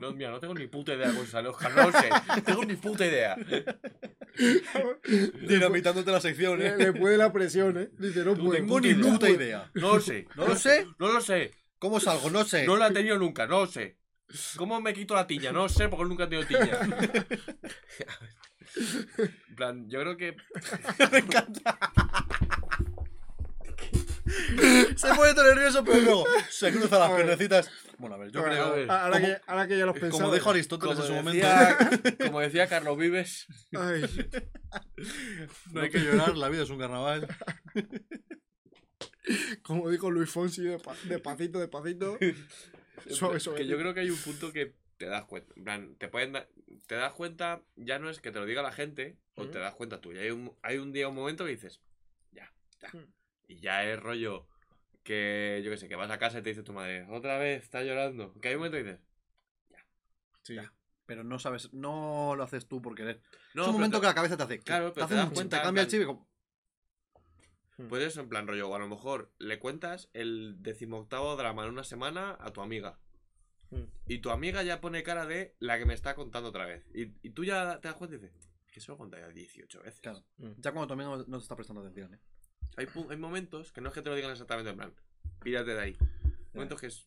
[0.00, 1.74] No, mira, no tengo ni puta idea cómo se sale Oscar.
[1.74, 2.08] No lo sé.
[2.44, 3.36] Tengo ni puta idea.
[5.46, 6.76] Dinamitándote la sección, eh.
[6.76, 7.90] le puede la presión, ¿eh?
[7.98, 8.52] Dice, no No puedo.
[8.52, 9.70] Tengo puta ni puta idea.
[9.74, 10.26] No lo sé.
[10.36, 10.86] No lo sé.
[10.98, 11.52] No lo sé.
[11.78, 12.30] ¿Cómo salgo?
[12.30, 12.66] No sé.
[12.66, 13.46] No la he tenido nunca.
[13.46, 13.98] No lo sé.
[14.56, 15.52] ¿Cómo me quito la tiña?
[15.52, 16.78] No lo sé porque nunca he tenido tiña.
[19.48, 20.36] En plan, yo creo que
[21.12, 21.78] Me encanta.
[24.96, 27.70] Se pone todo nervioso, pero luego se cruza las piernecitas.
[28.00, 28.64] Bueno, a ver, yo A ver, creo.
[28.64, 28.90] a ver.
[28.90, 30.22] Ahora, como- que, ahora que ya los pensaba.
[30.22, 31.46] Como dijo Aristóteles como en su momento,
[32.26, 33.46] como decía Carlos Vives,
[33.78, 34.02] Ay,
[35.72, 37.28] no hay que llorar, la vida es un carnaval.
[39.62, 42.18] como dijo Luis Fonsi, de, pa- despacito, despacito.
[43.08, 43.58] Suave, suave.
[43.60, 45.52] que yo creo que hay un punto que te das cuenta.
[45.56, 46.48] En plan, te pueden da-
[46.86, 49.74] te das cuenta, ya no es que te lo diga la gente, o te das
[49.74, 50.12] cuenta tú.
[50.12, 51.80] Y hay un, hay un día, un momento que dices,
[52.32, 52.88] ya, ya.
[52.98, 53.12] Mm.
[53.48, 54.46] Y ya es rollo
[55.10, 57.62] que, yo qué sé, que vas a casa y te dice tu madre, otra vez,
[57.64, 58.32] está llorando.
[58.40, 59.00] Que hay un momento que dices,
[60.42, 60.56] Sí.
[61.06, 63.20] Pero no sabes, no lo haces tú por querer.
[63.54, 64.60] no, es un momento te- que la cabeza te hace.
[64.60, 66.28] Claro, te pero te das un- cuenta, cambia el chip y como.
[67.88, 71.70] Pues eso, en plan rollo, o a lo mejor le cuentas el decimoctavo drama en
[71.70, 72.98] una semana a tu amiga.
[73.70, 73.84] Mm.
[74.06, 76.84] Y tu amiga ya pone cara de la que me está contando otra vez.
[76.94, 78.36] Y, y tú ya te das cuenta y dices,
[78.70, 80.00] que se lo he contado ya 18 veces.
[80.00, 80.22] Claro.
[80.38, 80.52] Mm.
[80.58, 82.18] Ya cuando tu amigo no te está prestando atención, ¿eh?
[82.76, 84.94] Hay, hay momentos que no es que te lo digan exactamente en plan,
[85.42, 85.96] pírate de ahí.
[86.52, 87.06] Momentos que es.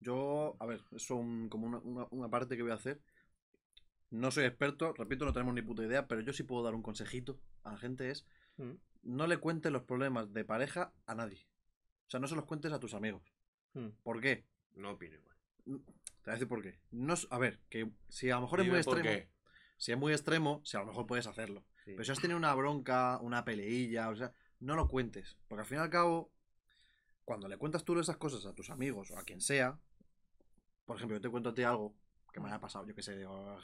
[0.00, 3.00] Yo, a ver, es un- como una, una- una parte que voy a hacer.
[4.10, 6.82] No soy experto, repito, no tenemos ni puta idea, pero yo sí puedo dar un
[6.82, 8.26] consejito a la gente es
[8.58, 8.72] Mm.
[9.02, 11.46] no le cuentes los problemas de pareja a nadie.
[12.06, 13.22] O sea, no se los cuentes a tus amigos.
[13.74, 13.88] Mm.
[14.02, 14.44] ¿Por qué?
[14.74, 15.36] No opino igual.
[15.64, 15.82] Te voy
[16.26, 16.78] a decir por qué.
[16.90, 19.02] No, a ver, que si a lo mejor es muy extremo.
[19.02, 19.28] qué.
[19.78, 21.64] Si es muy extremo, si a lo mejor puedes hacerlo.
[21.86, 21.92] Sí.
[21.92, 25.38] Pero si has tenido una bronca, una peleilla, o sea, no lo cuentes.
[25.48, 26.30] Porque al fin y al cabo,
[27.24, 29.78] cuando le cuentas tú esas cosas a tus amigos o a quien sea,
[30.84, 31.94] por ejemplo, yo te cuento a ti algo
[32.32, 33.56] que me haya pasado, yo que sé, digo,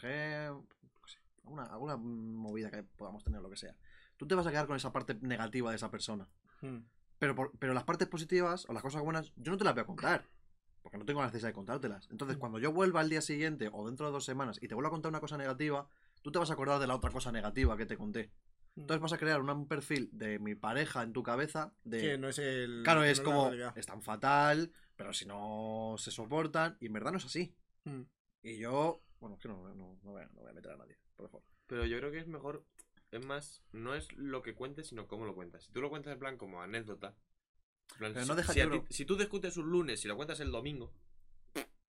[1.44, 3.74] alguna, alguna movida que podamos tener, lo que sea.
[4.16, 6.28] Tú te vas a quedar con esa parte negativa de esa persona.
[6.60, 6.78] Mm.
[7.18, 9.82] Pero, por- pero las partes positivas o las cosas buenas, yo no te las voy
[9.82, 10.24] a contar.
[10.82, 12.08] Porque no tengo la necesidad de contártelas.
[12.10, 14.88] Entonces, cuando yo vuelva al día siguiente o dentro de dos semanas y te vuelva
[14.88, 15.88] a contar una cosa negativa,
[16.22, 18.32] tú te vas a acordar de la otra cosa negativa que te conté.
[18.76, 22.00] Entonces vas a crear un, perfil de mi pareja en tu cabeza de...
[22.00, 22.82] Que no es el.
[22.84, 27.12] claro, es no como, es tan fatal, pero si no se soportan, y en verdad
[27.12, 27.54] no es así.
[27.84, 28.02] Mm.
[28.42, 30.76] Y yo, bueno, es que no, no, no voy, a, no voy a meter a
[30.76, 31.46] nadie, por favor.
[31.66, 32.64] Pero yo creo que es mejor.
[33.10, 35.64] Es más, no es lo que cuentes, sino cómo lo cuentas.
[35.64, 37.14] Si tú lo cuentas en plan como anécdota.
[37.98, 40.40] plan, Pero si, no deja si ti- si tú discutes un lunes y lo cuentas
[40.40, 40.94] el domingo.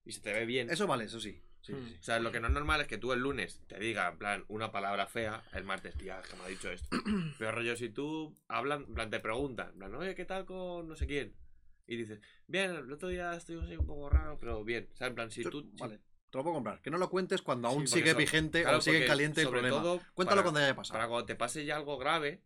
[0.04, 0.70] Y se te ve bien.
[0.70, 1.42] Eso vale, eso sí.
[1.64, 1.78] Sí, Mm.
[1.86, 1.98] sí, sí.
[2.00, 4.18] O sea, lo que no es normal es que tú el lunes te diga, en
[4.18, 6.88] plan, una palabra fea, el martes, tía, es que me ha dicho esto.
[7.40, 10.88] Pero rollo, si tú hablan, en plan, te preguntan, en plan, oye, ¿qué tal con
[10.88, 11.36] no sé quién?
[11.88, 14.88] Y dices, bien, el otro día estoy así un poco raro, pero bien.
[14.94, 15.70] O sea, en plan, si tú.
[15.74, 15.98] vale,
[16.30, 16.82] te lo puedo comprar.
[16.82, 19.82] Que no lo cuentes cuando aún sigue vigente claro, o sigue caliente el problema.
[19.82, 20.98] todo Cuéntalo para- cuando haya pasado.
[20.98, 22.42] Para cuando te pase ya algo grave,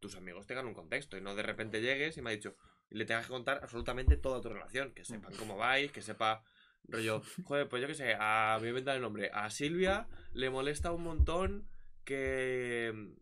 [0.00, 2.56] tus amigos tengan un contexto y no de repente llegues y me ha dicho
[2.88, 6.42] y le tengas que contar absolutamente toda tu relación, que sepan cómo vais, que sepa
[6.88, 9.30] Rollo, joder, pues yo qué sé, a, me voy a inventar el nombre.
[9.32, 11.68] A Silvia le molesta un montón
[12.04, 13.12] que,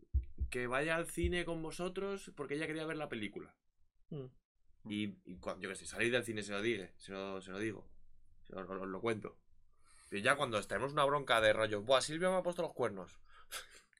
[0.49, 3.55] que vaya al cine con vosotros porque ella quería ver la película.
[4.09, 4.25] Mm.
[4.89, 7.51] Y, y cuando, yo qué sé, salir del cine se lo digo, se lo, se
[7.51, 7.87] lo digo.
[8.47, 9.37] Se lo, os lo cuento.
[10.11, 13.19] Y ya cuando tenemos una bronca de rollo, Buah, Silvia me ha puesto los cuernos.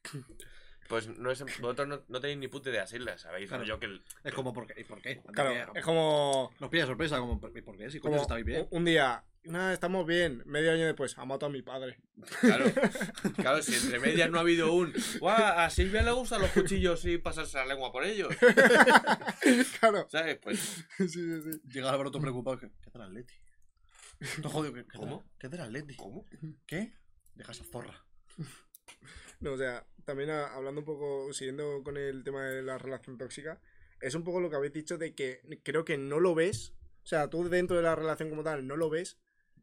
[0.87, 3.61] pues no es, vosotros no, no tenéis ni puta idea, Silvia, sabéis, Claro.
[3.63, 4.81] rollo que el- Es como, ¿por qué?
[4.81, 5.21] ¿Y por qué?
[5.33, 7.91] Claro, es como, Nos pilla sorpresa, como, ¿y por qué?
[7.91, 8.61] Si como estáis bien.
[8.71, 11.99] un- un día, nada, estamos bien, medio año después, ha matado a mi padre.
[12.41, 12.65] Claro,
[13.37, 14.93] claro, si entre medias no ha habido un.
[15.19, 18.29] "Guau, a Silvia le gustan los cuchillos y pasarse la lengua por ellos.
[19.79, 20.07] claro.
[20.09, 20.37] ¿Sabes?
[20.41, 20.59] Pues.
[20.97, 21.61] Sí, sí, sí.
[21.65, 22.57] Llega Álvaro todo preocupado.
[22.59, 23.33] ¿Qué, del Atleti?
[24.43, 25.25] No, joder, ¿qué, ¿Cómo?
[25.39, 25.95] ¿Qué del Atleti?
[25.95, 26.27] ¿Cómo?
[26.65, 26.93] ¿Qué?
[27.35, 28.05] Deja esa zorra.
[29.41, 33.17] No, o sea, también a- hablando un poco, siguiendo con el tema de la relación
[33.17, 33.61] tóxica,
[34.01, 36.73] es un poco lo que habéis dicho de que creo que no lo ves.
[37.03, 39.17] O sea, tú dentro de la relación como tal no lo ves.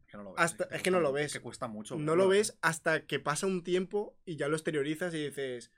[0.07, 0.41] Es que no lo ves.
[0.43, 1.25] Hasta- es que no lo ves.
[1.27, 1.95] Es que cuesta mucho.
[1.95, 5.71] No verlo, lo ves hasta que pasa un tiempo y ya lo exteriorizas y dices,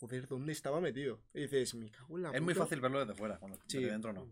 [0.00, 1.20] joder, ¿dónde estaba metido?
[1.34, 2.64] Y dices, me cago en la Es muy puta".
[2.64, 3.38] fácil verlo desde fuera.
[3.38, 3.78] Cuando Sí.
[3.78, 4.24] desde dentro no.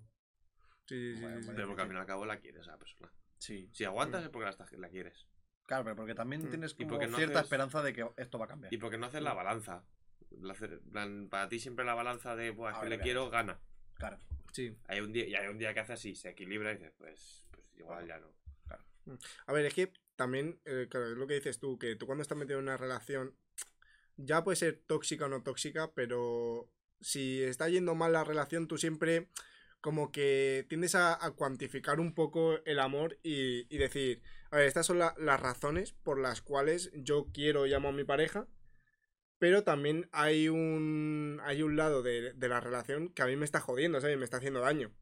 [0.86, 1.50] Sí, sí, sí, Bueno, sí, sí.
[1.54, 3.12] Pero porque al fin y al cabo la quieres a la persona.
[3.38, 3.68] Sí.
[3.72, 5.26] Si aguantas es porque la, quieres.
[5.66, 6.48] Claro, pero porque también Mm.
[6.50, 8.72] tienes Y como porque no cierta haces- esperanza de que esto va a cambiar.
[8.72, 9.84] Y porque no haces la balanza.
[10.30, 13.60] La hacer- plan, para ti siempre la balanza de, Buah, es que le quiero, gana.
[13.94, 14.18] Claro.
[14.52, 14.76] Sí.
[14.86, 17.44] Hay un día, y hay un día que hace así, se equilibra y dices, pues,
[17.50, 18.28] pues igual ya no.
[19.46, 22.22] A ver, es que también, eh, claro, es lo que dices tú, que tú cuando
[22.22, 23.36] estás metido en una relación,
[24.16, 28.78] ya puede ser tóxica o no tóxica, pero si está yendo mal la relación, tú
[28.78, 29.28] siempre
[29.80, 34.98] como que tiendes a, cuantificar un poco el amor y, decir, a ver, estas son
[34.98, 38.48] la- las razones por las cuales yo quiero y amo a mi pareja,
[39.38, 43.44] pero también hay un, hay un lado de, de la relación que a mí me
[43.44, 44.18] está jodiendo, ¿sabes?
[44.18, 44.92] Me está haciendo daño.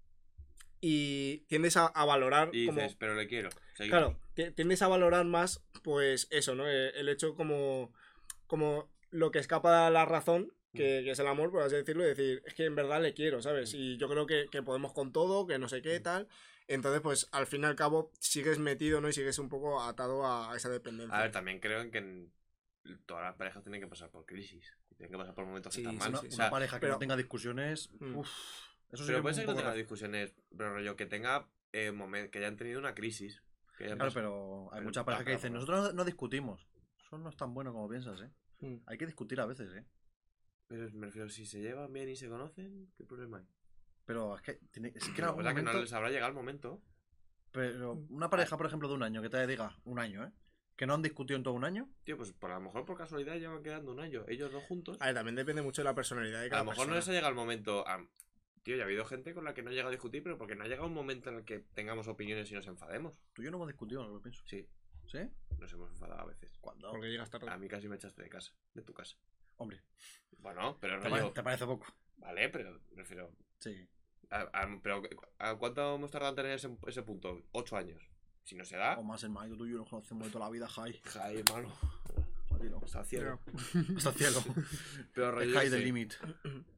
[0.87, 2.81] Y tiendes a, a valorar Y como...
[2.81, 3.49] dices, pero le quiero.
[3.75, 3.99] seguimos.
[3.99, 6.69] Claro, ti- tiendes a valorar más, pues eso, ¿no?
[6.69, 7.93] Eh, El hecho como,
[8.47, 12.03] como lo que escapa a la razón, que, que es el amor, por así decirlo,
[12.05, 13.73] y decir, es que en verdad le quiero, ¿sabes?
[13.73, 16.29] Y yo creo que, que podemos con todo, que no sé qué, tal.
[16.67, 19.09] Entonces, pues al fin y al cabo, sigues metido, ¿no?
[19.09, 21.17] Y sigues un poco atado a esa dependencia.
[21.17, 22.33] A ver, también creo que en-
[23.07, 24.77] todas las parejas tienen que pasar por crisis.
[24.97, 26.11] Tienen que pasar por momentos Sí, que están sí, mal.
[26.11, 27.91] Una, O una sea, pareja que pero- no tenga discusiones.
[28.01, 28.17] Mm.
[28.17, 28.29] Uf,
[28.95, 29.79] eso sí pero que puede ser que no tenga raro.
[29.79, 31.93] discusiones, pero rollo que tenga eh,
[32.31, 33.43] que hayan tenido una crisis.
[33.77, 35.59] Que hayan Claro, pasado- pero hay muchas parejas que dicen, ¿no?
[35.61, 36.69] nosotros no, no discutimos.
[37.05, 38.31] Eso no es tan bueno como piensas, ¿eh?
[38.61, 38.77] Mm.
[38.87, 39.85] Hay que discutir a veces, ¿eh?
[40.69, 43.45] Pero me refiero, si se llevan bien y se conocen, ¿qué problema hay?
[44.07, 46.11] Pero es que, tiene, es que en Pero algún la que no momento- les habrá
[46.11, 46.83] llegado el momento.
[47.53, 50.33] Pero una pareja, por ejemplo, de un año, que te diga, un año, ¿eh?
[50.77, 51.89] Que no han discutido en todo un año.
[52.05, 54.97] Tío, pues por a lo mejor por casualidad llevan quedando un año, ellos dos juntos.
[55.01, 57.09] A ver, también depende mucho de la personalidad de A cada lo mejor no les
[57.09, 57.87] ha llegado el momento.
[57.87, 58.05] a-
[58.65, 60.65] Tío, ya ha habido gente con la que no llega a discutir, pero porque no
[60.65, 63.13] ha llegado un momento en el que tengamos opiniones y nos enfademos.
[63.33, 64.43] Tú y yo no hemos discutido, no lo pienso.
[64.47, 64.67] Sí,
[65.07, 65.19] ¿Sí?
[65.59, 66.51] nos hemos enfadado a veces.
[66.61, 66.91] ¿Cuándo?
[66.91, 67.49] Porque llegas tarde.
[67.51, 69.17] A mí casi me echaste de casa, de tu casa.
[69.57, 69.83] Hombre,
[70.39, 71.23] Bueno, pero ¿te, rollo.
[71.23, 71.87] pare- te parece poco?
[72.17, 73.31] Vale, pero me refiero.
[73.59, 73.87] Sí.
[74.31, 75.03] a- a- pero
[75.39, 77.43] ¿a cuánto hemos tardado en tener ese, ese punto?
[77.53, 78.03] Ocho años.
[78.43, 78.99] Si no se da.
[78.99, 81.01] O más el mayo, tú y yo nos conocemos de toda la vida, Jai.
[81.05, 81.73] Jai, hermano.
[82.63, 82.81] No.
[82.85, 83.41] Hasta el cielo.
[83.97, 84.45] Hasta el cielo.
[85.13, 85.77] Pero rollo.
[85.79, 86.15] Límit.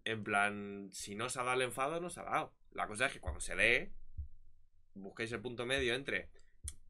[0.04, 2.54] En plan, si no se ha dado el enfado, no se ha dado.
[2.72, 3.92] La cosa es que cuando se dé,
[4.94, 6.30] busquéis el punto medio entre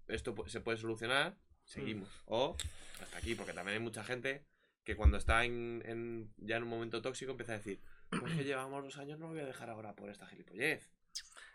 [0.08, 2.08] esto se puede solucionar, seguimos.
[2.26, 2.56] O
[3.02, 4.44] hasta aquí, porque también hay mucha gente
[4.84, 7.80] que cuando está en, en- ya en un momento tóxico empieza a decir,
[8.10, 10.88] pues que llevamos dos años, no lo voy a dejar ahora por esta gilipollez.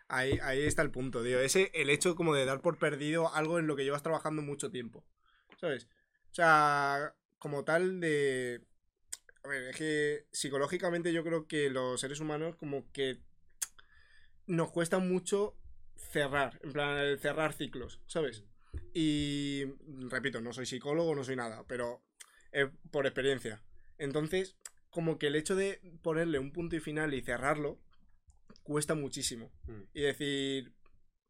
[0.08, 1.40] Ahí, ahí está el punto, tío.
[1.40, 4.70] Ese, el hecho como de dar por perdido algo en lo que llevas trabajando mucho
[4.70, 5.06] tiempo.
[5.58, 5.86] ¿Sabes?
[6.30, 8.64] O sea, como tal de...
[9.42, 13.18] A ver, es que psicológicamente yo creo que los seres humanos como que
[14.46, 15.58] nos cuesta mucho
[15.96, 18.44] cerrar, en plan, el cerrar ciclos, ¿sabes?
[18.94, 19.64] Y
[20.08, 22.04] repito, no soy psicólogo, no soy nada, pero
[22.52, 23.60] eh, por experiencia.
[23.98, 24.56] Entonces,
[24.88, 27.80] como que el hecho de ponerle un punto y final y cerrarlo
[28.62, 29.50] cuesta muchísimo.
[29.64, 29.82] Mm.
[29.94, 30.74] Y decir,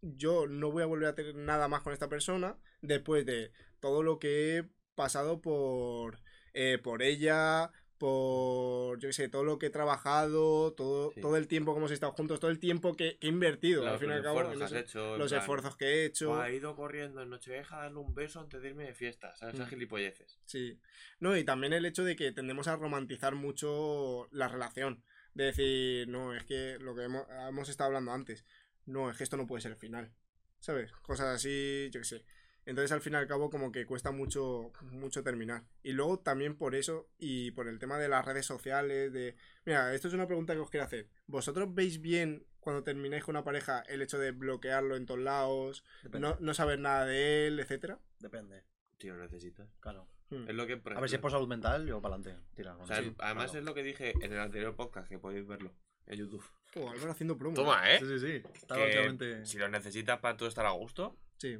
[0.02, 4.02] yo no voy a volver a tener nada más con esta persona después de todo
[4.02, 4.64] lo que he
[4.94, 6.18] pasado por,
[6.54, 11.20] eh, por ella, por, yo qué sé, todo lo que he trabajado, todo, Sí.
[11.20, 13.92] todo el tiempo que hemos estado juntos, todo el tiempo que, que he invertido, al
[13.92, 14.40] Los, fin y al cabo,
[14.76, 15.16] hecho.
[15.16, 16.30] los esfuerzos que he hecho.
[16.30, 19.36] "Buah, he ido corriendo en Nochevieja a darle un beso antes de irme de fiesta,
[19.36, 19.58] ¿sabes?
[19.58, 19.66] Mm.
[19.66, 20.38] gilipolleces.
[20.44, 20.78] Sí.
[21.20, 25.04] No, y también el hecho de que tendemos a romantizar mucho la relación.
[25.34, 28.44] De decir, no, es que lo que hemos, hemos estado hablando antes.
[28.84, 30.12] No, es que esto no puede ser el final.
[30.58, 30.92] ¿Sabes?
[31.02, 32.24] Cosas así, yo qué sé.
[32.64, 35.64] Entonces al fin y al cabo como que cuesta mucho, mucho terminar.
[35.82, 39.36] Y luego también por eso y por el tema de las redes sociales, de...
[39.64, 41.08] Mira, esto es una pregunta que os quiero hacer.
[41.26, 45.84] ¿Vosotros veis bien cuando termináis con una pareja el hecho de bloquearlo en todos lados,
[46.12, 47.98] no, no saber nada de él, etcétera?
[48.20, 48.62] Depende.
[48.98, 49.68] Si lo necesitas.
[49.80, 50.06] Claro.
[50.30, 50.48] Hmm.
[50.48, 52.42] Es lo que, por A ver si es ejemplo, por salud mental, yo para adelante.
[52.54, 52.76] Tira.
[52.76, 53.58] o sea, sí, además claro.
[53.58, 55.74] es lo que dije en el anterior podcast, que podéis verlo
[56.06, 56.44] en YouTube.
[56.76, 57.54] Oh, Álvaro haciendo promo.
[57.54, 57.98] Toma, ¿eh?
[57.98, 58.42] Sí, sí, sí.
[58.54, 61.58] Está Que últimamente- Si lo necesitas para tú estar a gusto, Sí.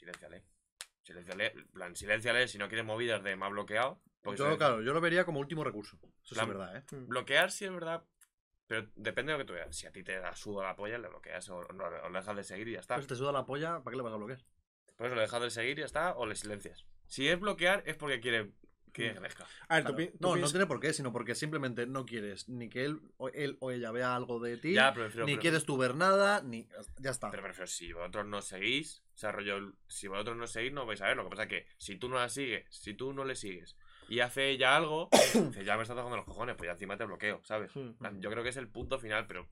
[0.00, 0.42] Silenciale.
[1.02, 4.00] Silenciale, en plan, silenciale si no quieres movidas de más bloqueado.
[4.22, 5.98] Porque Yo, claro, yo lo vería como último recurso.
[6.22, 6.84] Eso sí La- es verdad, ¿eh?
[6.94, 7.06] Mm.
[7.08, 8.04] Bloquear sí es verdad,
[8.66, 9.74] pero depende de lo que tú veas.
[9.76, 12.36] Si a ti te da sudo la polla, le bloqueas o, o, o le dejas
[12.36, 12.94] de seguir y ya está.
[12.96, 14.40] Pues te suda la polla, ¿para qué le vas a bloquear?
[14.96, 16.86] Por eso le dejas de seguir y ya está, o le silencias.
[17.06, 18.52] Si es bloquear, es porque quiere
[18.92, 19.46] que crezca.
[19.68, 19.96] A ver, tú Claro.
[20.12, 23.00] pi- tú No, no tiene por qué, sino porque simplemente no quieres ni que él
[23.16, 25.26] o, él o ella vea algo de ti, Ya, prefiero.
[25.26, 26.68] ni pero- quieres tú ver nada, ni.
[26.98, 27.30] Ya está.
[27.30, 31.00] Pero prefiero, si vosotros no seguís, o sea, rollo, si vosotros no seguís, no vais
[31.00, 31.16] a ver.
[31.16, 33.76] Lo que pasa es que si tú no la sigues, si tú no le sigues
[34.08, 35.08] y hace ella algo,
[35.54, 37.70] dices, ya me está tocando los cojones, pues ya encima te bloqueo, ¿sabes?
[37.74, 37.92] Hmm.
[37.94, 39.48] Plan, Yo creo que es el punto final, pero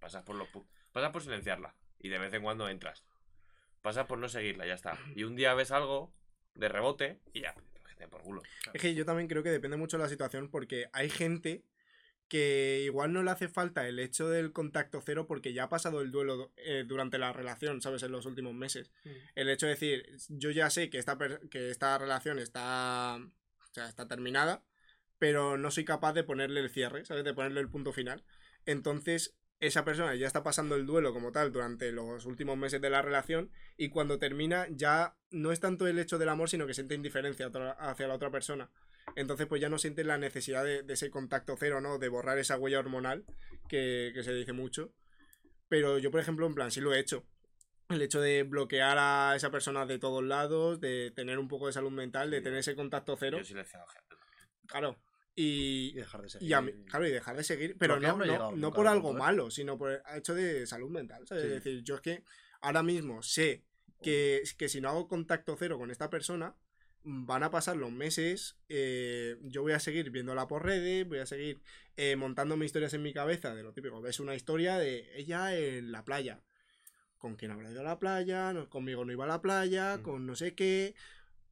[0.00, 3.04] pasas por los pu- pasas por silenciarla y de vez en cuando entras.
[3.80, 4.98] Pasas por no seguirla, ya está.
[5.16, 6.12] Y un día ves algo
[6.54, 7.54] de rebote y ya,
[8.02, 8.42] den por culo.
[8.72, 11.64] Es que yo también creo que depende mucho de la situación porque hay gente
[12.28, 16.00] que igual no le hace falta el hecho del contacto cero porque ya ha pasado
[16.00, 18.02] el duelo eh, durante la relación, ¿sabes?
[18.04, 18.90] En los últimos meses.
[19.34, 21.18] El hecho de decir, yo ya sé que esta,
[21.50, 24.64] que esta relación está, o sea, está terminada,
[25.18, 27.22] pero no soy capaz de ponerle el cierre, ¿sabes?
[27.22, 28.24] De ponerle el punto final.
[28.64, 32.90] Entonces, esa persona ya está pasando el duelo como tal durante los últimos meses de
[32.90, 36.74] la relación y cuando termina ya no es tanto el hecho del amor, sino que
[36.74, 37.48] siente indiferencia
[37.78, 38.72] hacia la otra persona.
[39.14, 41.98] Entonces, pues ya no siente la necesidad de, de ese contacto cero, ¿no?
[41.98, 43.24] De borrar esa huella hormonal
[43.68, 44.92] que, que se dice mucho.
[45.68, 47.24] Pero yo, por ejemplo, en plan, sí lo he hecho.
[47.88, 51.72] El hecho de bloquear a esa persona de todos lados, de tener un poco de
[51.72, 53.40] salud mental, de tener ese contacto cero.
[53.40, 53.64] Yo he.
[54.66, 54.98] Claro.
[55.34, 56.48] Y Y, dejar de seguir.
[56.48, 58.76] y a mí- claro, y dejar de seguir, pero no, no no, llegado no nunca
[58.76, 61.44] por al algo malo, sino por el hecho de salud mental, ¿sabes?
[61.44, 61.48] Sí.
[61.48, 62.22] Es decir, yo es que
[62.60, 63.64] ahora mismo sé
[64.02, 66.54] que, que si no hago contacto cero con esta persona,
[67.04, 71.18] mm, van a pasar los meses, eh, yo voy a seguir viéndola por redes, voy
[71.20, 71.62] a seguir
[71.96, 74.00] eh, montándome historias en mi cabeza de lo típico.
[74.02, 76.42] Ves una historia de ella en la playa.
[77.18, 78.52] ¿Con quién habrá ido a la playa?
[78.52, 80.02] No, conmigo no iba a la playa, Mm.
[80.02, 80.94] con no sé qué.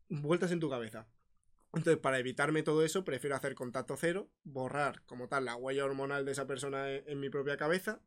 [0.09, 1.07] Vueltas en tu cabeza.
[1.73, 6.25] Entonces, para evitarme todo eso, prefiero hacer contacto cero, borrar como tal la huella hormonal
[6.25, 8.01] de esa persona en, en mi propia cabeza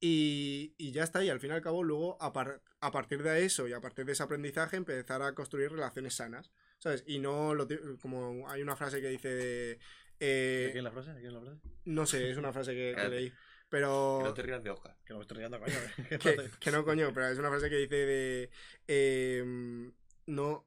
[0.00, 1.22] y, y ya está.
[1.24, 3.80] Y al fin y al cabo, luego, a, par- a partir de eso y a
[3.80, 7.04] partir de ese aprendizaje, empezar a construir relaciones sanas, ¿sabes?
[7.06, 7.68] Y no lo
[8.00, 9.78] como hay una frase que dice de...
[10.18, 11.12] eh, ¿De quién la frase?
[11.14, 11.60] ¿De quién la frase?
[11.84, 13.30] no sé, es una frase que, que leí.
[13.30, 13.36] Que
[13.68, 14.20] Pero...
[14.24, 14.96] no te rías de Oscar.
[15.04, 15.74] Que no me estoy riendo, coño.
[16.08, 18.50] ¿Qué que, que no, coño, pero es una frase que dice de.
[18.88, 19.92] eh,
[20.26, 20.66] no.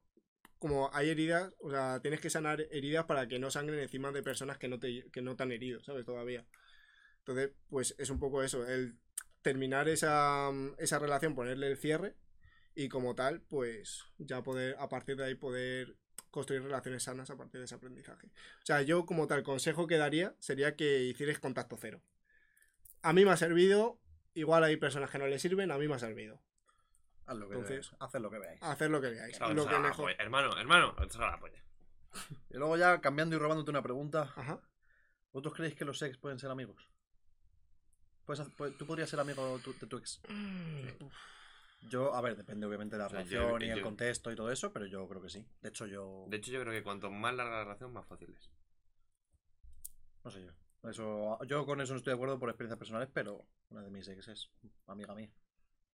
[0.64, 4.22] Como hay heridas, o sea, tienes que sanar heridas para que no sangren encima de
[4.22, 6.06] personas que no te, que no te han herido, ¿sabes?
[6.06, 6.46] Todavía.
[7.18, 8.96] Entonces, pues es un poco eso, el
[9.42, 12.16] terminar esa, esa relación, ponerle el cierre
[12.74, 15.98] y como tal, pues ya poder, a partir de ahí, poder
[16.30, 18.28] construir relaciones sanas a partir de ese aprendizaje.
[18.28, 22.00] O sea, yo como tal consejo que daría sería que hicierais contacto cero.
[23.02, 24.00] A mí me ha servido,
[24.32, 26.40] igual hay personas que no le sirven, a mí me ha servido.
[27.26, 28.62] Haz lo que Entonces- veáis, haced lo que veáis.
[28.62, 29.40] Hacer lo que veáis.
[29.40, 30.12] Lo que la mejor.
[30.18, 31.64] Hermano, hermano, la polla.
[32.50, 34.32] Y luego ya cambiando y robándote una pregunta.
[34.36, 34.60] Ajá.
[35.32, 36.88] ¿Vosotros creéis que los ex pueden ser amigos?
[38.24, 40.20] Puedes hacer- pu- ¿Tú podrías ser amigo tu- de tu ex?
[41.90, 44.36] Yo, a ver, depende obviamente de la O sea, yo- relación y el contexto y
[44.36, 45.44] todo eso, pero yo creo que sí.
[45.60, 46.24] De hecho, yo.
[46.28, 48.50] De hecho, yo creo que cuanto más larga la relación, más fácil es.
[50.24, 50.52] No sé yo.
[50.88, 54.06] Eso, yo con eso no estoy de acuerdo por experiencias personales, pero una de mis
[54.08, 54.50] ex es
[54.86, 55.30] amiga mía.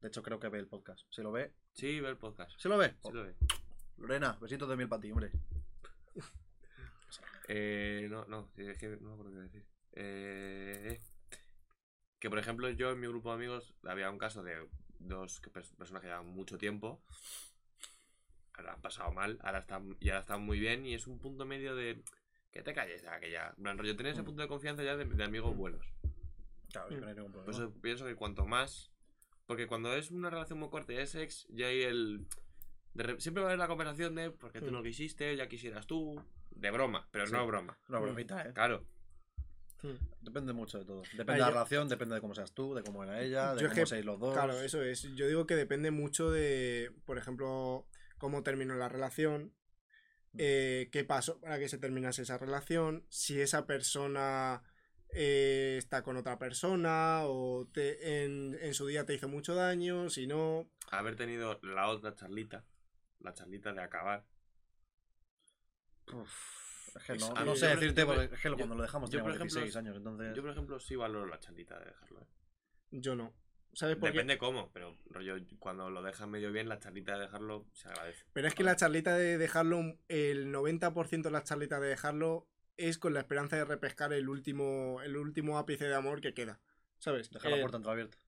[0.01, 1.05] De hecho, creo que ve el podcast.
[1.11, 1.53] ¿Se lo ve?
[1.73, 2.59] Sí, ve el podcast.
[2.59, 2.95] ¿Se lo ve?
[3.03, 3.35] Sí lo ve.
[3.99, 5.31] Lorena, besitos de miel para ti, hombre.
[7.53, 9.67] Eh, no, no, es que no me acuerdo qué decir.
[9.95, 11.01] Eh,
[12.21, 14.69] que por ejemplo, yo en mi grupo de amigos había un caso de
[15.01, 15.41] dos
[15.77, 17.03] personas que llevan mucho tiempo.
[18.55, 21.45] Ahora han pasado mal, ahora están, y ahora están muy bien, y es un punto
[21.45, 22.01] medio de
[22.53, 23.53] que te calles ya, que ya.
[23.59, 24.27] En rollo, tener ese Mm.
[24.27, 25.85] punto de confianza ya de, de amigos buenos.
[26.71, 27.65] Claro, yo no hay ningún Por problema.
[27.73, 28.90] eso pienso que cuanto más.
[29.51, 32.25] Porque cuando es una relación muy corta y es ex, ya hay el.
[32.95, 34.85] de siempre va a haber la conversación de porque tú no Mm.
[34.85, 36.23] quisiste, ya quisieras tú.
[36.53, 37.33] De broma, pero Sí.
[37.33, 37.77] no broma.
[37.89, 38.53] Una bromita, ¿eh?
[38.55, 38.87] Claro.
[40.21, 41.03] Depende mucho de todo.
[41.03, 43.55] Depende Ay, de la yo- relación, depende de cómo seas tú, de cómo era ella,
[43.55, 44.35] de Yo es cómo que- seáis los dos.
[44.35, 45.03] Claro, eso es.
[45.17, 49.53] Yo digo que depende mucho de, por ejemplo, cómo terminó la relación,
[50.39, 54.63] eh, qué pasó para que se terminase esa relación, si esa persona
[55.13, 60.09] eh, está con otra persona o te- en, en su día te hizo mucho daño,
[60.11, 60.71] si no...
[60.91, 62.65] Haber tenido la otra charlita
[63.21, 64.25] la charlita de acabar.
[66.13, 67.15] Uf, es que
[67.45, 69.97] no, sé decirte, porque es que yo- cuando lo dejamos yo, por ejemplo, 16 años,
[69.97, 70.35] entonces...
[70.35, 72.27] Yo, por ejemplo, sí valoro la charlita de dejarlo, ¿eh?
[72.93, 73.33] Yo no.
[73.73, 74.15] ¿Sabes por qué?
[74.15, 78.25] Depende cómo, pero rollo, cuando lo dejas medio bien, la charlita de dejarlo se agradece.
[78.33, 82.49] Pero es que la charlita de dejarlo, el 90% de las charlitas de dejarlo
[82.89, 86.61] es con la esperanza de repescar el último, el último ápice de amor que queda.
[86.99, 87.31] ¿Sabes?
[87.31, 88.19] Dejar la Eh, puerta entreabierta.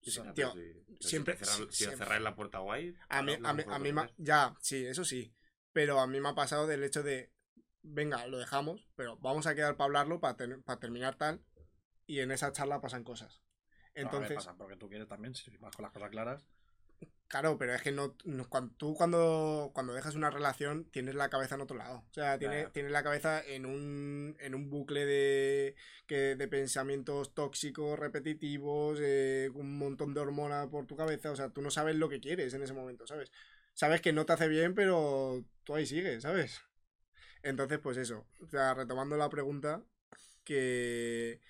[0.00, 1.98] sí, tío, si- si siempre- te cerrar- Si, siempre.
[1.98, 2.94] cerrar la puerta guay.
[3.08, 5.34] A mí, a mí, mejor a mí ma- ya, sí, eso sí.
[5.72, 7.32] Pero a mí me ha pasado del hecho de,
[7.82, 10.36] venga, lo dejamos, pero vamos a quedar para hablarlo, para,
[10.78, 11.42] terminar tal,
[12.06, 13.42] y en esa charla pasan cosas.
[13.94, 14.30] Entonces...
[14.30, 16.46] Entonces, pasa porque tú quieres también, si vas con las cosas claras.
[17.34, 21.28] Claro, pero es que no, no- cuando, tú cuando, cuando dejas una relación tienes la
[21.30, 22.04] cabeza en otro lado.
[22.08, 25.74] O sea, tienes, tienes la cabeza en un, en un bucle de,
[26.06, 31.32] que, de pensamientos tóxicos, repetitivos, eh, un montón de hormonas por tu cabeza.
[31.32, 33.32] O sea, tú no sabes lo que quieres en ese momento, ¿sabes?
[33.72, 36.60] Sabes que no te hace bien, pero tú ahí sigues, ¿sabes?
[37.42, 38.26] Entonces, pues eso.
[38.42, 39.82] O sea, retomando la pregunta,
[40.44, 41.40] que...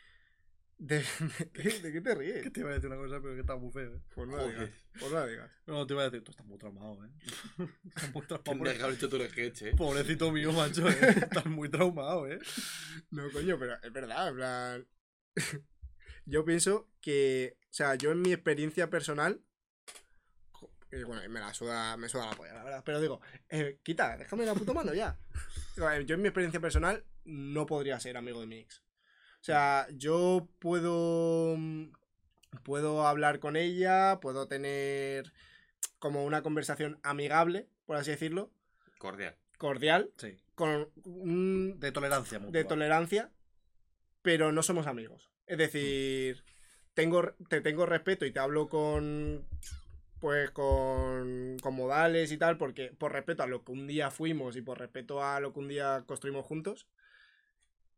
[0.79, 2.43] ¿De, de qué, de qué te ríes?
[2.43, 4.01] Que te iba a decir una cosa, pero que está muy feo, ¿eh?
[4.15, 4.71] Pues no la digas.
[4.99, 5.63] Pues no la digas.
[5.67, 7.11] No, te iba a decir, tú estás muy traumado, ¿eh?
[7.89, 8.43] estás muy traumado.
[8.45, 9.73] Tendría que haber hecho tu sketch, eh.
[9.77, 10.97] Pobrecito mío, macho, ¿eh?
[11.23, 12.39] Estás muy traumado, ¿eh?
[13.11, 14.89] No, coño, pero es verdad, en plan.
[16.27, 17.57] yo pienso que.
[17.71, 19.43] O sea, yo en mi experiencia personal.
[20.91, 22.83] eh, bueno, me la suda, me suda la polla, la verdad.
[22.85, 25.19] Pero digo, eh, quita, déjame la puta mano ya.
[25.77, 28.84] Yo en mi experiencia personal no podría ser amigo de mi ex.
[29.45, 31.55] O sea, yo puedo.
[31.59, 31.93] mm,
[32.63, 35.35] Puedo hablar con ella, puedo tener
[35.99, 38.51] como una conversación amigable, por así decirlo,
[38.97, 39.37] Cordial.
[39.59, 40.39] cordial, Sí.
[40.55, 42.53] con un, De tolerancia mutua.
[42.53, 43.31] de tolerancia,
[44.23, 45.29] pero no somos amigos.
[45.47, 46.43] Es decir,
[46.95, 49.47] tengo, te tengo respeto y te hablo con.
[50.21, 54.57] Pues con, con modales y tal, porque por respeto a lo que un día fuimos
[54.57, 56.87] y por respeto a lo que un día construimos juntos.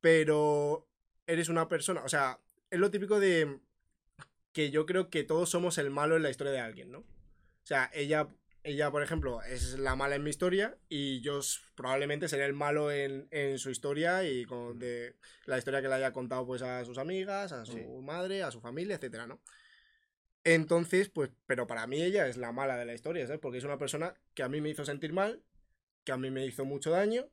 [0.01, 0.89] Pero
[1.27, 2.39] eres una persona, o sea,
[2.71, 3.61] es lo típico de
[4.53, 7.01] que yo creo que todos somos el malo en la historia de alguien, ¿no?
[7.01, 7.05] O
[7.67, 8.29] sea, ella,
[8.63, 11.41] ella por ejemplo, es la mala en mi historia y yo
[11.75, 15.95] probablemente seré el malo en, en su historia y con de la historia que le
[15.95, 17.85] haya contado pues a sus amigas, a su Sí.
[18.03, 19.41] madre, a su familia, etcétera, ¿no?
[20.45, 23.41] Entonces, pues, pero para mí ella es la mala de la historia, ¿sabes?
[23.41, 25.43] Porque es una persona que a mí me hizo sentir mal,
[26.05, 27.29] que a mí me hizo mucho daño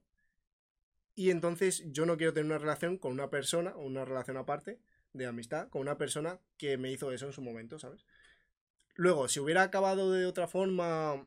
[1.16, 4.80] y entonces yo no quiero tener una relación con una persona, o una relación aparte
[5.14, 8.06] de amistad, con una persona que me hizo eso en su momento, ¿sabes?
[8.96, 11.26] Luego, si hubiera acabado de otra forma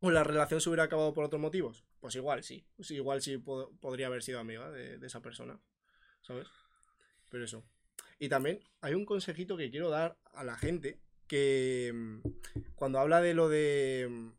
[0.00, 2.66] o la relación se hubiera acabado por otros motivos, pues igual sí.
[2.76, 5.58] Pues igual sí po- podría haber sido amiga de, de esa persona,
[6.22, 6.48] ¿sabes?
[7.30, 7.64] Pero eso.
[8.18, 12.20] Y también hay un consejito que quiero dar a la gente que mm,
[12.76, 14.30] cuando habla de lo de, mm,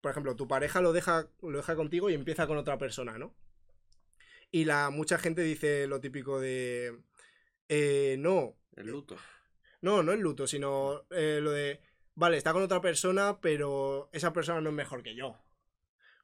[0.00, 3.34] por ejemplo, tu pareja lo deja, lo deja contigo y empieza con otra persona, ¿no?
[4.54, 6.96] Y la mucha gente dice lo típico de,
[7.68, 9.16] eh, no, El luto.
[9.80, 11.80] no, no el luto, sino eh, lo de,
[12.14, 15.36] vale, está con otra persona, pero esa persona no es mejor que yo.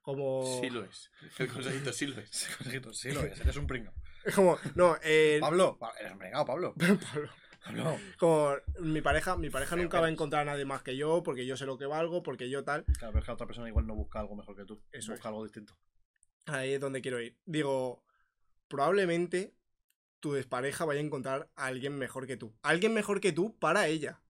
[0.01, 0.61] Como...
[0.63, 1.11] Sí lo es.
[1.39, 2.31] El consejito sí lo es.
[2.31, 3.93] Sí, consejito, sí lo es, eres un pringao.
[4.25, 6.75] Es como, no, eh, Pablo, pa- eres un pringao, Pablo.
[6.79, 7.29] Pablo,
[7.65, 7.99] Pablo.
[8.17, 11.47] como mi pareja, mi pareja nunca va a encontrar a nadie más que yo, porque
[11.47, 12.85] yo sé lo que valgo, porque yo tal.
[12.85, 14.81] Claro, pero es que la otra persona igual no busca algo mejor que tú.
[14.93, 15.77] Eso busca algo distinto.
[16.47, 17.37] Ahí es donde quiero ir.
[17.45, 18.05] Digo,
[18.71, 19.53] probablemente
[20.21, 22.55] tu despareja vaya a encontrar a alguien mejor que tú.
[22.63, 24.21] Alguien mejor que tú para ella.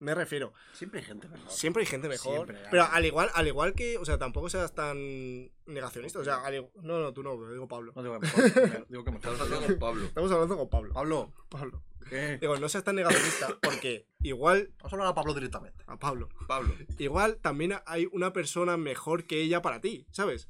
[0.00, 0.52] Me refiero.
[0.74, 1.50] Siempre hay gente mejor.
[1.50, 2.46] Siempre hay gente mejor.
[2.46, 6.20] Siempre pero al igual, al igual que, o sea, tampoco seas tan negacionista.
[6.20, 7.92] O sea, al igu- no, no, tú no, lo digo Pablo.
[7.96, 8.86] No digo que mejor.
[8.88, 9.32] digo que mejor.
[9.32, 10.04] Estamos hablando con Pablo.
[10.04, 10.94] Estamos hablando con Pablo.
[10.94, 11.82] Pablo, Pablo.
[12.08, 12.38] ¿qué?
[12.38, 15.82] Digo, no seas tan negacionista, porque igual Vamos a hablar a Pablo directamente.
[15.88, 16.28] a Pablo.
[16.46, 16.74] Pablo.
[16.98, 20.48] igual también hay una persona mejor que ella para ti, ¿sabes?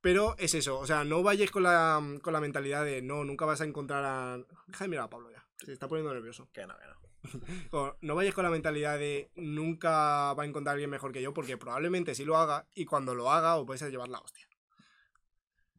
[0.00, 3.44] Pero es eso, o sea, no vayas con la, con la mentalidad de no, nunca
[3.44, 4.38] vas a encontrar a.
[4.66, 6.48] Deja de mirar a Pablo ya, se está poniendo nervioso.
[6.52, 7.00] Que no, que no.
[7.72, 11.20] O, no vayas con la mentalidad de nunca va a encontrar a alguien mejor que
[11.20, 14.20] yo, porque probablemente sí lo haga y cuando lo haga os vais a llevar la
[14.20, 14.46] hostia.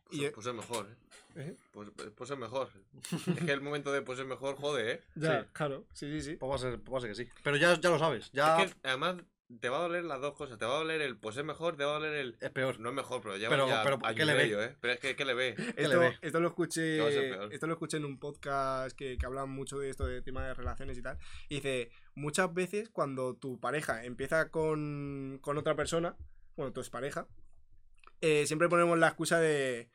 [0.05, 0.95] Pues, Y- pues es mejor, ¿eh?
[1.37, 1.55] ¿Eh?
[1.71, 2.69] Pues, pues es mejor.
[3.11, 5.01] Es que el momento de pues es mejor jode, ¿eh?
[5.15, 5.47] Ya, Sí.
[5.53, 6.35] claro, sí, sí, sí.
[6.35, 7.29] Pues va a ser, pues va a ser que sí.
[7.41, 8.29] Pero ya, ya lo sabes.
[8.33, 9.15] Ya Es que además
[9.59, 10.57] te va a doler las dos cosas.
[10.57, 12.37] Te va a doler el pues es mejor, te va a doler el.
[12.39, 12.79] es peor.
[12.79, 14.65] No es mejor, pero ya Pero- ya pero, ¿qué le ve?
[14.65, 14.75] ¿eh?
[14.79, 15.55] Pero es que, ¿qué le ve?
[15.75, 16.17] le Esto, ve?
[16.21, 17.53] esto lo escuché.
[17.53, 20.53] Esto lo escuché en un podcast que, que hablan mucho de esto de tema de
[20.53, 21.17] relaciones y tal.
[21.49, 26.15] Y dice, muchas veces cuando tu pareja empieza con, con otra persona,
[26.55, 27.27] bueno, tu expareja,
[28.21, 29.89] eh, siempre ponemos la excusa de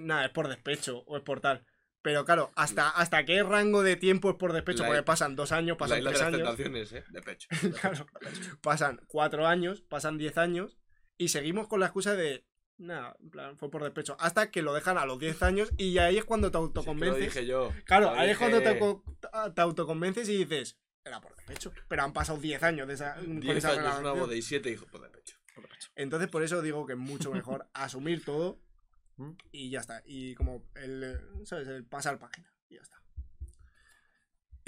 [0.00, 1.66] nada, es por despecho o es por tal.
[2.06, 4.84] Pero claro, ¿hasta, hasta qué rango de tiempo es por despecho?
[4.84, 6.56] La- Porque pasan dos años, pasan tres años.
[6.92, 7.02] ¿eh?
[7.10, 7.48] De pecho.
[7.80, 8.06] Claro,
[8.62, 10.78] pasan cuatro años, pasan diez años.
[11.18, 12.46] Y seguimos con la excusa de.
[12.78, 14.16] Nada, en plan, fue por despecho.
[14.20, 16.60] Hasta que lo dejan a los 10 años y ahí es cuando te Sí, que
[16.60, 17.24] lo autoconvences.
[17.34, 17.72] dije yo.
[17.86, 19.02] Claro, Lo ahí es cuando te, auto-
[19.52, 21.72] te autoconvences y dices, era por despecho.
[21.88, 24.20] Pero han pasado 10 años de esa, con 10 esa años, una relación.
[24.20, 25.38] boda y 7 hijos por de pecho.
[25.96, 28.60] Entonces, por eso digo que es mucho mejor asumir todo
[29.16, 29.30] ¿Mm?
[29.52, 30.02] y ya está.
[30.04, 31.66] Y como el, eh, ¿sabes?
[31.68, 32.52] El pasar página.
[32.68, 33.00] Y ya está.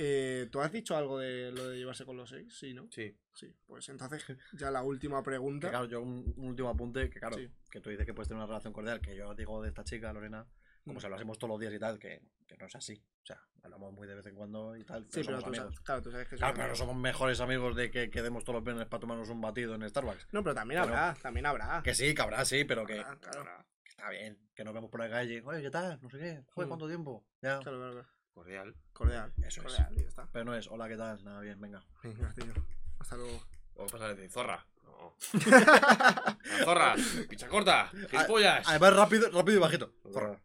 [0.00, 2.56] Eh, ¿Tú has dicho algo de lo de llevarse con los ex?
[2.56, 2.88] Sí, ¿no?
[2.90, 3.18] Sí.
[3.34, 3.52] Sí.
[3.66, 5.70] Pues entonces, ya la última Que pregunta.
[5.70, 7.50] claro, yo un, un último apunte, que claro, Sí.
[7.70, 10.12] que tú dices que puedes tener una relación cordial, que yo digo de esta chica,
[10.12, 10.46] Lorena,
[10.84, 11.00] como Mm.
[11.00, 13.02] si hablásemos todos los días y tal, que, que no es así.
[13.22, 15.48] O sea, hablamos muy de vez en cuando y tal, Sí, pero pero somos tú
[15.48, 15.64] amigos.
[15.74, 18.44] sabes, claro, tú sabes que Claro, son pero no somos mejores amigos de que quedemos
[18.44, 20.28] todos los viernes para tomarnos un batido en Starbucks.
[20.32, 21.82] No, pero también Pero- habrá, también habrá.
[21.82, 23.64] Que sí, que habrá, sí, pero que, claro.
[23.98, 24.38] Está bien.
[24.54, 25.42] Que nos vemos por la calle.
[25.44, 25.98] Oye, ¿qué tal?
[26.00, 26.42] No sé qué.
[26.54, 26.68] Joder, Mm.
[26.68, 27.24] ¿cuánto tiempo?
[27.42, 27.58] Ya.
[27.60, 28.08] Claro, claro, claro.
[28.32, 28.76] Cordial.
[28.92, 29.32] Cordial.
[29.38, 29.66] Eso es.
[29.66, 30.28] cordial, ya está.
[30.32, 31.22] Pero no es, hola, ¿qué tal?
[31.24, 31.84] Nada, bien, venga.
[32.04, 32.52] Venga, tío.
[33.00, 33.42] Hasta luego.
[33.74, 34.64] ¿Cómo pasa de zorra?
[34.84, 35.14] No.
[36.64, 36.94] Zorra,
[37.28, 38.66] picha corta, gilipollas.
[38.68, 39.92] Además, rápido, rápido y bajito.
[40.12, 40.40] Zorra.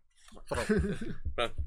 [0.47, 0.63] Zorra.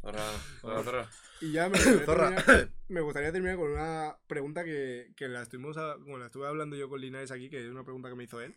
[0.03, 0.23] Zorra,
[0.61, 1.09] zorra, zorra.
[1.41, 2.35] Y ya me gustaría, Zorra.
[2.37, 6.47] terminar, me gustaría terminar con una pregunta que, que la, estuvimos a- bueno, la estuve
[6.47, 8.55] hablando yo con Linares aquí, que es una pregunta que me hizo él,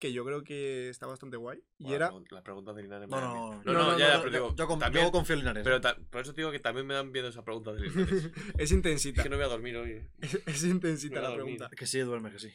[0.00, 1.62] que yo creo que está bastante guay.
[1.78, 2.10] Y era...
[2.30, 4.38] Las preguntas de Linares No, no, no, no, no, ya, no, ya, no, pero yo,
[4.46, 5.62] digo, yo con- también- yo confío en Linares.
[5.64, 8.30] pero por eso te digo que también me dan miedo esas preguntas de Linares.
[8.58, 9.20] Es intensita.
[9.20, 10.08] es que no voy a dormir hoy.
[10.20, 11.70] Es, es intensita la pregunta.
[11.76, 12.50] Que sí, duerme, que sí.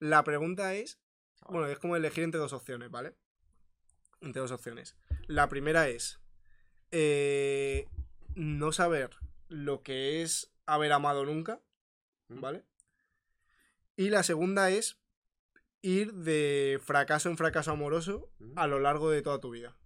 [0.00, 1.00] La pregunta es...
[1.48, 3.14] Bueno, es como elegir entre dos opciones, ¿vale?
[4.20, 4.96] Entre dos opciones.
[5.28, 6.20] La primera es...
[6.90, 7.88] eh,
[8.34, 9.10] no saber
[9.48, 11.60] lo que es haber amado nunca.
[12.28, 12.64] ¿vale?
[13.96, 14.98] Y la segunda es
[15.84, 19.76] ir de fracaso en fracaso amoroso a lo largo de toda tu vida.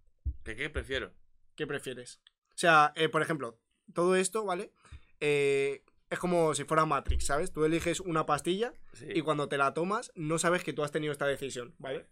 [0.44, 1.12] ¿Qué, ¿Qué prefiero?
[1.56, 2.20] ¿Qué prefieres?
[2.50, 3.58] O sea, eh, por ejemplo,
[3.92, 4.72] todo esto, ¿vale?
[5.18, 7.52] Eh, es como si fuera Matrix, ¿sabes?
[7.52, 9.06] Tú eliges una pastilla Sí.
[9.12, 12.06] y cuando te la tomas no sabes que tú has tenido esta decisión, ¿vale?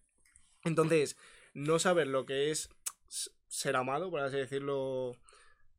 [0.64, 1.16] Entonces,
[1.54, 2.68] no saber lo que es
[3.46, 5.16] ser amado, por así decirlo,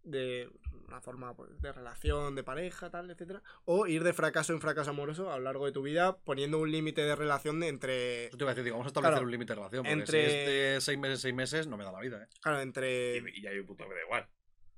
[0.09, 0.49] de
[0.87, 4.91] una forma pues, de relación, de pareja, tal, etcétera, o ir de fracaso en fracaso
[4.91, 8.37] amoroso a lo largo de tu vida poniendo un límite de relación de entre, Eso
[8.37, 9.83] te iba a decir, digo, vamos a establecer Claro, un límite de relación.
[9.83, 12.27] Porque entre- si es de seis meses, seis meses, no me da la vida, ¿eh?
[12.41, 14.27] claro, entre Y, y ya hay un puto que me da igual.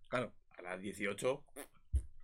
[0.09, 0.33] Claro.
[0.57, 1.43] A las 18,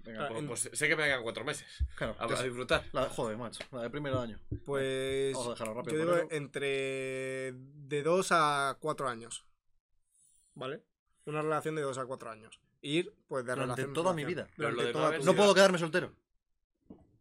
[0.04, 1.84] Venga, Claro, pues, en- pues sé que me quedan cuatro meses.
[1.96, 2.16] claro.
[2.20, 2.84] A, a disfrutar.
[2.92, 3.64] la, joder, macho.
[3.72, 4.40] La de primer año.
[4.64, 5.98] pues Vamos a dejarlo yo rápido.
[5.98, 6.28] digo por eso.
[6.32, 9.46] entre de 2 a 4 años.
[10.54, 10.84] ¿Vale?
[11.26, 12.60] Una relación de 2 a 4 años.
[12.88, 14.48] Ir, pues, de Durante relación toda mi vida.
[14.56, 15.34] Pero lo de no toda No vida.
[15.36, 16.14] puedo quedarme soltero.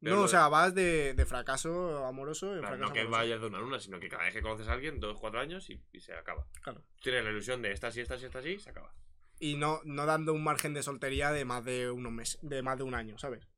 [0.01, 3.19] Pero No, o sea, vas de, de fracaso amoroso en Claro, fracaso no que amoroso.
[3.19, 5.41] vayas de una a una, sino que cada vez que conoces a alguien, dos, cuatro
[5.41, 6.47] años y, y se acaba.
[6.61, 6.85] Claro.
[7.03, 8.93] Tienes la ilusión de esta sí, esta sí, esta sí, se acaba.
[9.41, 12.77] Y no, no dando un margen de soltería de más de unos meses, de más
[12.77, 13.49] de un año, ¿sabes?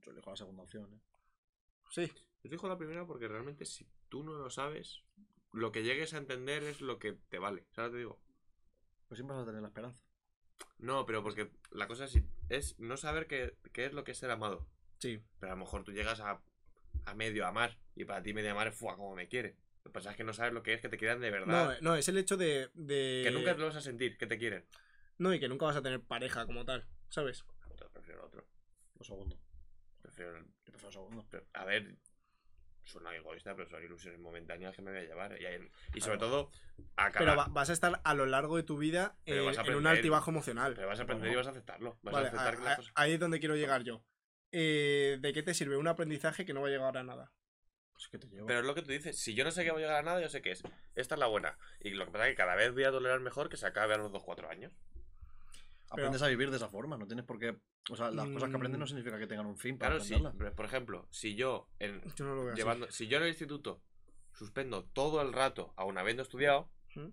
[0.00, 1.00] Yo elijo la segunda opción, ¿eh?
[1.90, 2.10] Sí.
[2.44, 5.02] Yo digo la primera porque realmente si tú no lo sabes,
[5.52, 7.66] lo que llegues a entender es lo que te vale.
[7.72, 8.18] ¿Sabes te digo?
[9.08, 10.02] Pues siempre vas a tener la esperanza.
[10.78, 14.18] No, pero porque la cosa es, es no saber qué, qué es lo que es
[14.18, 14.66] ser amado.
[14.98, 15.20] Sí.
[15.40, 16.40] Pero a lo mejor tú llegas a,
[17.04, 19.56] a medio amar y para ti medio amar es como me quiere.
[19.84, 21.36] Lo que pasa es que no sabes lo que es que te quieran de No,
[21.46, 21.74] verdad.
[21.74, 24.36] eh, no, es el hecho de, de- que nunca lo vas a sentir, que te
[24.38, 24.64] quieren.
[25.18, 27.44] No, y que nunca vas a tener pareja como tal, ¿sabes?
[27.70, 28.46] Otro, prefiero el otro.
[28.98, 29.38] Lo segundo.
[30.02, 31.26] Prefiero el- Yo prefiero lo segundo.
[31.30, 31.96] Pero, a ver,
[32.86, 35.40] suena egoísta, pero son ilusiones momentáneas que me voy a llevar.
[35.40, 36.18] Y, hay- y sobre Claro.
[36.18, 36.50] todo,
[36.96, 37.18] a cada.
[37.24, 40.30] Pero va- vas a estar a lo largo de tu vida eh, en un altibajo
[40.30, 40.74] emocional.
[40.74, 41.98] Pero vas a aprender y vas a aceptarlo.
[42.02, 42.92] Vas Vale, a aceptar a- que las a- cosas.
[42.96, 44.02] ahí es donde quiero llegar yo.
[44.52, 47.32] Eh, ¿De qué te sirve un aprendizaje que no va a llegar a nada?
[47.92, 48.46] Pues que te llevo.
[48.46, 49.18] Pero es lo que tú dices.
[49.18, 50.62] Si yo no sé que voy a llegar a nada, yo sé que es.
[50.94, 51.58] Esta es la buena.
[51.80, 53.94] Y lo que pasa es que cada vez voy a tolerar mejor que se acabe
[53.94, 54.72] a los 2-4 años.
[55.90, 57.56] Aprendes a vivir de esa forma, no tienes por qué.
[57.90, 58.88] O sea, las cosas que aprendes no Mm.
[58.88, 60.16] significa que tengan un fin para Claro, sí.
[60.36, 62.60] pero, Por ejemplo, si yo en, Yo no lo veo así.
[62.60, 63.80] llevando, si yo en el instituto
[64.34, 67.08] suspendo todo el rato, aún habiendo estudiado, ¿Mm?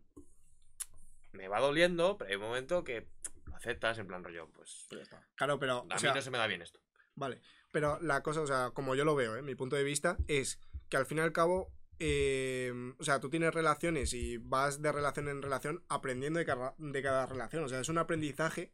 [1.33, 3.07] me va doliendo, pero hay un momento que
[3.45, 4.85] lo aceptas en plan rollo, pues.
[4.89, 5.27] Pues ya está.
[5.35, 5.73] Claro, pero.
[5.73, 6.79] A o mí sea, no se me da bien esto.
[7.15, 7.41] Vale.
[7.71, 9.41] Pero la cosa, o sea, como yo lo veo, ¿eh?
[9.41, 10.59] mi punto de vista, es
[10.89, 11.71] que al fin y al cabo.
[12.05, 16.75] Eh, o sea, tú tienes relaciones y vas de relación en relación aprendiendo de cada,
[16.77, 17.63] de cada relación.
[17.63, 18.73] O sea, es un aprendizaje.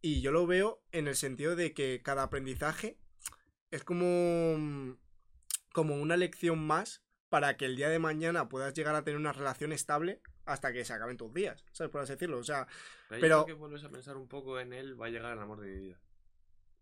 [0.00, 2.98] Y yo lo veo en el sentido de que cada aprendizaje
[3.70, 4.96] es como.
[5.74, 9.32] como una lección más para que el día de mañana puedas llegar a tener una
[9.32, 11.64] relación estable hasta que se acaben tus días.
[11.72, 11.90] ¿Sabes?
[11.90, 12.38] Por así decirlo.
[12.38, 12.66] O sea,
[13.08, 15.60] Pero, Pero- que vuelves a pensar un poco en él, va a llegar el amor
[15.60, 16.00] de mi vida.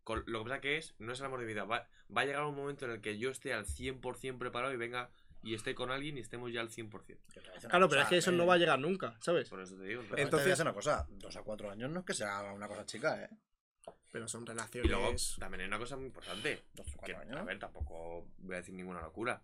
[0.05, 2.23] Con- lo que pasa que es, no es el amor de mi vida, va, va
[2.23, 5.11] a llegar un momento en el que yo esté al 100% preparado y venga
[5.43, 6.91] y esté con alguien y estemos ya al 100%.
[7.07, 8.59] Que te voy a decir una claro, pero es que eso eh, no va a
[8.59, 9.49] llegar nunca, ¿sabes?
[9.49, 10.03] Por eso te digo.
[10.17, 12.87] Entonces- a decir una cosa, dos a cuatro años no es que sea una cosa
[12.87, 13.29] chica, ¿eh?
[14.11, 14.91] Pero son y relaciones.
[14.91, 16.65] luego también hay una cosa muy importante.
[16.75, 17.37] Dos a Que, cuatro años.
[17.37, 19.43] a ver, tampoco voy a decir ninguna locura.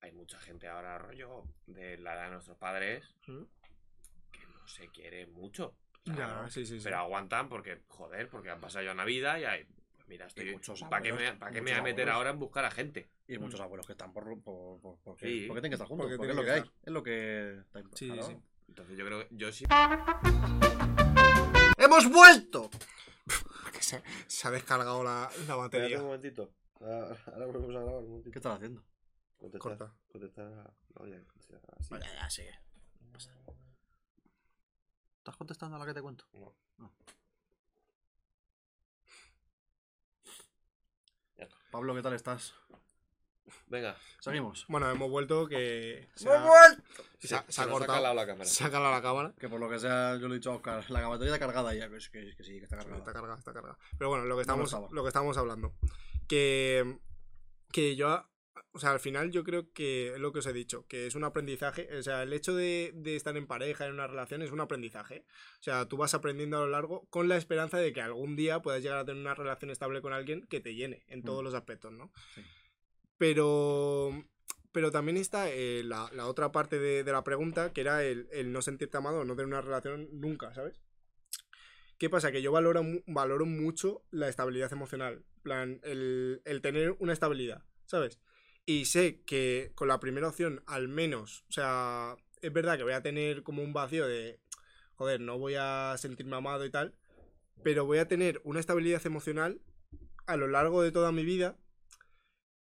[0.00, 3.42] hay mucha gente ahora, rollo, de la edad de nuestros padres, ¿Mm?
[4.30, 5.74] que no se quiere mucho.
[6.02, 6.84] O sea, Ya, no- sí, sí, sí.
[6.84, 9.64] Pero aguantan porque, joder, porque han pasado ya una vida y hay.
[9.96, 10.56] Pues mira, estoy.
[10.88, 12.14] ¿Para qué me, qué me voy a meter abuelos.
[12.14, 13.10] ahora en buscar a gente?
[13.28, 15.44] Y hay muchos abuelos que están por, por, por, porque, Sí.
[15.46, 16.62] porque tienen que estar juntos, Porque porque, es lo que que hay.
[16.82, 18.22] Es lo que está Sí, claro.
[18.26, 18.36] sí.
[18.68, 19.64] Entonces yo creo que yo sí.
[21.78, 22.70] ¡Hemos vuelto!
[23.72, 26.00] Que se, se ha descargado la, la batería.
[26.02, 26.50] momentito.
[26.80, 28.82] Ahora volvemos a grabar un ¿Qué estás haciendo?
[29.58, 29.94] Corta.
[30.14, 31.20] No, ya,
[31.90, 32.58] Vaya, ya, sigue.
[35.18, 36.24] ¿Estás contestando a la que te cuento?
[36.78, 36.92] No.
[41.70, 42.54] Pablo, ¿qué tal estás?
[43.68, 43.96] Venga.
[44.20, 44.64] Seguimos.
[44.68, 46.82] Bueno, hemos vuelto que se ¡Hemos ha, vuelto!
[47.18, 47.92] se ha- se ha ha cortado.
[47.94, 48.44] calado la cámara.
[48.44, 49.34] Se ha calado la cámara.
[49.38, 51.74] Que por lo que sea, yo le he dicho a Oscar, la batería está cargada
[51.74, 51.88] ya.
[51.88, 52.98] Que, es que sí, que está cargada.
[52.98, 53.78] Está cargada, está cargada.
[53.98, 55.74] Pero bueno, lo que No lo estamos, lo que estamos hablando.
[56.28, 56.98] Que,
[57.72, 58.24] que yo,
[58.72, 61.14] o sea, al final yo creo que es lo que os he dicho, que es
[61.14, 61.88] un aprendizaje.
[61.96, 65.24] O sea, el hecho de, de estar en pareja, en una relación, es un aprendizaje.
[65.60, 68.60] O sea, tú vas aprendiendo a lo largo con la esperanza de que algún día
[68.60, 71.44] puedas llegar a tener una relación estable con alguien que te llene en todos Mm.
[71.44, 72.12] los aspectos, ¿no?
[72.34, 72.42] Sí.
[73.18, 74.24] Pero,
[74.72, 78.28] pero también está eh, la, la otra parte de, de la pregunta, que era el,
[78.32, 80.80] el no sentirte amado no tener una relación nunca, ¿sabes?
[81.98, 82.30] ¿Qué pasa?
[82.30, 85.24] Que yo valoro, valoro mucho la estabilidad emocional.
[85.42, 88.20] Plan, el, el tener una estabilidad, ¿sabes?
[88.66, 92.92] Y sé que con la primera opción, al menos, o sea, es verdad que voy
[92.92, 94.38] a tener como un vacío de,
[94.94, 96.94] joder, no voy a sentirme amado y tal,
[97.64, 99.60] pero voy a tener una estabilidad emocional
[100.26, 101.58] a lo largo de toda mi vida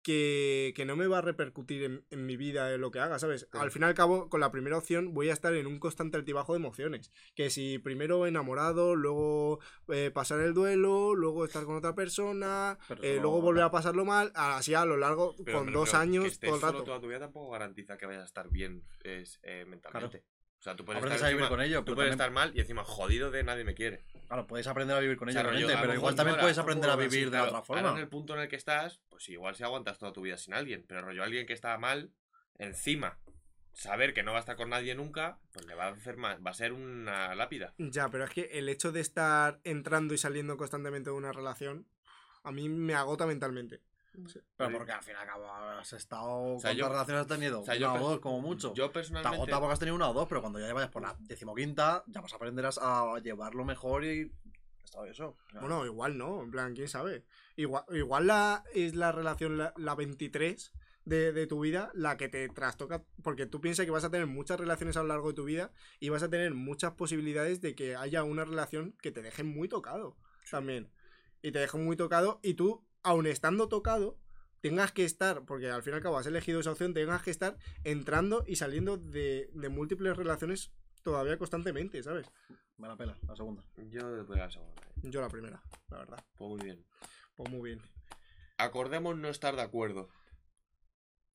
[0.02, 3.20] que, que no me va a repercutir en, en mi vida en lo que haga,
[3.20, 3.48] ¿sabes?
[3.52, 6.18] Al fin y al cabo, con la primera opción voy a estar en un constante
[6.18, 7.12] altibajo de emociones.
[7.36, 9.60] Que si primero enamorado, luego
[9.90, 14.32] eh, pasar el duelo, luego estar con otra persona, eh, luego volver a pasarlo mal,
[14.36, 16.84] así a lo largo, Pero con dos que años, estés todo el solo rato.
[16.84, 20.24] toda tu vida tampoco garantiza que vayas a estar bien es, eh, mentalmente.
[20.62, 22.22] O sea, tú puedes Aprendes estar, a vivir encima- con ello, tú pero puedes también-
[22.28, 24.04] estar mal y encima jodido de nadie me quiere.
[24.28, 26.58] Claro, puedes aprender a vivir con O ello, sea, lo pero igual también ahora puedes
[26.60, 27.92] aprender a vivir así, de Claro, otra Ahora forma.
[27.94, 30.54] en el punto en el que estás, pues igual si aguantas toda tu vida sin
[30.54, 32.12] alguien, pero rollo alguien que está mal,
[32.60, 33.18] encima,
[33.74, 36.38] saber que no va a estar con nadie nunca, pues le va a hacer más,
[36.46, 37.74] va a ser una lápida.
[37.80, 41.88] Ya, pero es que el hecho de estar entrando y saliendo constantemente de una relación,
[42.44, 43.82] a mí me agota mentalmente.
[44.58, 46.60] Pero porque al fin y al cabo has estado.
[46.60, 47.62] sea, ¿Cuántas yo- relaciones has tenido?
[47.62, 48.74] O sea, una yo o dos, como mucho.
[48.74, 49.36] Yo Te personalmente.
[49.38, 52.22] agota porque has tenido una o dos, pero cuando ya vayas por la decimoquinta, ya
[52.22, 52.70] vas a aprender a,
[53.16, 54.32] a llevarlo mejor y.
[54.84, 55.38] Está eso.
[55.54, 57.24] Bueno, igual no, en plan, quién sabe.
[57.56, 60.74] Igual, igual la, es la relación, la, la 23
[61.06, 64.28] de, de tu vida, la que te trastoca, porque tú piensas que vas a tener
[64.28, 67.74] muchas relaciones a lo largo de tu vida y vas a tener muchas posibilidades de
[67.74, 70.18] que haya una relación que te deje muy tocado
[70.50, 70.92] también.
[71.42, 74.18] Y te deje muy tocado y tú, aun estando tocado,
[74.62, 77.32] tengas que estar, porque al fin y al cabo has elegido esa opción, tengas que
[77.32, 80.72] estar entrando y saliendo de, de múltiples relaciones
[81.04, 82.28] todavía constantemente, ¿sabes?
[82.78, 83.64] Me la pela, la segunda.
[83.90, 84.82] Yo la segunda.
[85.04, 86.26] Yo la primera, la verdad.
[86.36, 86.86] Pues muy bien.
[87.36, 87.82] Pues muy bien.
[88.58, 90.10] Acordemos no estar de acuerdo.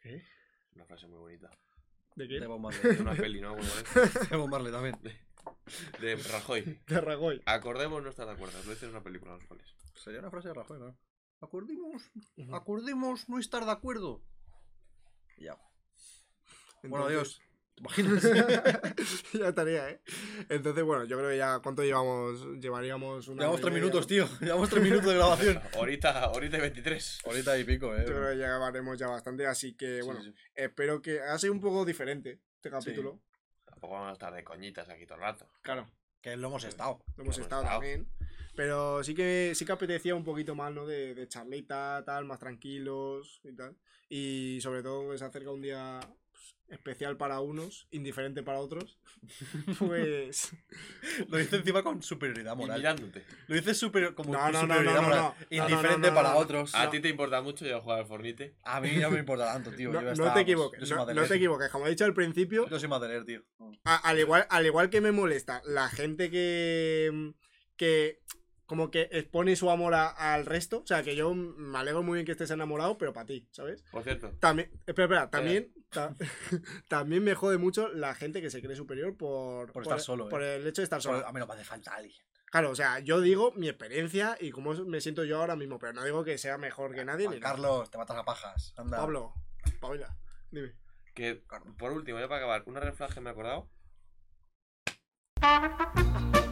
[0.01, 0.25] ¿Qué?
[0.75, 1.51] Una frase muy bonita.
[2.15, 2.41] ¿De qué?
[2.41, 2.97] De Bob Marley.
[2.97, 3.57] De una peli, ¿no?
[4.31, 4.99] De Bob Marley también.
[6.01, 6.81] De Rajoy.
[6.87, 7.43] De Rajoy.
[7.47, 8.59] Acordemos no estar de acuerdo.
[8.65, 9.75] Lo dice en una película, no sé cuál es.
[9.95, 10.97] Sería una frase de Rajoy, ¿no?
[11.41, 12.11] Acordemos,
[12.53, 14.23] acordemos no estar de acuerdo.
[15.37, 15.57] Y Ya.
[16.83, 17.41] Bueno, adiós.
[17.75, 18.23] ¿Te imaginas?
[19.35, 20.01] ya estaría, ¿eh?
[20.49, 21.59] Entonces, bueno, yo creo que ya.
[21.61, 22.41] ¿Cuánto llevamos?
[22.59, 23.41] Llevaríamos una.
[23.43, 24.27] Llevamos tres minutos, tío.
[24.41, 25.61] Llevamos tres minutos de grabación.
[25.75, 27.21] Ahorita, ahorita y 23.
[27.27, 28.05] Ahorita y pico, eh.
[28.07, 30.33] Yo creo que llevaremos ya bastante, así que, Sí, bueno, sí.
[30.55, 31.21] espero que.
[31.21, 33.21] Ha sido un poco diferente este capítulo.
[33.67, 35.47] Tampoco vamos a estar de coñitas aquí todo el rato.
[35.61, 35.87] Claro,
[36.23, 37.03] Que lo hemos estado.
[37.17, 37.81] lo hemos Hemos estado estado.
[37.81, 38.09] también.
[38.57, 40.87] Pero sí que sí que apetecía un poquito más, ¿no?
[40.87, 43.77] De, de charlita, tal, más tranquilos y tal.
[44.09, 46.01] Y sobre todo que se acerca un día
[46.33, 48.99] pues, especial para unos, indiferente para otros.
[49.79, 50.53] Pues.
[51.29, 52.79] Lo dice encima con superioridad Y moral.
[52.79, 53.25] mirándote.
[53.49, 55.21] Lo dice super, como No, no, no, superioridad no, no, moral.
[55.23, 55.35] no.
[55.59, 56.37] No, Indiferente no, no, para no.
[56.39, 56.75] otros.
[56.75, 58.55] A ti te importa mucho yo jugar al Fornite.
[58.63, 59.91] A mí no me importa tanto, tío.
[59.93, 61.71] No, yo no estaba, te pues, equivoques, Yo soy no, te equivoques.
[61.71, 63.43] Como he dicho al principio, Yo soy leer, tío.
[63.85, 67.33] A- al, igual, al igual que me molesta la gente que,
[67.77, 68.21] que
[68.67, 72.15] como que expone su amor a- al resto, o sea, que yo me alegro muy
[72.17, 73.83] bien que estés enamorado, pero para ti, ¿sabes?
[73.91, 74.33] Por cierto.
[74.41, 76.15] También, espera, espera, también, ta-
[76.89, 80.43] también me jode mucho la gente que se cree superior por, Por estar solo, por
[80.43, 80.57] eh.
[80.57, 81.27] el hecho de estar solo.
[81.27, 82.17] A mí no me hace falta alguien.
[82.51, 85.93] Claro, o sea, yo digo mi experiencia y cómo me siento yo ahora mismo, pero
[85.93, 87.53] no digo que sea mejor que nadie Juan ni nada.
[87.55, 88.73] Carlos, te matas a pajas.
[88.77, 88.97] Anda.
[88.99, 89.35] Pablo,
[89.81, 90.17] Paula,
[90.51, 90.75] dime.
[91.15, 91.43] Que,
[91.79, 93.69] por último, ya para acabar, una que me he acordado.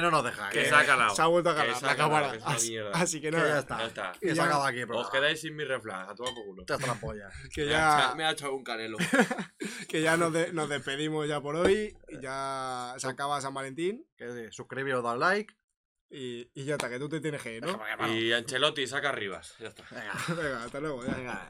[0.00, 0.48] no nos deja.
[0.50, 1.14] Que que- se ha calado.
[1.14, 2.32] Se ha vuelto a se la ha cámara.
[2.44, 2.90] Así, mierda.
[2.94, 3.48] así que que nada.
[3.48, 3.78] ya está.
[3.78, 4.12] Ya está.
[4.20, 6.64] Que Ya- se acaba aquí el Os quedáis sin mi reflag, a tomar por culo.
[6.64, 7.28] Te hasta la polla.
[7.54, 8.98] Que ha ya, me ha echado un canelo.
[9.88, 11.96] que ya nos, de- nos despedimos ya por hoy.
[12.20, 14.06] Ya se acaba San Valentín.
[14.16, 15.54] Que suscribiros, dad like.
[16.08, 17.80] Y, y ya está, que tú te tienes que ir, ¿no?
[18.08, 19.56] y Ancelotti saca arribas.
[19.58, 19.82] Ya está.
[19.90, 20.12] Venga.
[20.40, 21.04] Venga, hasta luego.
[21.04, 21.14] ya.
[21.14, 21.44] Venga.